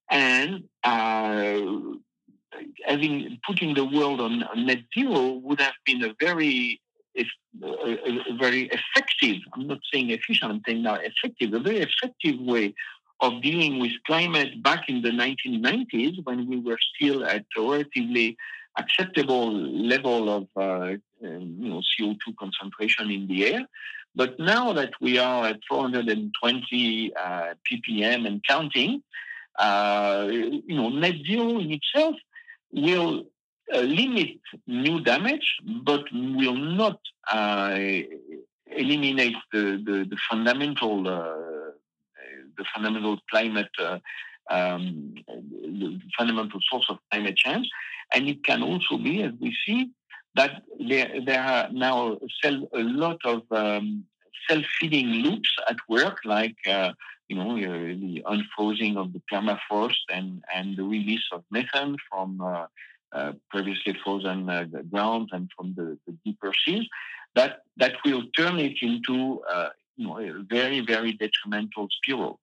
And 0.09 0.65
uh, 0.83 1.61
having 2.85 3.39
putting 3.47 3.73
the 3.73 3.85
world 3.85 4.21
on, 4.21 4.43
net 4.55 4.83
zero 4.93 5.33
would 5.43 5.59
have 5.59 5.73
been 5.85 6.03
a 6.03 6.13
very 6.19 6.81
a, 7.15 7.25
a, 7.61 8.37
very 8.39 8.69
effective, 8.71 9.37
I'm 9.53 9.67
not 9.67 9.79
saying 9.91 10.09
efficient, 10.09 10.51
I'm 10.51 10.61
saying 10.65 10.81
now 10.81 10.95
effective, 10.95 11.53
a 11.53 11.59
very 11.59 11.79
effective 11.79 12.39
way 12.39 12.73
of 13.19 13.41
dealing 13.41 13.79
with 13.79 13.91
climate 14.05 14.61
back 14.63 14.89
in 14.89 15.01
the 15.01 15.09
1990s 15.09 16.25
when 16.25 16.47
we 16.49 16.59
were 16.59 16.79
still 16.95 17.23
at 17.23 17.45
a 17.55 17.61
relatively 17.61 18.35
acceptable 18.77 19.53
level 19.53 20.29
of 20.29 20.47
uh, 20.57 20.95
um, 21.23 21.57
you 21.59 21.69
know, 21.69 21.81
CO2 21.81 22.35
concentration 22.37 23.11
in 23.11 23.27
the 23.27 23.53
air. 23.53 23.67
But 24.15 24.39
now 24.39 24.73
that 24.73 24.93
we 24.99 25.17
are 25.17 25.47
at 25.47 25.59
420 25.69 27.13
uh, 27.15 27.53
ppm 27.65 28.27
and 28.27 28.43
counting, 28.47 29.01
uh, 29.57 30.27
you 30.29 30.75
know, 30.75 30.89
net 30.89 31.15
zero 31.25 31.59
in 31.59 31.71
itself 31.71 32.15
will 32.73 33.25
uh, 33.73 33.79
limit 33.79 34.39
new 34.67 34.99
damage, 35.01 35.57
but 35.83 36.03
will 36.11 36.55
not 36.55 36.99
uh, 37.31 37.77
eliminate 38.67 39.35
the, 39.51 39.81
the, 39.85 40.05
the 40.09 40.17
fundamental 40.29 41.07
uh, 41.07 41.71
the 42.57 42.65
fundamental 42.73 43.17
climate 43.31 43.69
um, 44.49 45.15
the 45.27 45.99
fundamental 46.17 46.59
source 46.69 46.85
of 46.89 46.97
climate 47.11 47.35
change, 47.35 47.67
and 48.13 48.27
it 48.27 48.43
can 48.43 48.61
also 48.61 48.97
be, 48.97 49.23
as 49.23 49.31
we 49.39 49.55
see, 49.65 49.89
that 50.35 50.63
there 50.79 51.21
there 51.25 51.41
are 51.41 51.69
now 51.71 52.17
a 52.43 52.83
lot 52.83 53.17
of 53.25 53.41
um, 53.51 54.05
self-feeding 54.49 55.07
loops 55.07 55.49
at 55.69 55.77
work, 55.87 56.17
like 56.25 56.55
uh, 56.67 56.91
you 57.33 57.39
know, 57.43 57.55
uh, 57.55 57.95
the 57.99 58.23
unfrozen 58.27 58.97
of 58.97 59.11
the 59.13 59.21
permafrost 59.31 60.05
and, 60.09 60.43
and 60.53 60.77
the 60.77 60.83
release 60.83 61.23
of 61.31 61.43
methane 61.49 61.95
from 62.09 62.39
uh, 62.41 62.67
uh, 63.11 63.33
previously 63.49 63.95
frozen 64.03 64.49
uh, 64.49 64.65
grounds 64.91 65.29
and 65.31 65.49
from 65.55 65.73
the, 65.75 65.97
the, 66.05 66.15
deeper 66.23 66.51
seas, 66.65 66.87
that, 67.35 67.63
that 67.77 67.93
will 68.05 68.23
turn 68.37 68.59
it 68.59 68.77
into 68.81 69.41
uh, 69.51 69.69
you 69.97 70.07
know, 70.07 70.19
a 70.19 70.43
very, 70.43 70.79
very 70.81 71.13
detrimental 71.13 71.87
spiral. 71.91 72.39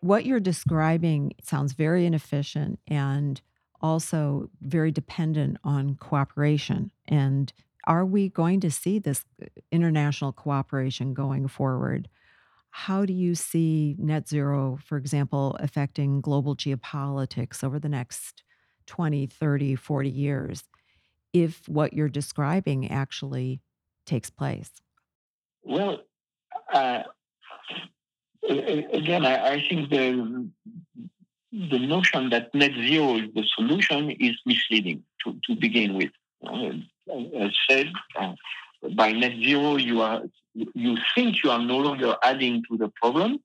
What 0.00 0.24
you're 0.24 0.40
describing 0.40 1.32
sounds 1.42 1.72
very 1.72 2.06
inefficient 2.06 2.78
and 2.86 3.40
also 3.80 4.48
very 4.60 4.92
dependent 4.92 5.56
on 5.64 5.96
cooperation. 5.96 6.92
And 7.08 7.52
are 7.84 8.04
we 8.04 8.28
going 8.28 8.60
to 8.60 8.70
see 8.70 8.98
this 8.98 9.24
international 9.72 10.32
cooperation 10.32 11.14
going 11.14 11.48
forward? 11.48 12.08
How 12.70 13.04
do 13.04 13.12
you 13.12 13.34
see 13.34 13.96
net 13.98 14.28
zero, 14.28 14.78
for 14.84 14.96
example, 14.96 15.56
affecting 15.60 16.20
global 16.20 16.54
geopolitics 16.54 17.64
over 17.64 17.78
the 17.78 17.88
next 17.88 18.42
20, 18.86 19.26
30, 19.26 19.76
40 19.76 20.08
years 20.08 20.64
if 21.32 21.68
what 21.68 21.92
you're 21.92 22.08
describing 22.08 22.90
actually 22.90 23.60
takes 24.06 24.30
place? 24.30 24.70
Well, 25.62 26.00
uh, 26.72 27.02
again, 28.48 29.26
I, 29.26 29.54
I, 29.54 29.64
think 29.68 29.90
the 29.90 30.48
the 31.52 31.78
notion 31.78 32.30
that 32.30 32.54
net 32.54 32.72
zero 32.72 33.16
is 33.16 33.28
the 33.34 33.44
solution 33.56 34.10
is 34.12 34.36
misleading 34.46 35.02
to, 35.24 35.38
to 35.46 35.56
begin 35.56 35.94
with. 35.94 36.10
Uh, 36.46 36.70
as 37.38 37.50
said, 37.68 37.92
uh, 38.18 38.32
by 38.94 39.12
net 39.12 39.32
zero, 39.44 39.76
you 39.76 40.00
are 40.00 40.22
you 40.54 40.96
think 41.14 41.42
you 41.42 41.50
are 41.50 41.62
no 41.62 41.78
longer 41.78 42.16
adding 42.22 42.62
to 42.70 42.76
the 42.76 42.88
problem, 43.00 43.40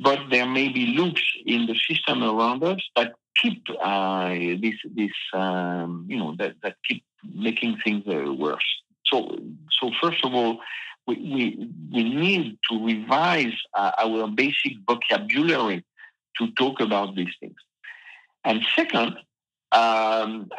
but 0.00 0.18
there 0.30 0.46
may 0.46 0.68
be 0.68 0.86
loops 0.98 1.22
in 1.44 1.66
the 1.66 1.74
system 1.88 2.22
around 2.22 2.62
us 2.62 2.80
that 2.96 3.12
keep 3.40 3.62
uh, 3.82 4.28
this 4.28 4.76
this 4.94 5.12
um, 5.32 6.06
you 6.08 6.18
know 6.18 6.34
that, 6.38 6.54
that 6.62 6.76
keep 6.86 7.04
making 7.34 7.78
things 7.84 8.04
uh, 8.06 8.32
worse. 8.32 8.68
So 9.06 9.36
so 9.80 9.90
first 10.00 10.24
of 10.24 10.34
all, 10.34 10.60
we 11.06 11.16
we, 11.16 11.70
we 11.92 12.04
need 12.04 12.58
to 12.70 12.84
revise 12.84 13.54
uh, 13.74 13.92
our 13.98 14.28
basic 14.28 14.74
vocabulary 14.86 15.84
to 16.38 16.50
talk 16.52 16.80
about 16.80 17.16
these 17.16 17.34
things. 17.40 17.56
And 18.44 18.64
second, 18.76 19.16
um, 19.72 20.50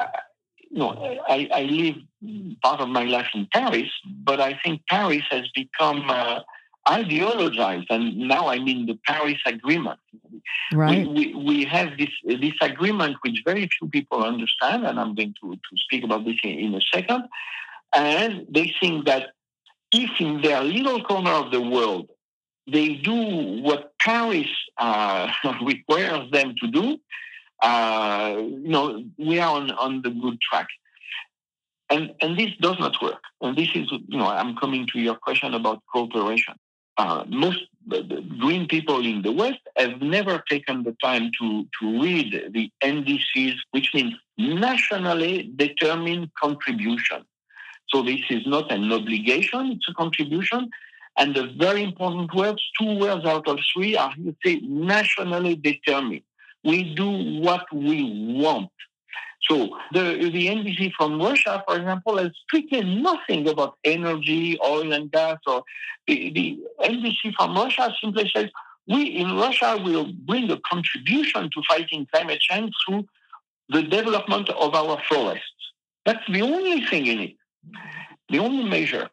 you 0.70 0.80
know, 0.80 1.20
I, 1.28 1.50
I 1.54 1.62
live 1.64 1.96
part 2.62 2.82
of 2.82 2.90
my 2.90 3.04
life 3.04 3.28
in 3.34 3.48
Paris, 3.54 3.90
but 4.06 4.40
I 4.40 4.60
think 4.64 4.82
Paris 4.88 5.24
has 5.30 5.46
become 5.56 6.10
uh, 6.10 6.42
ideologized, 6.88 7.88
and 7.90 8.18
now 8.18 8.48
I 8.48 8.60
mean 8.60 8.86
the 8.86 8.98
Paris 9.06 9.40
Agreement. 9.46 10.00
Right. 10.74 11.08
We, 11.08 11.34
we, 11.34 11.44
we, 11.44 11.66
have 11.66 11.98
this 11.98 12.10
this 12.26 12.54
agreement 12.62 13.18
which 13.22 13.42
very 13.46 13.70
few 13.78 13.90
people 13.90 14.24
understand, 14.24 14.86
and 14.86 15.00
I'm 15.00 15.16
going 15.16 15.36
to, 15.42 15.52
to 15.52 15.78
speak 15.86 16.04
about 16.04 16.26
this 16.26 16.38
in, 16.44 16.52
in 16.52 16.76
a 16.76 16.82
second. 16.94 17.24
And 17.94 18.46
they 18.50 18.74
think 18.80 19.06
that 19.06 19.30
if 19.92 20.12
in 20.20 20.42
their 20.42 20.62
little 20.62 21.04
corner 21.04 21.32
of 21.32 21.52
the 21.52 21.62
world 21.62 22.10
they 22.72 22.96
do 22.96 23.62
what 23.62 23.98
Paris 24.00 24.48
uh, 24.78 25.32
requires 25.64 26.30
them 26.32 26.54
to 26.62 26.68
do, 26.68 26.98
uh, 27.62 28.36
you 28.38 28.70
know, 28.70 29.04
we 29.18 29.40
are 29.40 29.56
on, 29.56 29.72
on 29.72 30.02
the 30.02 30.10
good 30.10 30.40
track. 30.42 30.68
And, 31.90 32.14
and 32.22 32.38
this 32.38 32.52
does 32.62 32.78
not 32.80 33.02
work. 33.02 33.22
And 33.42 33.58
this 33.58 33.70
is, 33.74 33.92
you 33.92 34.18
know, 34.18 34.28
I'm 34.28 34.56
coming 34.56 34.88
to 34.94 35.00
your 35.00 35.16
question 35.16 35.54
about 35.54 35.82
cooperation. 35.92 36.56
Uh, 36.98 37.24
most 37.28 37.60
green 38.38 38.68
people 38.68 39.04
in 39.06 39.22
the 39.22 39.32
West 39.32 39.60
have 39.78 40.02
never 40.02 40.44
taken 40.50 40.84
the 40.84 40.96
time 41.02 41.32
to, 41.40 41.66
to 41.80 42.02
read 42.02 42.52
the 42.52 42.70
NDCs, 42.84 43.56
which 43.72 43.94
means 43.94 44.14
nationally 44.38 45.52
determined 45.56 46.30
contribution. 46.40 47.24
So 47.88 48.04
this 48.04 48.22
is 48.30 48.46
not 48.46 48.72
an 48.72 48.92
obligation, 48.92 49.72
it's 49.72 49.90
a 49.90 49.94
contribution. 49.94 50.70
And 51.18 51.36
the 51.36 51.48
very 51.58 51.84
important 51.84 52.34
words, 52.34 52.62
two 52.80 53.00
words 53.00 53.26
out 53.26 53.48
of 53.48 53.60
three 53.74 53.98
are, 53.98 54.14
you 54.18 54.36
say, 54.46 54.60
nationally 54.62 55.56
determined. 55.56 56.22
We 56.64 56.94
do 56.96 57.40
what 57.42 57.66
we 57.74 58.38
want. 58.42 58.70
So 59.50 59.78
the, 59.94 60.30
the 60.32 60.48
NDC 60.48 60.94
from 60.94 61.22
Russia, 61.22 61.64
for 61.68 61.78
example, 61.78 62.18
has 62.18 62.32
strictly 62.46 62.84
nothing 62.84 63.48
about 63.48 63.78
energy, 63.84 64.60
oil 64.64 64.92
and 64.92 65.12
gas, 65.12 65.38
or 65.48 65.64
the, 66.08 66.32
the 66.32 66.60
NDC 66.82 67.34
from 67.36 67.56
Russia 67.56 67.94
simply 68.02 68.30
says, 68.36 68.50
we 68.88 69.04
in 69.04 69.38
Russia 69.38 69.80
will 69.84 70.12
bring 70.12 70.52
a 70.52 70.60
contribution 70.70 71.50
to 71.54 71.62
fighting 71.68 72.08
climate 72.12 72.40
change 72.40 72.74
through 72.86 73.06
the 73.70 73.84
development 73.84 74.50
of 74.50 74.74
our 74.74 75.02
forests. 75.08 75.46
That's 76.06 76.26
the 76.28 76.42
only 76.42 76.86
thing 76.86 77.06
in 77.06 77.20
it, 77.20 77.36
the 78.30 78.40
only 78.40 78.64
measure. 78.64 79.10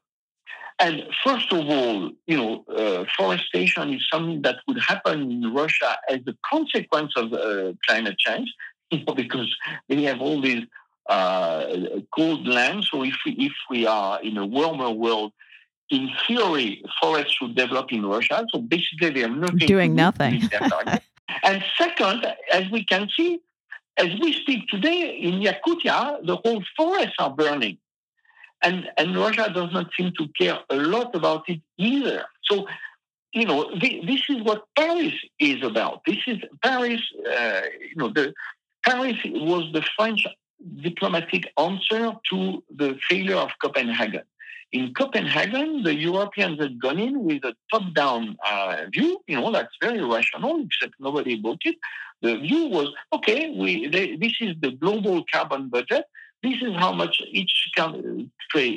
And 0.78 1.04
first 1.24 1.52
of 1.52 1.66
all, 1.68 2.10
you 2.26 2.36
know, 2.36 2.64
uh, 2.68 3.04
forestation 3.16 3.94
is 3.94 4.06
something 4.12 4.42
that 4.42 4.56
would 4.68 4.78
happen 4.80 5.30
in 5.30 5.54
Russia 5.54 5.96
as 6.08 6.20
a 6.26 6.34
consequence 6.44 7.12
of 7.16 7.32
uh, 7.32 7.72
climate 7.86 8.18
change, 8.18 8.52
you 8.90 9.04
know, 9.04 9.14
because 9.14 9.54
they 9.88 10.02
have 10.02 10.20
all 10.20 10.40
these 10.40 10.64
uh, 11.08 11.66
cold 12.14 12.46
lands. 12.46 12.90
So 12.90 13.04
if 13.04 13.16
we, 13.24 13.32
if 13.32 13.52
we 13.70 13.86
are 13.86 14.20
in 14.20 14.36
a 14.36 14.44
warmer 14.44 14.90
world, 14.90 15.32
in 15.88 16.10
theory, 16.26 16.82
forests 17.00 17.32
should 17.34 17.54
develop 17.54 17.92
in 17.92 18.04
Russia. 18.04 18.44
So 18.52 18.60
basically, 18.60 19.10
they 19.10 19.24
are 19.24 19.28
nothing 19.28 19.58
doing 19.58 19.94
nothing. 19.94 20.42
and 21.44 21.64
second, 21.78 22.26
as 22.52 22.68
we 22.70 22.84
can 22.84 23.08
see, 23.16 23.40
as 23.96 24.08
we 24.20 24.32
speak 24.32 24.68
today 24.68 25.16
in 25.16 25.40
Yakutia, 25.40 26.26
the 26.26 26.36
whole 26.36 26.62
forests 26.76 27.14
are 27.18 27.30
burning. 27.30 27.78
And, 28.66 28.78
and 28.98 29.08
Russia 29.16 29.46
does 29.58 29.72
not 29.72 29.88
seem 29.96 30.08
to 30.18 30.24
care 30.40 30.58
a 30.76 30.76
lot 30.94 31.10
about 31.20 31.42
it 31.52 31.60
either. 31.90 32.20
So, 32.48 32.54
you 33.38 33.46
know, 33.50 33.60
this 33.80 34.22
is 34.34 34.38
what 34.48 34.60
Paris 34.78 35.16
is 35.38 35.62
about. 35.70 35.96
This 36.08 36.22
is 36.26 36.38
Paris, 36.62 37.02
uh, 37.38 37.62
you 37.90 37.96
know, 38.00 38.10
the 38.18 38.26
Paris 38.88 39.18
was 39.24 39.64
the 39.76 39.84
French 39.96 40.22
diplomatic 40.88 41.44
answer 41.66 42.02
to 42.30 42.38
the 42.80 42.98
failure 43.08 43.40
of 43.46 43.50
Copenhagen. 43.62 44.26
In 44.72 44.84
Copenhagen, 44.94 45.68
the 45.84 45.94
Europeans 45.94 46.56
had 46.60 46.74
gone 46.80 47.00
in 47.06 47.14
with 47.28 47.42
a 47.44 47.54
top-down 47.72 48.36
uh, 48.44 48.76
view. 48.92 49.10
You 49.28 49.36
know, 49.40 49.52
that's 49.52 49.76
very 49.80 50.02
rational, 50.16 50.64
except 50.66 50.94
nobody 50.98 51.36
bought 51.44 51.62
it. 51.64 51.76
The 52.22 52.34
view 52.46 52.62
was, 52.76 52.88
okay, 53.16 53.40
we, 53.62 53.86
they, 53.94 54.16
this 54.16 54.36
is 54.40 54.52
the 54.64 54.72
global 54.72 55.24
carbon 55.32 55.68
budget 55.68 56.04
this 56.46 56.62
is 56.62 56.74
how 56.76 56.92
much 56.92 57.20
each 57.30 57.70
country 57.76 58.30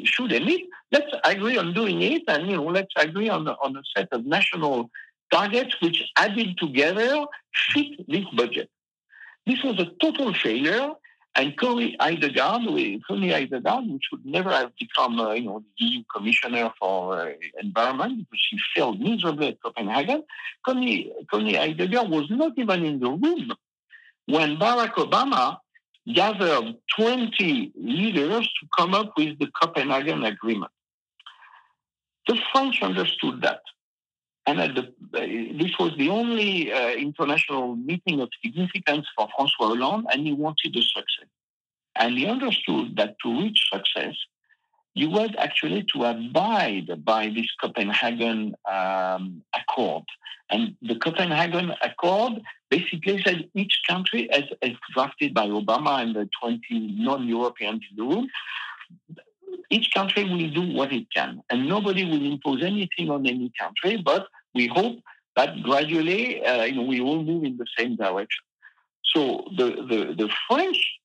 should 0.05 0.31
emit. 0.31 0.61
Let's 0.91 1.13
agree 1.23 1.57
on 1.57 1.73
doing 1.73 2.01
it, 2.01 2.23
and 2.27 2.49
you 2.49 2.57
know, 2.57 2.65
let's 2.65 2.93
agree 2.95 3.29
on 3.29 3.47
on 3.47 3.75
a 3.75 3.83
set 3.95 4.09
of 4.11 4.25
national 4.25 4.89
targets 5.31 5.75
which, 5.81 6.03
added 6.17 6.57
together, 6.57 7.25
fit 7.71 8.07
this 8.07 8.25
budget. 8.35 8.69
This 9.45 9.63
was 9.63 9.79
a 9.79 9.91
total 10.01 10.33
failure, 10.33 10.89
and 11.35 11.55
Connie 11.57 11.95
Hedegaard, 11.99 13.01
Connie 13.07 13.29
Hedegaard, 13.29 13.91
which 13.93 14.07
would 14.11 14.25
never 14.25 14.49
have 14.49 14.71
become, 14.77 15.19
uh, 15.19 15.33
you 15.33 15.45
know, 15.45 15.59
the 15.79 15.85
EU 15.85 16.03
commissioner 16.13 16.71
for 16.79 17.19
uh, 17.19 17.31
environment 17.61 18.19
because 18.19 18.39
she 18.49 18.57
failed 18.75 18.99
miserably 18.99 19.49
at 19.49 19.61
Copenhagen. 19.61 20.23
Connie 20.65 21.11
Hedegaard 21.31 22.09
was 22.09 22.29
not 22.29 22.53
even 22.57 22.85
in 22.85 22.99
the 22.99 23.09
room 23.09 23.53
when 24.25 24.57
Barack 24.57 24.93
Obama 24.93 25.57
gathered 26.13 26.75
20 26.97 27.71
leaders 27.75 28.47
to 28.59 28.67
come 28.77 28.93
up 28.93 29.13
with 29.17 29.37
the 29.39 29.47
Copenhagen 29.61 30.23
Agreement. 30.23 30.71
The 32.27 32.37
French 32.51 32.81
understood 32.81 33.41
that. 33.41 33.61
And 34.45 34.59
the, 34.59 34.93
this 35.59 35.77
was 35.79 35.91
the 35.97 36.09
only 36.09 36.71
uh, 36.73 36.91
international 36.91 37.75
meeting 37.75 38.19
of 38.19 38.29
significance 38.43 39.05
for 39.15 39.27
François 39.27 39.77
Hollande, 39.77 40.07
and 40.11 40.25
he 40.25 40.33
wanted 40.33 40.75
a 40.75 40.81
success. 40.81 41.29
And 41.95 42.17
he 42.17 42.25
understood 42.25 42.95
that 42.95 43.15
to 43.23 43.39
reach 43.41 43.69
success, 43.71 44.15
you 44.99 45.09
had 45.17 45.35
actually 45.37 45.85
to 45.93 46.03
abide 46.03 46.89
by 47.05 47.31
this 47.35 47.49
Copenhagen 47.61 48.55
um, 48.69 49.41
Accord. 49.55 50.03
And 50.49 50.75
the 50.81 50.95
Copenhagen 50.95 51.71
Accord 51.81 52.33
basically 52.69 53.21
said 53.23 53.49
each 53.53 53.75
country, 53.87 54.29
as, 54.31 54.43
as 54.61 54.71
drafted 54.93 55.33
by 55.33 55.47
Obama 55.47 56.01
and 56.01 56.15
the 56.15 56.27
20 56.41 56.95
non 56.97 57.27
Europeans 57.27 57.83
in 57.89 57.97
the 57.97 58.03
room, 58.03 58.27
each 59.69 59.91
country 59.93 60.23
will 60.23 60.49
do 60.49 60.73
what 60.73 60.91
it 60.91 61.07
can. 61.13 61.41
And 61.49 61.67
nobody 61.67 62.03
will 62.03 62.25
impose 62.33 62.63
anything 62.63 63.09
on 63.09 63.25
any 63.25 63.51
country, 63.59 63.97
but 63.97 64.27
we 64.55 64.67
hope 64.67 64.97
that 65.35 65.61
gradually 65.63 66.43
uh, 66.43 66.63
you 66.63 66.75
know, 66.75 66.83
we 66.83 66.99
all 66.99 67.23
move 67.23 67.43
in 67.43 67.57
the 67.57 67.67
same 67.77 67.95
direction. 67.95 68.43
So 69.03 69.45
the, 69.55 69.67
the, 69.89 70.15
the 70.17 70.29
French, 70.47 70.98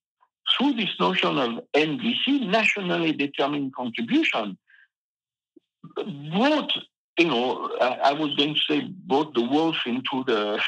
through 0.57 0.75
this 0.75 0.91
notion 0.99 1.39
of 1.39 1.61
NDC, 1.75 2.49
nationally 2.49 3.13
determined 3.13 3.75
contribution, 3.75 4.57
brought 6.33 6.73
you 7.19 7.27
know, 7.27 7.71
I, 7.81 8.13
was 8.13 8.35
going 8.35 8.55
to 8.55 8.61
say 8.61 8.81
brought 9.07 9.35
the 9.35 9.43
wolf 9.43 9.77
into 9.87 10.25
the 10.27 10.61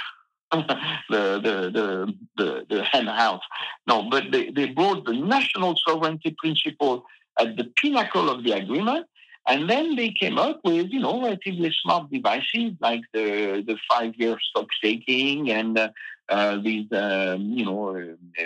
the, 0.52 0.70
the, 1.10 1.70
the, 1.72 2.14
the, 2.36 2.66
the 2.68 2.84
hen 2.84 3.06
house. 3.06 3.42
No, 3.88 4.08
but 4.08 4.30
they, 4.30 4.50
they 4.50 4.66
brought 4.66 5.04
the 5.04 5.12
national 5.12 5.76
sovereignty 5.84 6.36
principle 6.38 7.04
at 7.38 7.56
the 7.56 7.64
pinnacle 7.64 8.30
of 8.30 8.44
the 8.44 8.52
agreement. 8.52 9.06
And 9.48 9.68
then 9.68 9.96
they 9.96 10.10
came 10.10 10.38
up 10.38 10.60
with, 10.64 10.88
you 10.90 11.00
know, 11.00 11.20
relatively 11.20 11.72
smart 11.82 12.10
devices 12.10 12.72
like 12.80 13.02
the, 13.12 13.64
the 13.66 13.76
five-year 13.90 14.38
stock 14.40 14.66
taking 14.82 15.50
and 15.50 15.78
uh, 15.78 15.88
uh, 16.28 16.58
these, 16.62 16.90
um, 16.92 17.52
you 17.52 17.64
know, 17.64 17.96
uh, 17.96 18.42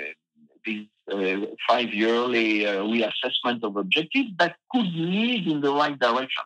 these 0.65 0.87
uh, 1.13 1.47
five-yearly 1.69 2.67
uh, 2.67 2.83
reassessment 2.83 3.63
of 3.63 3.77
objectives 3.77 4.31
that 4.39 4.57
could 4.71 4.91
lead 4.95 5.47
in 5.47 5.61
the 5.61 5.73
right 5.73 5.99
direction. 5.99 6.45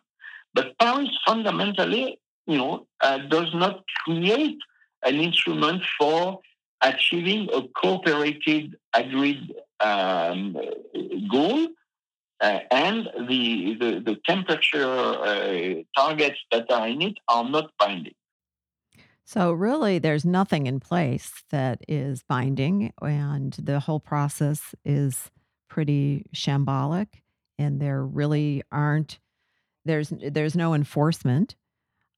But 0.53 0.77
Paris 0.79 1.09
fundamentally 1.25 2.19
you 2.47 2.57
know, 2.57 2.87
uh, 3.01 3.17
does 3.17 3.53
not 3.53 3.83
create 4.03 4.57
an 5.03 5.15
instrument 5.15 5.83
for 5.99 6.39
achieving 6.81 7.49
a 7.53 7.61
cooperated 7.79 8.75
agreed 8.93 9.53
um, 9.79 10.57
goal. 11.31 11.67
Uh, 12.41 12.59
and 12.69 13.09
the, 13.29 13.75
the, 13.79 14.01
the 14.01 14.17
temperature 14.25 14.85
uh, 14.85 15.75
targets 15.97 16.37
that 16.51 16.69
are 16.69 16.87
in 16.87 17.01
it 17.01 17.17
are 17.29 17.49
not 17.49 17.71
binding. 17.79 18.13
So, 19.27 19.51
really, 19.51 19.97
there's 19.97 20.23
nothing 20.23 20.67
in 20.67 20.79
place 20.79 21.31
that 21.49 21.81
is 21.87 22.23
binding, 22.23 22.93
and 23.01 23.53
the 23.53 23.79
whole 23.79 23.99
process 23.99 24.75
is 24.85 25.31
pretty 25.67 26.27
shambolic, 26.33 27.07
and 27.57 27.81
there 27.81 28.05
really 28.05 28.61
aren't 28.71 29.19
there's 29.85 30.09
there's 30.09 30.55
no 30.55 30.73
enforcement. 30.73 31.55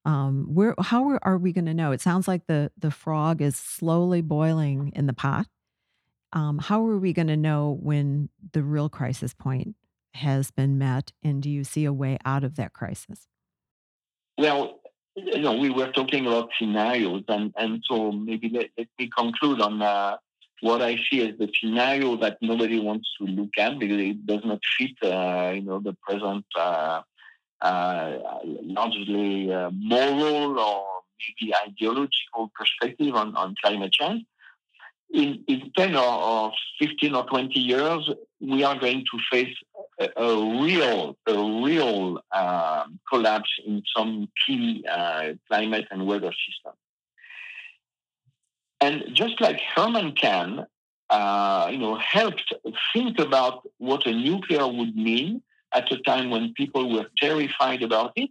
Um, 0.05 0.47
where 0.53 0.73
how 0.79 1.17
are 1.21 1.37
we 1.37 1.51
going 1.51 1.65
to 1.65 1.73
know? 1.73 1.91
It 1.91 2.01
sounds 2.01 2.27
like 2.27 2.47
the 2.47 2.71
the 2.77 2.91
frog 2.91 3.41
is 3.41 3.55
slowly 3.55 4.21
boiling 4.21 4.91
in 4.95 5.05
the 5.05 5.13
pot. 5.13 5.47
Um, 6.33 6.57
how 6.59 6.85
are 6.87 6.97
we 6.97 7.13
going 7.13 7.27
to 7.27 7.37
know 7.37 7.77
when 7.81 8.29
the 8.53 8.63
real 8.63 8.89
crisis 8.89 9.33
point 9.33 9.75
has 10.13 10.51
been 10.51 10.77
met, 10.77 11.11
and 11.23 11.43
do 11.43 11.49
you 11.49 11.63
see 11.63 11.85
a 11.85 11.93
way 11.93 12.17
out 12.25 12.43
of 12.43 12.55
that 12.55 12.73
crisis? 12.73 13.27
Well, 14.37 14.79
you 15.17 15.39
know, 15.39 15.57
we 15.57 15.69
were 15.69 15.91
talking 15.91 16.27
about 16.27 16.49
scenarios, 16.57 17.23
and, 17.27 17.53
and 17.57 17.83
so 17.87 18.11
maybe 18.11 18.49
let, 18.49 18.69
let 18.77 18.87
me 18.99 19.09
conclude 19.15 19.61
on 19.61 19.81
uh, 19.81 20.17
what 20.61 20.81
I 20.81 20.97
see 21.09 21.27
as 21.27 21.37
the 21.37 21.49
scenario 21.59 22.15
that 22.17 22.37
nobody 22.41 22.79
wants 22.79 23.09
to 23.19 23.25
look 23.25 23.57
at 23.57 23.79
because 23.79 23.99
it 23.99 24.25
does 24.25 24.41
not 24.45 24.59
fit, 24.77 24.91
uh, 25.03 25.51
you 25.55 25.61
know, 25.61 25.79
the 25.79 25.95
present 26.07 26.45
uh, 26.55 27.01
uh 27.59 28.17
largely 28.61 29.51
uh, 29.51 29.71
moral 29.73 30.59
or 30.59 30.85
maybe 31.19 31.51
ideological 31.55 32.51
perspective 32.55 33.15
on, 33.15 33.35
on 33.35 33.55
climate 33.63 33.91
change 33.91 34.23
in, 35.09 35.43
in 35.47 35.71
10 35.75 35.95
or, 35.95 36.03
or 36.03 36.51
15 36.79 37.15
or 37.15 37.25
20 37.25 37.59
years, 37.59 38.09
we 38.39 38.63
are 38.63 38.77
going 38.77 39.03
to 39.11 39.19
face 39.31 39.55
a, 39.99 40.09
a 40.21 40.63
real, 40.63 41.17
a 41.27 41.63
real 41.63 42.21
um, 42.31 42.99
collapse 43.09 43.49
in 43.65 43.83
some 43.95 44.27
key 44.45 44.83
uh, 44.89 45.33
climate 45.47 45.87
and 45.91 46.05
weather 46.05 46.31
systems. 46.47 46.77
And 48.79 49.03
just 49.13 49.41
like 49.41 49.59
Herman 49.75 50.13
Kahn, 50.15 50.67
uh, 51.09 51.69
you 51.71 51.77
know, 51.77 51.95
helped 51.95 52.53
think 52.93 53.17
about 53.19 53.67
what 53.77 54.05
a 54.05 54.13
nuclear 54.13 54.67
would 54.67 54.95
mean 54.95 55.41
at 55.73 55.91
a 55.91 55.97
time 55.99 56.29
when 56.29 56.53
people 56.53 56.93
were 56.93 57.07
terrified 57.19 57.81
about 57.81 58.11
it, 58.15 58.29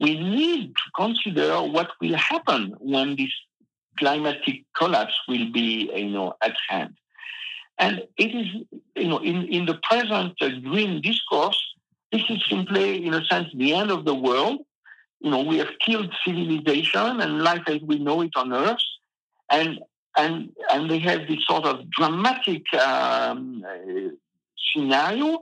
we 0.00 0.18
need 0.18 0.74
to 0.74 0.90
consider 0.96 1.62
what 1.62 1.90
will 2.00 2.16
happen 2.16 2.74
when 2.78 3.16
this 3.16 3.30
climatic 3.98 4.64
collapse 4.76 5.14
will 5.28 5.50
be, 5.52 5.90
you 5.94 6.10
know, 6.10 6.34
at 6.42 6.54
hand. 6.68 6.94
And 7.78 8.02
it 8.16 8.34
is, 8.34 8.46
you 8.96 9.08
know, 9.08 9.18
in, 9.18 9.48
in 9.48 9.66
the 9.66 9.78
present 9.82 10.34
uh, 10.40 10.48
green 10.62 11.00
discourse, 11.00 11.60
this 12.12 12.22
is 12.28 12.44
simply, 12.48 13.06
in 13.06 13.14
a 13.14 13.24
sense, 13.24 13.48
the 13.54 13.74
end 13.74 13.90
of 13.90 14.04
the 14.04 14.14
world. 14.14 14.60
You 15.20 15.30
know, 15.30 15.42
we 15.42 15.58
have 15.58 15.70
killed 15.84 16.14
civilization 16.24 17.20
and 17.20 17.42
life 17.42 17.62
as 17.66 17.80
we 17.80 17.98
know 17.98 18.20
it 18.20 18.32
on 18.36 18.52
Earth, 18.52 18.82
and 19.50 19.78
and 20.16 20.50
and 20.70 20.90
they 20.90 20.98
have 20.98 21.26
this 21.28 21.44
sort 21.46 21.64
of 21.64 21.88
dramatic 21.90 22.62
um, 22.74 23.64
scenario 24.72 25.40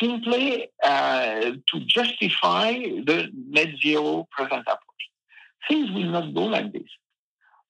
simply 0.00 0.70
uh, 0.84 1.52
to 1.70 1.80
justify 1.86 2.72
the 2.72 3.28
net 3.48 3.68
zero 3.82 4.28
present 4.30 4.62
approach. 4.62 5.02
Things 5.68 5.90
will 5.90 6.10
not 6.10 6.34
go 6.34 6.44
like 6.44 6.72
this. 6.72 6.88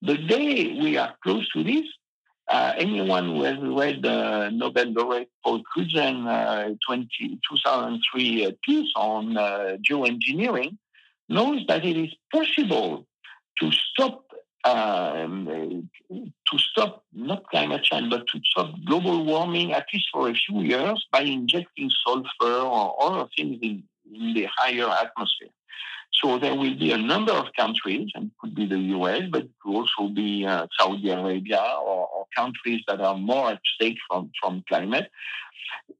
The 0.04 0.16
day 0.18 0.76
we 0.82 0.96
are 0.96 1.14
close 1.22 1.48
to 1.50 1.62
this, 1.62 1.86
uh, 2.48 2.72
anyone 2.76 3.26
who 3.26 3.44
has 3.44 3.56
read 3.60 4.02
the 4.02 4.50
Nobel 4.50 4.90
laureate 4.90 5.30
Paul 5.44 5.62
Crutzen 5.62 6.26
uh, 6.26 6.74
20, 6.84 7.38
2003 7.48 8.46
uh, 8.46 8.50
piece 8.64 8.90
on 8.96 9.36
uh, 9.36 9.76
geoengineering 9.88 10.76
knows 11.28 11.64
that 11.68 11.84
it 11.84 11.96
is 11.96 12.12
possible 12.32 13.06
to 13.60 13.70
stop 13.70 14.24
um, 14.64 15.88
to 16.10 16.58
stop 16.58 17.04
not 17.12 17.44
climate 17.48 17.84
change, 17.84 18.10
but 18.10 18.26
to 18.26 18.40
stop 18.44 18.74
global 18.84 19.24
warming 19.24 19.72
at 19.72 19.86
least 19.92 20.08
for 20.12 20.28
a 20.28 20.34
few 20.34 20.62
years 20.62 21.06
by 21.12 21.20
injecting 21.20 21.90
sulfur 22.04 22.26
or 22.40 22.96
other 23.00 23.28
things 23.36 23.58
in, 23.62 23.84
in 24.12 24.34
the 24.34 24.48
higher 24.56 24.88
atmosphere. 24.88 25.48
So 26.20 26.38
there 26.38 26.54
will 26.54 26.76
be 26.78 26.92
a 26.92 26.98
number 26.98 27.32
of 27.32 27.46
countries, 27.58 28.10
and 28.14 28.26
it 28.26 28.32
could 28.40 28.54
be 28.54 28.66
the 28.66 28.78
US, 28.96 29.22
but 29.30 29.42
it 29.42 29.50
could 29.62 29.74
also 29.74 30.08
be 30.08 30.44
uh, 30.46 30.66
Saudi 30.78 31.10
Arabia 31.10 31.62
or, 31.80 32.08
or, 32.08 32.26
countries 32.36 32.82
that 32.88 32.98
are 33.00 33.16
more 33.16 33.50
at 33.50 33.60
stake 33.74 33.98
from, 34.08 34.30
from 34.40 34.64
climate. 34.66 35.10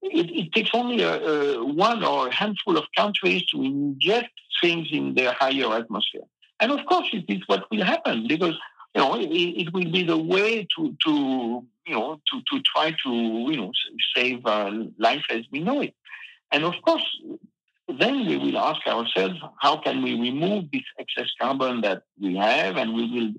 It, 0.03 0.31
it 0.31 0.53
takes 0.53 0.71
only 0.73 1.03
a, 1.03 1.15
a 1.21 1.65
one 1.65 2.03
or 2.03 2.29
a 2.29 2.35
handful 2.35 2.79
of 2.79 2.85
countries 2.97 3.45
to 3.47 3.63
inject 3.63 4.31
things 4.63 4.89
in 4.93 5.15
their 5.15 5.33
higher 5.33 5.75
atmosphere. 5.75 6.23
And 6.61 6.73
of 6.73 6.87
course, 6.87 7.09
it 7.13 7.25
is 7.29 7.43
what 7.47 7.71
will 7.71 7.85
happen 7.85 8.27
because 8.27 8.57
you 8.95 9.01
know 9.01 9.15
it, 9.17 9.27
it 9.27 9.73
will 9.75 9.91
be 9.91 10.05
the 10.05 10.17
way 10.17 10.67
to 10.77 10.97
to 11.05 11.67
you 11.87 11.95
know 11.95 12.21
to 12.31 12.41
to 12.51 12.63
try 12.63 12.93
to 13.05 13.11
you 13.51 13.57
know 13.57 13.73
save 14.15 14.47
uh, 14.47 14.71
life 14.99 15.25
as 15.29 15.43
we 15.51 15.61
know 15.61 15.81
it. 15.81 15.95
And 16.53 16.65
of 16.65 16.75
course, 16.83 17.07
then 17.89 18.26
we 18.26 18.37
will 18.37 18.59
ask 18.59 18.87
ourselves, 18.87 19.39
how 19.59 19.76
can 19.78 20.03
we 20.03 20.18
remove 20.18 20.70
this 20.72 20.83
excess 20.99 21.30
carbon 21.41 21.80
that 21.83 22.03
we 22.20 22.37
have? 22.37 22.76
And 22.76 22.95
we 22.95 23.11
will 23.11 23.33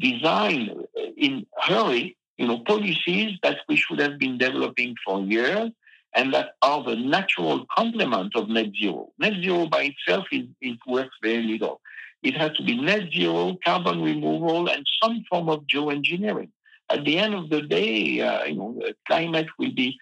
design 0.00 0.84
in 1.16 1.46
hurry, 1.58 2.16
you 2.36 2.46
know, 2.46 2.58
policies 2.60 3.38
that 3.42 3.58
we 3.68 3.76
should 3.76 4.00
have 4.00 4.18
been 4.18 4.38
developing 4.38 4.94
for 5.04 5.20
years 5.20 5.70
and 6.14 6.32
that 6.32 6.54
are 6.62 6.82
the 6.82 6.96
natural 6.96 7.66
complement 7.76 8.34
of 8.34 8.48
net 8.48 8.70
zero. 8.80 9.12
Net 9.18 9.34
zero 9.42 9.66
by 9.66 9.92
itself 9.92 10.26
is, 10.32 10.46
it 10.60 10.78
works 10.86 11.14
very 11.22 11.42
little. 11.42 11.80
It 12.22 12.36
has 12.36 12.56
to 12.56 12.64
be 12.64 12.80
net 12.80 13.12
zero, 13.12 13.56
carbon 13.64 14.02
removal, 14.02 14.68
and 14.68 14.84
some 15.02 15.24
form 15.28 15.48
of 15.48 15.66
geoengineering. 15.66 16.50
At 16.90 17.04
the 17.04 17.18
end 17.18 17.34
of 17.34 17.50
the 17.50 17.62
day, 17.62 18.20
uh, 18.20 18.44
you 18.44 18.56
know, 18.56 18.80
climate 19.06 19.46
will 19.58 19.72
be 19.72 19.98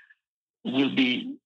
will 0.65 0.95
be 0.95 1.37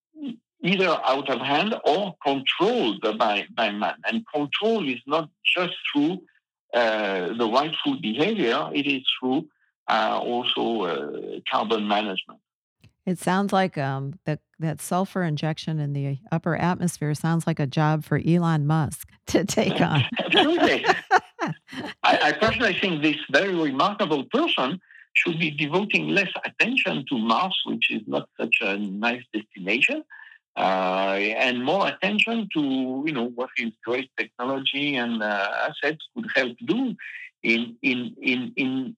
either 0.62 0.88
out 1.04 1.28
of 1.30 1.40
hand 1.40 1.74
or 1.84 2.14
controlled 2.24 3.02
by, 3.18 3.46
by 3.54 3.70
man. 3.70 3.94
And 4.04 4.24
control 4.32 4.88
is 4.88 5.00
not 5.06 5.30
just 5.56 5.74
through 5.92 6.18
uh, 6.74 7.32
the 7.34 7.48
rightful 7.50 8.00
behavior, 8.00 8.70
it 8.74 8.86
is 8.86 9.02
through 9.18 9.48
uh, 9.88 10.20
also 10.22 10.82
uh, 10.82 11.40
carbon 11.50 11.88
management. 11.88 12.40
It 13.06 13.18
sounds 13.18 13.54
like 13.54 13.78
um, 13.78 14.18
that 14.26 14.40
that 14.58 14.82
sulfur 14.82 15.22
injection 15.22 15.78
in 15.78 15.92
the 15.94 16.18
upper 16.30 16.56
atmosphere 16.56 17.14
sounds 17.14 17.46
like 17.46 17.58
a 17.58 17.66
job 17.66 18.04
for 18.04 18.20
Elon 18.26 18.66
Musk 18.66 19.08
to 19.28 19.44
take 19.44 19.80
on. 19.80 20.02
Absolutely. 20.18 20.84
I, 21.40 21.52
I 22.02 22.32
personally 22.32 22.74
think 22.74 23.02
this 23.02 23.16
very 23.30 23.54
remarkable 23.54 24.24
person 24.24 24.80
should 25.14 25.38
be 25.38 25.50
devoting 25.50 26.08
less 26.08 26.30
attention 26.44 27.04
to 27.08 27.18
Mars, 27.18 27.56
which 27.64 27.90
is 27.90 28.02
not 28.06 28.28
such 28.38 28.56
a 28.60 28.76
nice 28.76 29.22
destination, 29.32 30.04
and 30.60 31.64
more 31.64 31.88
attention 31.88 32.48
to 32.54 33.02
you 33.06 33.12
know 33.12 33.28
what 33.28 33.50
his 33.56 33.72
great 33.84 34.10
technology 34.16 34.96
and 34.96 35.22
uh, 35.22 35.68
assets 35.68 36.04
could 36.14 36.26
help 36.34 36.56
do 36.64 36.94
in 37.42 37.76
in 37.82 38.14
in 38.20 38.52
in 38.56 38.96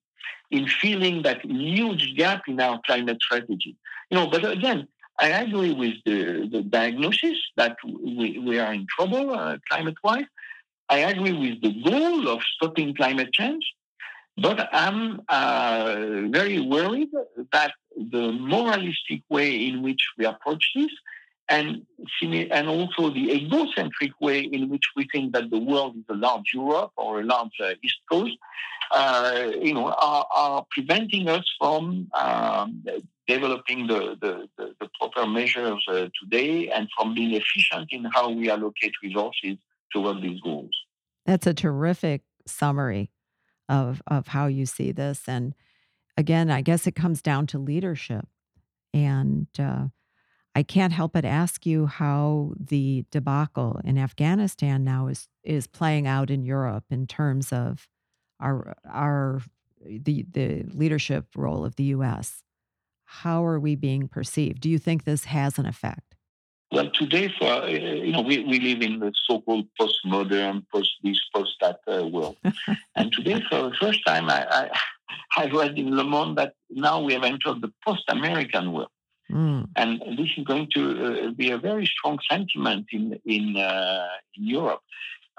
in 0.50 0.66
filling 0.66 1.22
that 1.22 1.44
huge 1.44 2.16
gap 2.16 2.42
in 2.48 2.60
our 2.60 2.80
climate 2.86 3.18
strategy. 3.22 3.76
You 4.10 4.18
know, 4.18 4.26
but 4.26 4.44
again, 4.44 4.88
I 5.18 5.28
agree 5.28 5.72
with 5.72 5.94
the, 6.04 6.48
the 6.50 6.62
diagnosis 6.62 7.38
that 7.56 7.76
we, 7.84 8.38
we 8.38 8.58
are 8.58 8.72
in 8.72 8.86
trouble 8.88 9.34
uh, 9.34 9.58
climate-wise. 9.68 10.24
I 10.88 10.98
agree 10.98 11.32
with 11.32 11.60
the 11.62 11.82
goal 11.88 12.28
of 12.28 12.42
stopping 12.56 12.96
climate 12.96 13.32
change, 13.32 13.64
but 14.36 14.68
I'm 14.72 15.20
uh, 15.28 15.94
very 16.30 16.58
worried 16.58 17.10
that 17.52 17.72
the 17.96 18.32
moralistic 18.32 19.22
way 19.28 19.66
in 19.68 19.82
which 19.82 20.02
we 20.18 20.24
approach 20.24 20.72
this 20.74 20.90
and, 21.50 21.84
and 22.22 22.68
also 22.68 23.10
the 23.10 23.32
egocentric 23.32 24.12
way 24.20 24.40
in 24.40 24.68
which 24.68 24.84
we 24.96 25.06
think 25.12 25.32
that 25.32 25.50
the 25.50 25.58
world 25.58 25.96
is 25.96 26.04
a 26.08 26.14
large 26.14 26.52
Europe 26.54 26.92
or 26.96 27.20
a 27.20 27.24
large 27.24 27.56
uh, 27.60 27.72
East 27.82 27.98
Coast, 28.10 28.36
uh, 28.92 29.50
you 29.60 29.74
know, 29.74 29.86
are, 29.86 30.26
are, 30.34 30.66
preventing 30.70 31.28
us 31.28 31.44
from 31.58 32.08
um, 32.18 32.84
developing 33.26 33.86
the, 33.86 34.16
the, 34.20 34.48
the, 34.56 34.74
the, 34.80 34.88
proper 34.98 35.26
measures 35.28 35.84
uh, 35.88 36.08
today 36.22 36.70
and 36.70 36.88
from 36.96 37.14
being 37.14 37.34
efficient 37.34 37.88
in 37.90 38.04
how 38.04 38.30
we 38.30 38.50
allocate 38.50 38.92
resources 39.02 39.56
toward 39.92 40.22
these 40.22 40.40
goals. 40.40 40.70
That's 41.26 41.46
a 41.46 41.54
terrific 41.54 42.22
summary 42.46 43.10
of, 43.68 44.02
of 44.06 44.28
how 44.28 44.46
you 44.46 44.66
see 44.66 44.92
this. 44.92 45.22
And 45.28 45.54
again, 46.16 46.50
I 46.50 46.60
guess 46.60 46.86
it 46.86 46.94
comes 46.94 47.22
down 47.22 47.46
to 47.48 47.58
leadership. 47.58 48.26
And 48.92 49.46
uh, 49.58 49.86
I 50.54 50.62
can't 50.62 50.92
help 50.92 51.12
but 51.12 51.24
ask 51.24 51.64
you 51.64 51.86
how 51.86 52.52
the 52.58 53.04
debacle 53.10 53.80
in 53.84 53.98
Afghanistan 53.98 54.82
now 54.84 55.06
is 55.06 55.28
is 55.44 55.66
playing 55.66 56.06
out 56.06 56.30
in 56.30 56.44
Europe 56.44 56.84
in 56.90 57.06
terms 57.06 57.52
of 57.52 57.88
our 58.40 58.74
our 58.84 59.42
the 59.84 60.26
the 60.30 60.64
leadership 60.74 61.26
role 61.36 61.64
of 61.64 61.76
the 61.76 61.84
U.S. 61.84 62.42
How 63.04 63.44
are 63.44 63.60
we 63.60 63.74
being 63.76 64.08
perceived? 64.08 64.60
Do 64.60 64.68
you 64.68 64.78
think 64.78 65.04
this 65.04 65.24
has 65.24 65.58
an 65.58 65.66
effect? 65.66 66.16
Well, 66.72 66.88
today, 66.90 67.32
for 67.36 67.46
uh, 67.46 67.66
you 67.66 68.12
know, 68.12 68.20
we, 68.22 68.44
we 68.44 68.60
live 68.60 68.82
in 68.82 69.00
the 69.00 69.12
so-called 69.26 69.66
postmodern, 69.80 70.64
post 70.72 70.92
this, 71.02 71.20
post 71.34 71.56
that 71.60 71.80
uh, 71.88 72.06
world, 72.06 72.36
and 72.96 73.12
today, 73.12 73.42
for 73.50 73.70
the 73.70 73.76
first 73.80 74.04
time, 74.06 74.30
I, 74.30 74.46
I 74.48 74.70
I 75.36 75.46
read 75.46 75.78
in 75.78 75.96
Le 75.96 76.04
Monde 76.04 76.38
that 76.38 76.54
now 76.70 77.00
we 77.02 77.12
have 77.14 77.24
entered 77.24 77.60
the 77.60 77.72
post-American 77.84 78.72
world. 78.72 78.90
Mm. 79.30 79.68
And 79.76 80.00
this 80.18 80.28
is 80.36 80.44
going 80.44 80.68
to 80.74 80.82
uh, 81.04 81.30
be 81.30 81.50
a 81.50 81.58
very 81.58 81.86
strong 81.86 82.18
sentiment 82.28 82.86
in 82.92 83.18
in, 83.24 83.56
uh, 83.56 84.08
in 84.36 84.46
Europe. 84.46 84.82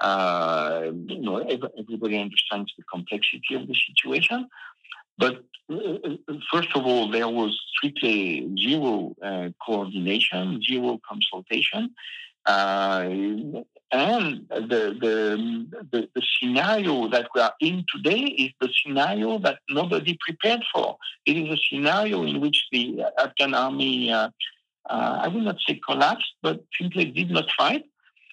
Uh, 0.00 0.90
you 1.06 1.20
know, 1.20 1.36
everybody 1.36 2.18
understands 2.18 2.72
the 2.76 2.84
complexity 2.90 3.54
of 3.54 3.68
the 3.68 3.76
situation, 3.88 4.48
but 5.18 5.44
uh, 5.70 5.76
uh, 5.76 6.34
first 6.52 6.70
of 6.74 6.84
all, 6.84 7.08
there 7.10 7.28
was 7.28 7.58
strictly 7.74 8.50
zero 8.58 9.14
uh, 9.22 9.48
coordination, 9.64 10.60
zero 10.62 11.00
consultation. 11.08 11.90
And 13.92 14.48
the, 14.48 14.96
the, 14.98 15.66
the, 15.92 16.08
the, 16.14 16.22
scenario 16.40 17.08
that 17.08 17.28
we 17.34 17.42
are 17.42 17.52
in 17.60 17.84
today 17.94 18.20
is 18.20 18.50
the 18.58 18.72
scenario 18.82 19.38
that 19.40 19.58
nobody 19.68 20.16
prepared 20.26 20.64
for. 20.72 20.96
It 21.26 21.36
is 21.36 21.52
a 21.52 21.60
scenario 21.68 22.22
in 22.22 22.40
which 22.40 22.64
the 22.72 23.04
Afghan 23.18 23.52
army, 23.52 24.10
uh, 24.10 24.30
uh, 24.88 25.20
I 25.22 25.28
will 25.28 25.42
not 25.42 25.58
say 25.66 25.78
collapsed, 25.86 26.32
but 26.42 26.64
simply 26.80 27.04
did 27.04 27.30
not 27.30 27.50
fight. 27.50 27.84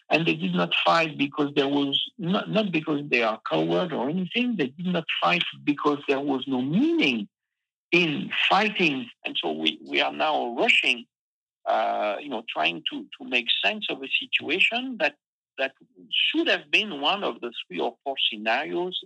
And 0.10 0.26
they 0.26 0.36
did 0.36 0.55
not 0.55 0.74
fight 0.86 1.18
because 1.18 1.51
there 1.57 1.68
was, 1.68 2.01
not, 2.18 2.49
not 2.49 2.72
because 2.72 3.01
they 3.10 3.22
are 3.22 3.41
coward 3.47 3.91
or 3.91 4.10
anything, 4.10 4.55
they 4.55 4.68
did 4.68 4.88
not 4.88 5.05
fight 5.22 5.43
because 5.66 5.99
there 6.07 6.22
was 6.22 6.45
no 6.47 6.62
meaning 6.62 7.28
in 7.91 8.32
fighting. 8.49 9.10
And 9.26 9.38
so 9.38 9.51
we, 9.51 9.78
we 9.86 9.99
are 9.99 10.14
now 10.14 10.55
rushing 10.57 11.05
uh, 11.66 12.16
you 12.20 12.30
know, 12.30 12.43
trying 12.49 12.82
to, 12.89 13.05
to 13.20 13.30
make 13.30 13.47
sense 13.64 13.88
of 13.89 14.01
a 14.01 14.07
situation 14.20 14.97
that 14.99 15.16
that 15.60 15.74
should 16.12 16.47
have 16.47 16.72
been 16.72 17.01
one 17.01 17.24
of 17.24 17.39
the 17.41 17.51
three 17.68 17.80
or 17.80 17.95
four 18.03 18.16
scenarios 18.30 18.99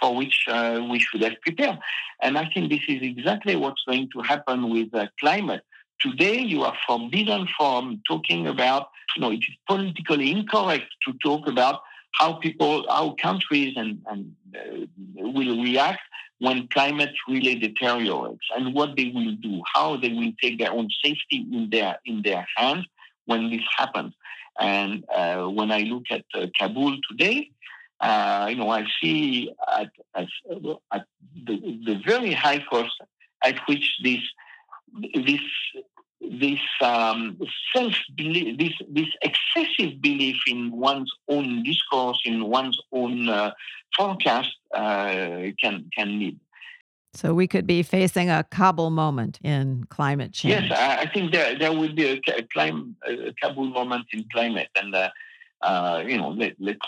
for 0.00 0.14
which 0.14 0.44
uh, 0.48 0.80
we 0.90 0.98
should 0.98 1.22
have 1.22 1.40
prepared. 1.40 1.78
And 2.22 2.38
I 2.38 2.48
think 2.52 2.70
this 2.70 2.82
is 2.88 3.02
exactly 3.02 3.56
what's 3.56 3.82
going 3.86 4.08
to 4.14 4.20
happen 4.20 4.70
with 4.70 4.94
uh, 4.94 5.06
climate. 5.20 5.62
Today, 6.00 6.38
you 6.38 6.62
are 6.62 6.76
forbidden 6.86 7.48
from 7.56 8.00
talking 8.06 8.46
about, 8.46 8.88
you 9.16 9.22
know, 9.22 9.32
it 9.32 9.40
is 9.40 9.56
politically 9.66 10.30
incorrect 10.30 10.86
to 11.04 11.12
talk 11.24 11.48
about 11.48 11.80
how 12.12 12.34
people, 12.34 12.86
how 12.88 13.16
countries 13.20 13.74
and, 13.76 14.00
and 14.06 14.32
uh, 14.56 14.86
will 15.16 15.60
react 15.62 16.00
when 16.38 16.68
climate 16.68 17.14
really 17.28 17.56
deteriorates 17.56 18.46
and 18.56 18.72
what 18.72 18.96
they 18.96 19.10
will 19.12 19.32
do, 19.42 19.60
how 19.74 19.96
they 19.96 20.12
will 20.12 20.32
take 20.40 20.58
their 20.58 20.70
own 20.70 20.88
safety 21.04 21.44
in 21.52 21.68
their 21.70 21.98
in 22.06 22.22
their 22.22 22.46
hands 22.56 22.86
when 23.26 23.50
this 23.50 23.62
happens. 23.76 24.14
And 24.58 25.04
uh, 25.14 25.46
when 25.46 25.70
I 25.70 25.80
look 25.80 26.04
at 26.10 26.24
uh, 26.34 26.46
Kabul 26.58 26.96
today, 27.08 27.50
uh, 28.00 28.46
you 28.50 28.56
know, 28.56 28.70
I 28.70 28.86
see 29.00 29.52
at, 29.76 29.90
at, 30.14 30.28
at 30.92 31.04
the, 31.46 31.80
the, 31.84 32.00
very 32.04 32.32
high 32.32 32.64
cost 32.70 32.92
at 33.42 33.58
which 33.66 33.98
this 34.02 34.20
this 35.14 35.40
this 36.20 36.60
um, 36.80 37.38
self 37.74 37.94
belief, 38.16 38.58
this 38.58 38.72
this 38.88 39.08
excessive 39.22 40.00
belief 40.00 40.36
in 40.46 40.72
one's 40.72 41.12
own 41.28 41.62
discourse, 41.62 42.20
in 42.24 42.46
one's 42.46 42.80
own 42.92 43.28
uh, 43.28 43.52
forecast, 43.96 44.56
uh, 44.74 45.50
can 45.60 45.88
can 45.96 46.18
lead. 46.18 46.38
So 47.18 47.34
we 47.34 47.48
could 47.48 47.66
be 47.66 47.82
facing 47.82 48.30
a 48.30 48.44
Kabul 48.44 48.90
moment 48.90 49.40
in 49.42 49.86
climate 49.90 50.32
change. 50.32 50.70
Yes, 50.70 50.78
I, 50.78 51.02
I 51.02 51.12
think 51.12 51.32
there 51.32 51.58
there 51.58 51.72
will 51.72 51.92
be 51.92 52.06
a, 52.06 52.20
a, 52.36 52.42
clim, 52.52 52.94
a 53.04 53.34
Kabul 53.42 53.70
moment 53.70 54.06
in 54.12 54.24
climate, 54.32 54.68
and 54.76 54.94
uh, 54.94 55.10
uh, 55.60 56.04
you 56.06 56.16
know, 56.16 56.28
let, 56.28 56.54
let's 56.60 56.78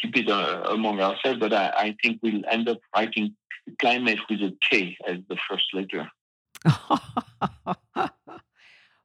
keep 0.00 0.16
it 0.16 0.30
uh, 0.30 0.62
among 0.68 1.00
ourselves. 1.00 1.40
But 1.40 1.52
I, 1.52 1.72
I 1.76 1.96
think 2.00 2.20
we'll 2.22 2.44
end 2.48 2.68
up 2.68 2.78
writing 2.94 3.34
climate 3.80 4.20
with 4.30 4.40
a 4.42 4.56
K 4.70 4.96
as 5.04 5.18
the 5.28 5.36
first 5.48 5.64
letter. 5.74 6.08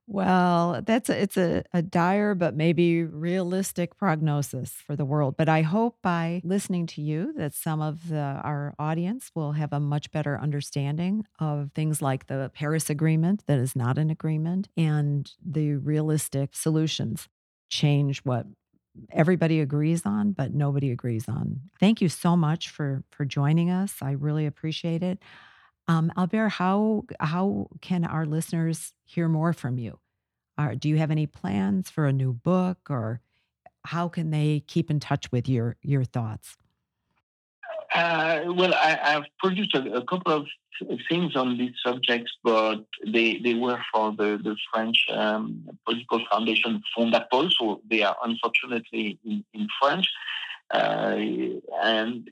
Well, 0.10 0.82
that's 0.86 1.10
a, 1.10 1.22
it's 1.22 1.36
a, 1.36 1.64
a 1.74 1.82
dire 1.82 2.34
but 2.34 2.55
maybe 2.55 3.03
realistic 3.03 3.97
prognosis 3.97 4.72
for 4.72 4.95
the 4.95 5.03
world. 5.03 5.36
But 5.38 5.49
I 5.49 5.64
hope 5.64 5.97
by 6.01 6.41
listening 6.45 6.88
to 6.88 7.01
you 7.01 7.34
that 7.36 7.53
some 7.53 7.82
of 7.82 8.08
the, 8.08 8.18
our 8.18 8.74
audience 8.80 9.32
will 9.36 9.51
have 9.51 9.74
a 9.74 9.82
much 9.82 10.10
better 10.12 10.39
understanding 10.39 11.26
of 11.39 11.72
things 11.76 12.01
like 12.01 12.28
the 12.28 12.49
Paris 12.53 12.89
Agreement 12.89 13.43
that 13.47 13.60
is 13.60 13.76
not 13.76 13.97
an 13.97 14.10
agreement 14.10 14.70
and 14.78 15.30
the 15.45 15.74
realistic 15.76 16.51
solutions 16.55 17.28
change 17.70 18.20
what 18.20 18.45
everybody 19.12 19.60
agrees 19.60 20.05
on 20.05 20.32
but 20.32 20.53
nobody 20.53 20.89
agrees 20.91 21.28
on. 21.28 21.62
Thank 21.80 22.01
you 22.01 22.10
so 22.10 22.36
much 22.36 22.70
for 22.70 23.03
for 23.12 23.26
joining 23.26 23.70
us. 23.70 23.95
I 24.01 24.12
really 24.12 24.45
appreciate 24.45 25.03
it. 25.03 25.20
Um, 25.88 26.11
Albert, 26.17 26.49
how 26.49 27.05
how 27.19 27.69
can 27.81 28.03
our 28.03 28.25
listeners 28.25 28.93
hear 29.05 29.27
more 29.27 29.53
from 29.53 29.77
you? 29.77 29.99
Do 30.79 30.89
you 30.89 30.97
have 30.97 31.11
any 31.11 31.27
plans 31.27 31.89
for 31.89 32.05
a 32.05 32.13
new 32.13 32.33
book, 32.33 32.89
or 32.89 33.21
how 33.85 34.07
can 34.07 34.31
they 34.31 34.63
keep 34.67 34.89
in 34.89 34.99
touch 34.99 35.31
with 35.31 35.47
your 35.47 35.77
your 35.81 36.03
thoughts? 36.03 36.57
Uh, 37.93 38.43
well, 38.47 38.73
I, 38.73 38.97
have 39.01 39.23
produced 39.39 39.73
a, 39.75 39.93
a, 39.93 40.05
couple 40.05 40.33
of 40.33 40.45
things 41.09 41.35
on 41.35 41.57
these 41.57 41.73
subjects, 41.83 42.31
but 42.43 42.85
they, 43.05 43.39
they 43.39 43.53
were 43.53 43.79
for 43.93 44.11
the, 44.11 44.39
the 44.43 44.55
French 44.71 45.05
um, 45.09 45.63
political 45.85 46.21
foundation 46.29 46.83
Fondapol, 46.95 47.51
so 47.51 47.81
they 47.89 48.03
are 48.03 48.15
unfortunately 48.23 49.17
in, 49.25 49.43
in 49.53 49.67
French. 49.81 50.07
Uh, 50.69 51.17
and 51.81 52.29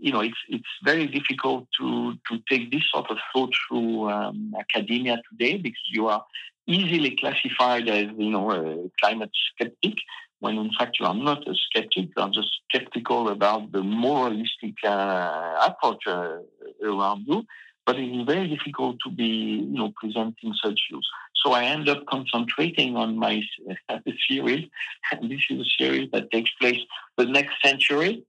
you 0.00 0.12
know, 0.12 0.20
it's 0.20 0.42
it's 0.48 0.72
very 0.82 1.06
difficult 1.06 1.66
to 1.78 2.14
to 2.28 2.38
take 2.48 2.70
this 2.70 2.82
sort 2.92 3.10
of 3.10 3.18
thought 3.32 3.52
through 3.68 4.10
um, 4.10 4.54
academia 4.58 5.20
today 5.30 5.56
because 5.56 5.88
you 5.90 6.08
are 6.08 6.24
easily 6.66 7.16
classified 7.16 7.88
as 7.88 8.06
you 8.16 8.30
know 8.30 8.50
a 8.50 8.90
climate 9.00 9.30
skeptic 9.52 9.96
when 10.40 10.56
in 10.56 10.70
fact 10.78 10.98
you 10.98 11.06
are 11.06 11.14
not 11.14 11.46
a 11.46 11.54
skeptic, 11.54 12.08
you 12.16 12.22
are 12.22 12.30
just 12.30 12.50
skeptical 12.68 13.28
about 13.28 13.70
the 13.72 13.82
moralistic 13.82 14.74
uh, 14.84 15.66
approach 15.68 16.02
uh, 16.06 16.38
around 16.82 17.26
you. 17.26 17.44
But 17.86 17.98
it 17.98 18.08
is 18.08 18.26
very 18.26 18.48
difficult 18.48 18.98
to 19.04 19.10
be, 19.10 19.66
you 19.70 19.78
know, 19.78 19.92
presenting 19.96 20.54
such 20.62 20.80
views. 20.90 21.08
So 21.42 21.52
I 21.52 21.64
end 21.64 21.88
up 21.88 22.04
concentrating 22.06 22.96
on 22.96 23.16
my 23.16 23.42
series, 24.28 24.68
and 25.12 25.30
this 25.30 25.40
is 25.50 25.60
a 25.60 25.70
series 25.82 26.10
that 26.12 26.30
takes 26.30 26.50
place 26.60 26.80
the 27.16 27.24
next 27.26 27.54
century, 27.64 28.24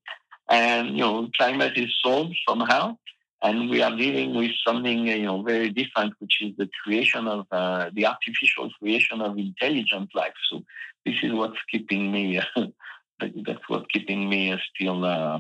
and 0.50 0.98
you 0.98 1.04
know, 1.04 1.30
climate 1.38 1.74
is 1.76 1.94
solved 2.04 2.38
somehow, 2.48 2.98
and 3.42 3.70
we 3.70 3.82
are 3.82 3.96
dealing 3.96 4.36
with 4.36 4.52
something 4.66 5.08
you 5.08 5.26
know 5.26 5.42
very 5.42 5.70
different, 5.70 6.14
which 6.20 6.42
is 6.42 6.56
the 6.58 6.70
creation 6.84 7.28
of 7.28 7.46
uh, 7.52 7.89
the 7.94 8.06
artificial 8.06 8.70
creation 8.80 9.22
of 9.22 9.38
intelligent 9.38 10.10
life. 10.14 10.34
So 10.50 10.64
this 11.06 11.16
is 11.24 11.34
what's 11.34 11.62
keeping 11.72 12.12
me. 12.12 12.42
that's 13.20 13.68
what's 13.68 13.86
keeping 13.94 14.30
me 14.30 14.58
still, 14.74 15.06
uh, 15.06 15.39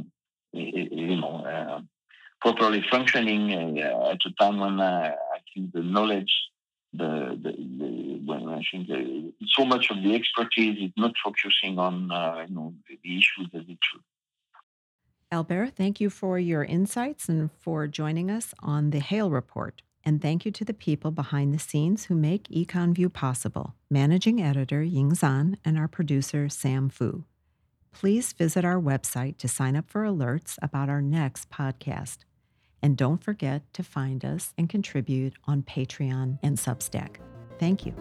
you 0.53 1.17
know, 1.17 1.43
uh, 1.45 1.81
properly 2.39 2.83
functioning 2.89 3.81
uh, 3.81 4.11
at 4.11 4.19
a 4.25 4.31
time 4.39 4.59
when 4.59 4.79
uh, 4.79 5.15
I 5.33 5.39
think 5.53 5.73
the 5.73 5.81
knowledge 5.81 6.33
the, 6.93 7.39
the, 7.41 7.51
the, 7.51 8.21
when 8.25 8.49
I 8.49 8.61
think 8.69 8.87
the, 8.87 9.33
so 9.47 9.65
much 9.65 9.89
of 9.91 10.03
the 10.03 10.13
expertise 10.15 10.77
is 10.77 10.91
not 10.97 11.13
focusing 11.23 11.79
on 11.79 12.11
uh, 12.11 12.45
you 12.47 12.55
know 12.55 12.73
the 12.87 13.17
issues 13.17 13.47
that 13.53 13.69
it 13.69 13.77
should. 13.81 14.01
Albert, 15.33 15.71
thank 15.77 16.01
you 16.01 16.09
for 16.09 16.37
your 16.37 16.65
insights 16.65 17.29
and 17.29 17.49
for 17.59 17.87
joining 17.87 18.29
us 18.29 18.53
on 18.59 18.89
the 18.89 18.99
Hale 18.99 19.31
Report. 19.31 19.81
And 20.03 20.21
thank 20.21 20.45
you 20.45 20.51
to 20.51 20.65
the 20.65 20.73
people 20.73 21.11
behind 21.11 21.53
the 21.53 21.59
scenes 21.59 22.05
who 22.05 22.15
make 22.15 22.49
EconVue 22.49 23.13
possible 23.13 23.75
managing 23.89 24.41
editor 24.41 24.83
Ying 24.83 25.13
Zan 25.15 25.57
and 25.63 25.77
our 25.77 25.87
producer 25.87 26.49
Sam 26.49 26.89
Fu. 26.89 27.23
Please 27.93 28.33
visit 28.33 28.65
our 28.65 28.79
website 28.81 29.37
to 29.37 29.47
sign 29.47 29.77
up 29.77 29.89
for 29.89 30.03
alerts 30.03 30.57
about 30.61 30.89
our 30.89 31.01
next 31.01 31.49
podcast. 31.49 32.19
And 32.81 32.97
don't 32.97 33.23
forget 33.23 33.73
to 33.73 33.83
find 33.83 34.25
us 34.25 34.53
and 34.57 34.67
contribute 34.67 35.35
on 35.45 35.61
Patreon 35.63 36.39
and 36.43 36.57
Substack. 36.57 37.17
Thank 37.57 37.85
you. 37.85 37.93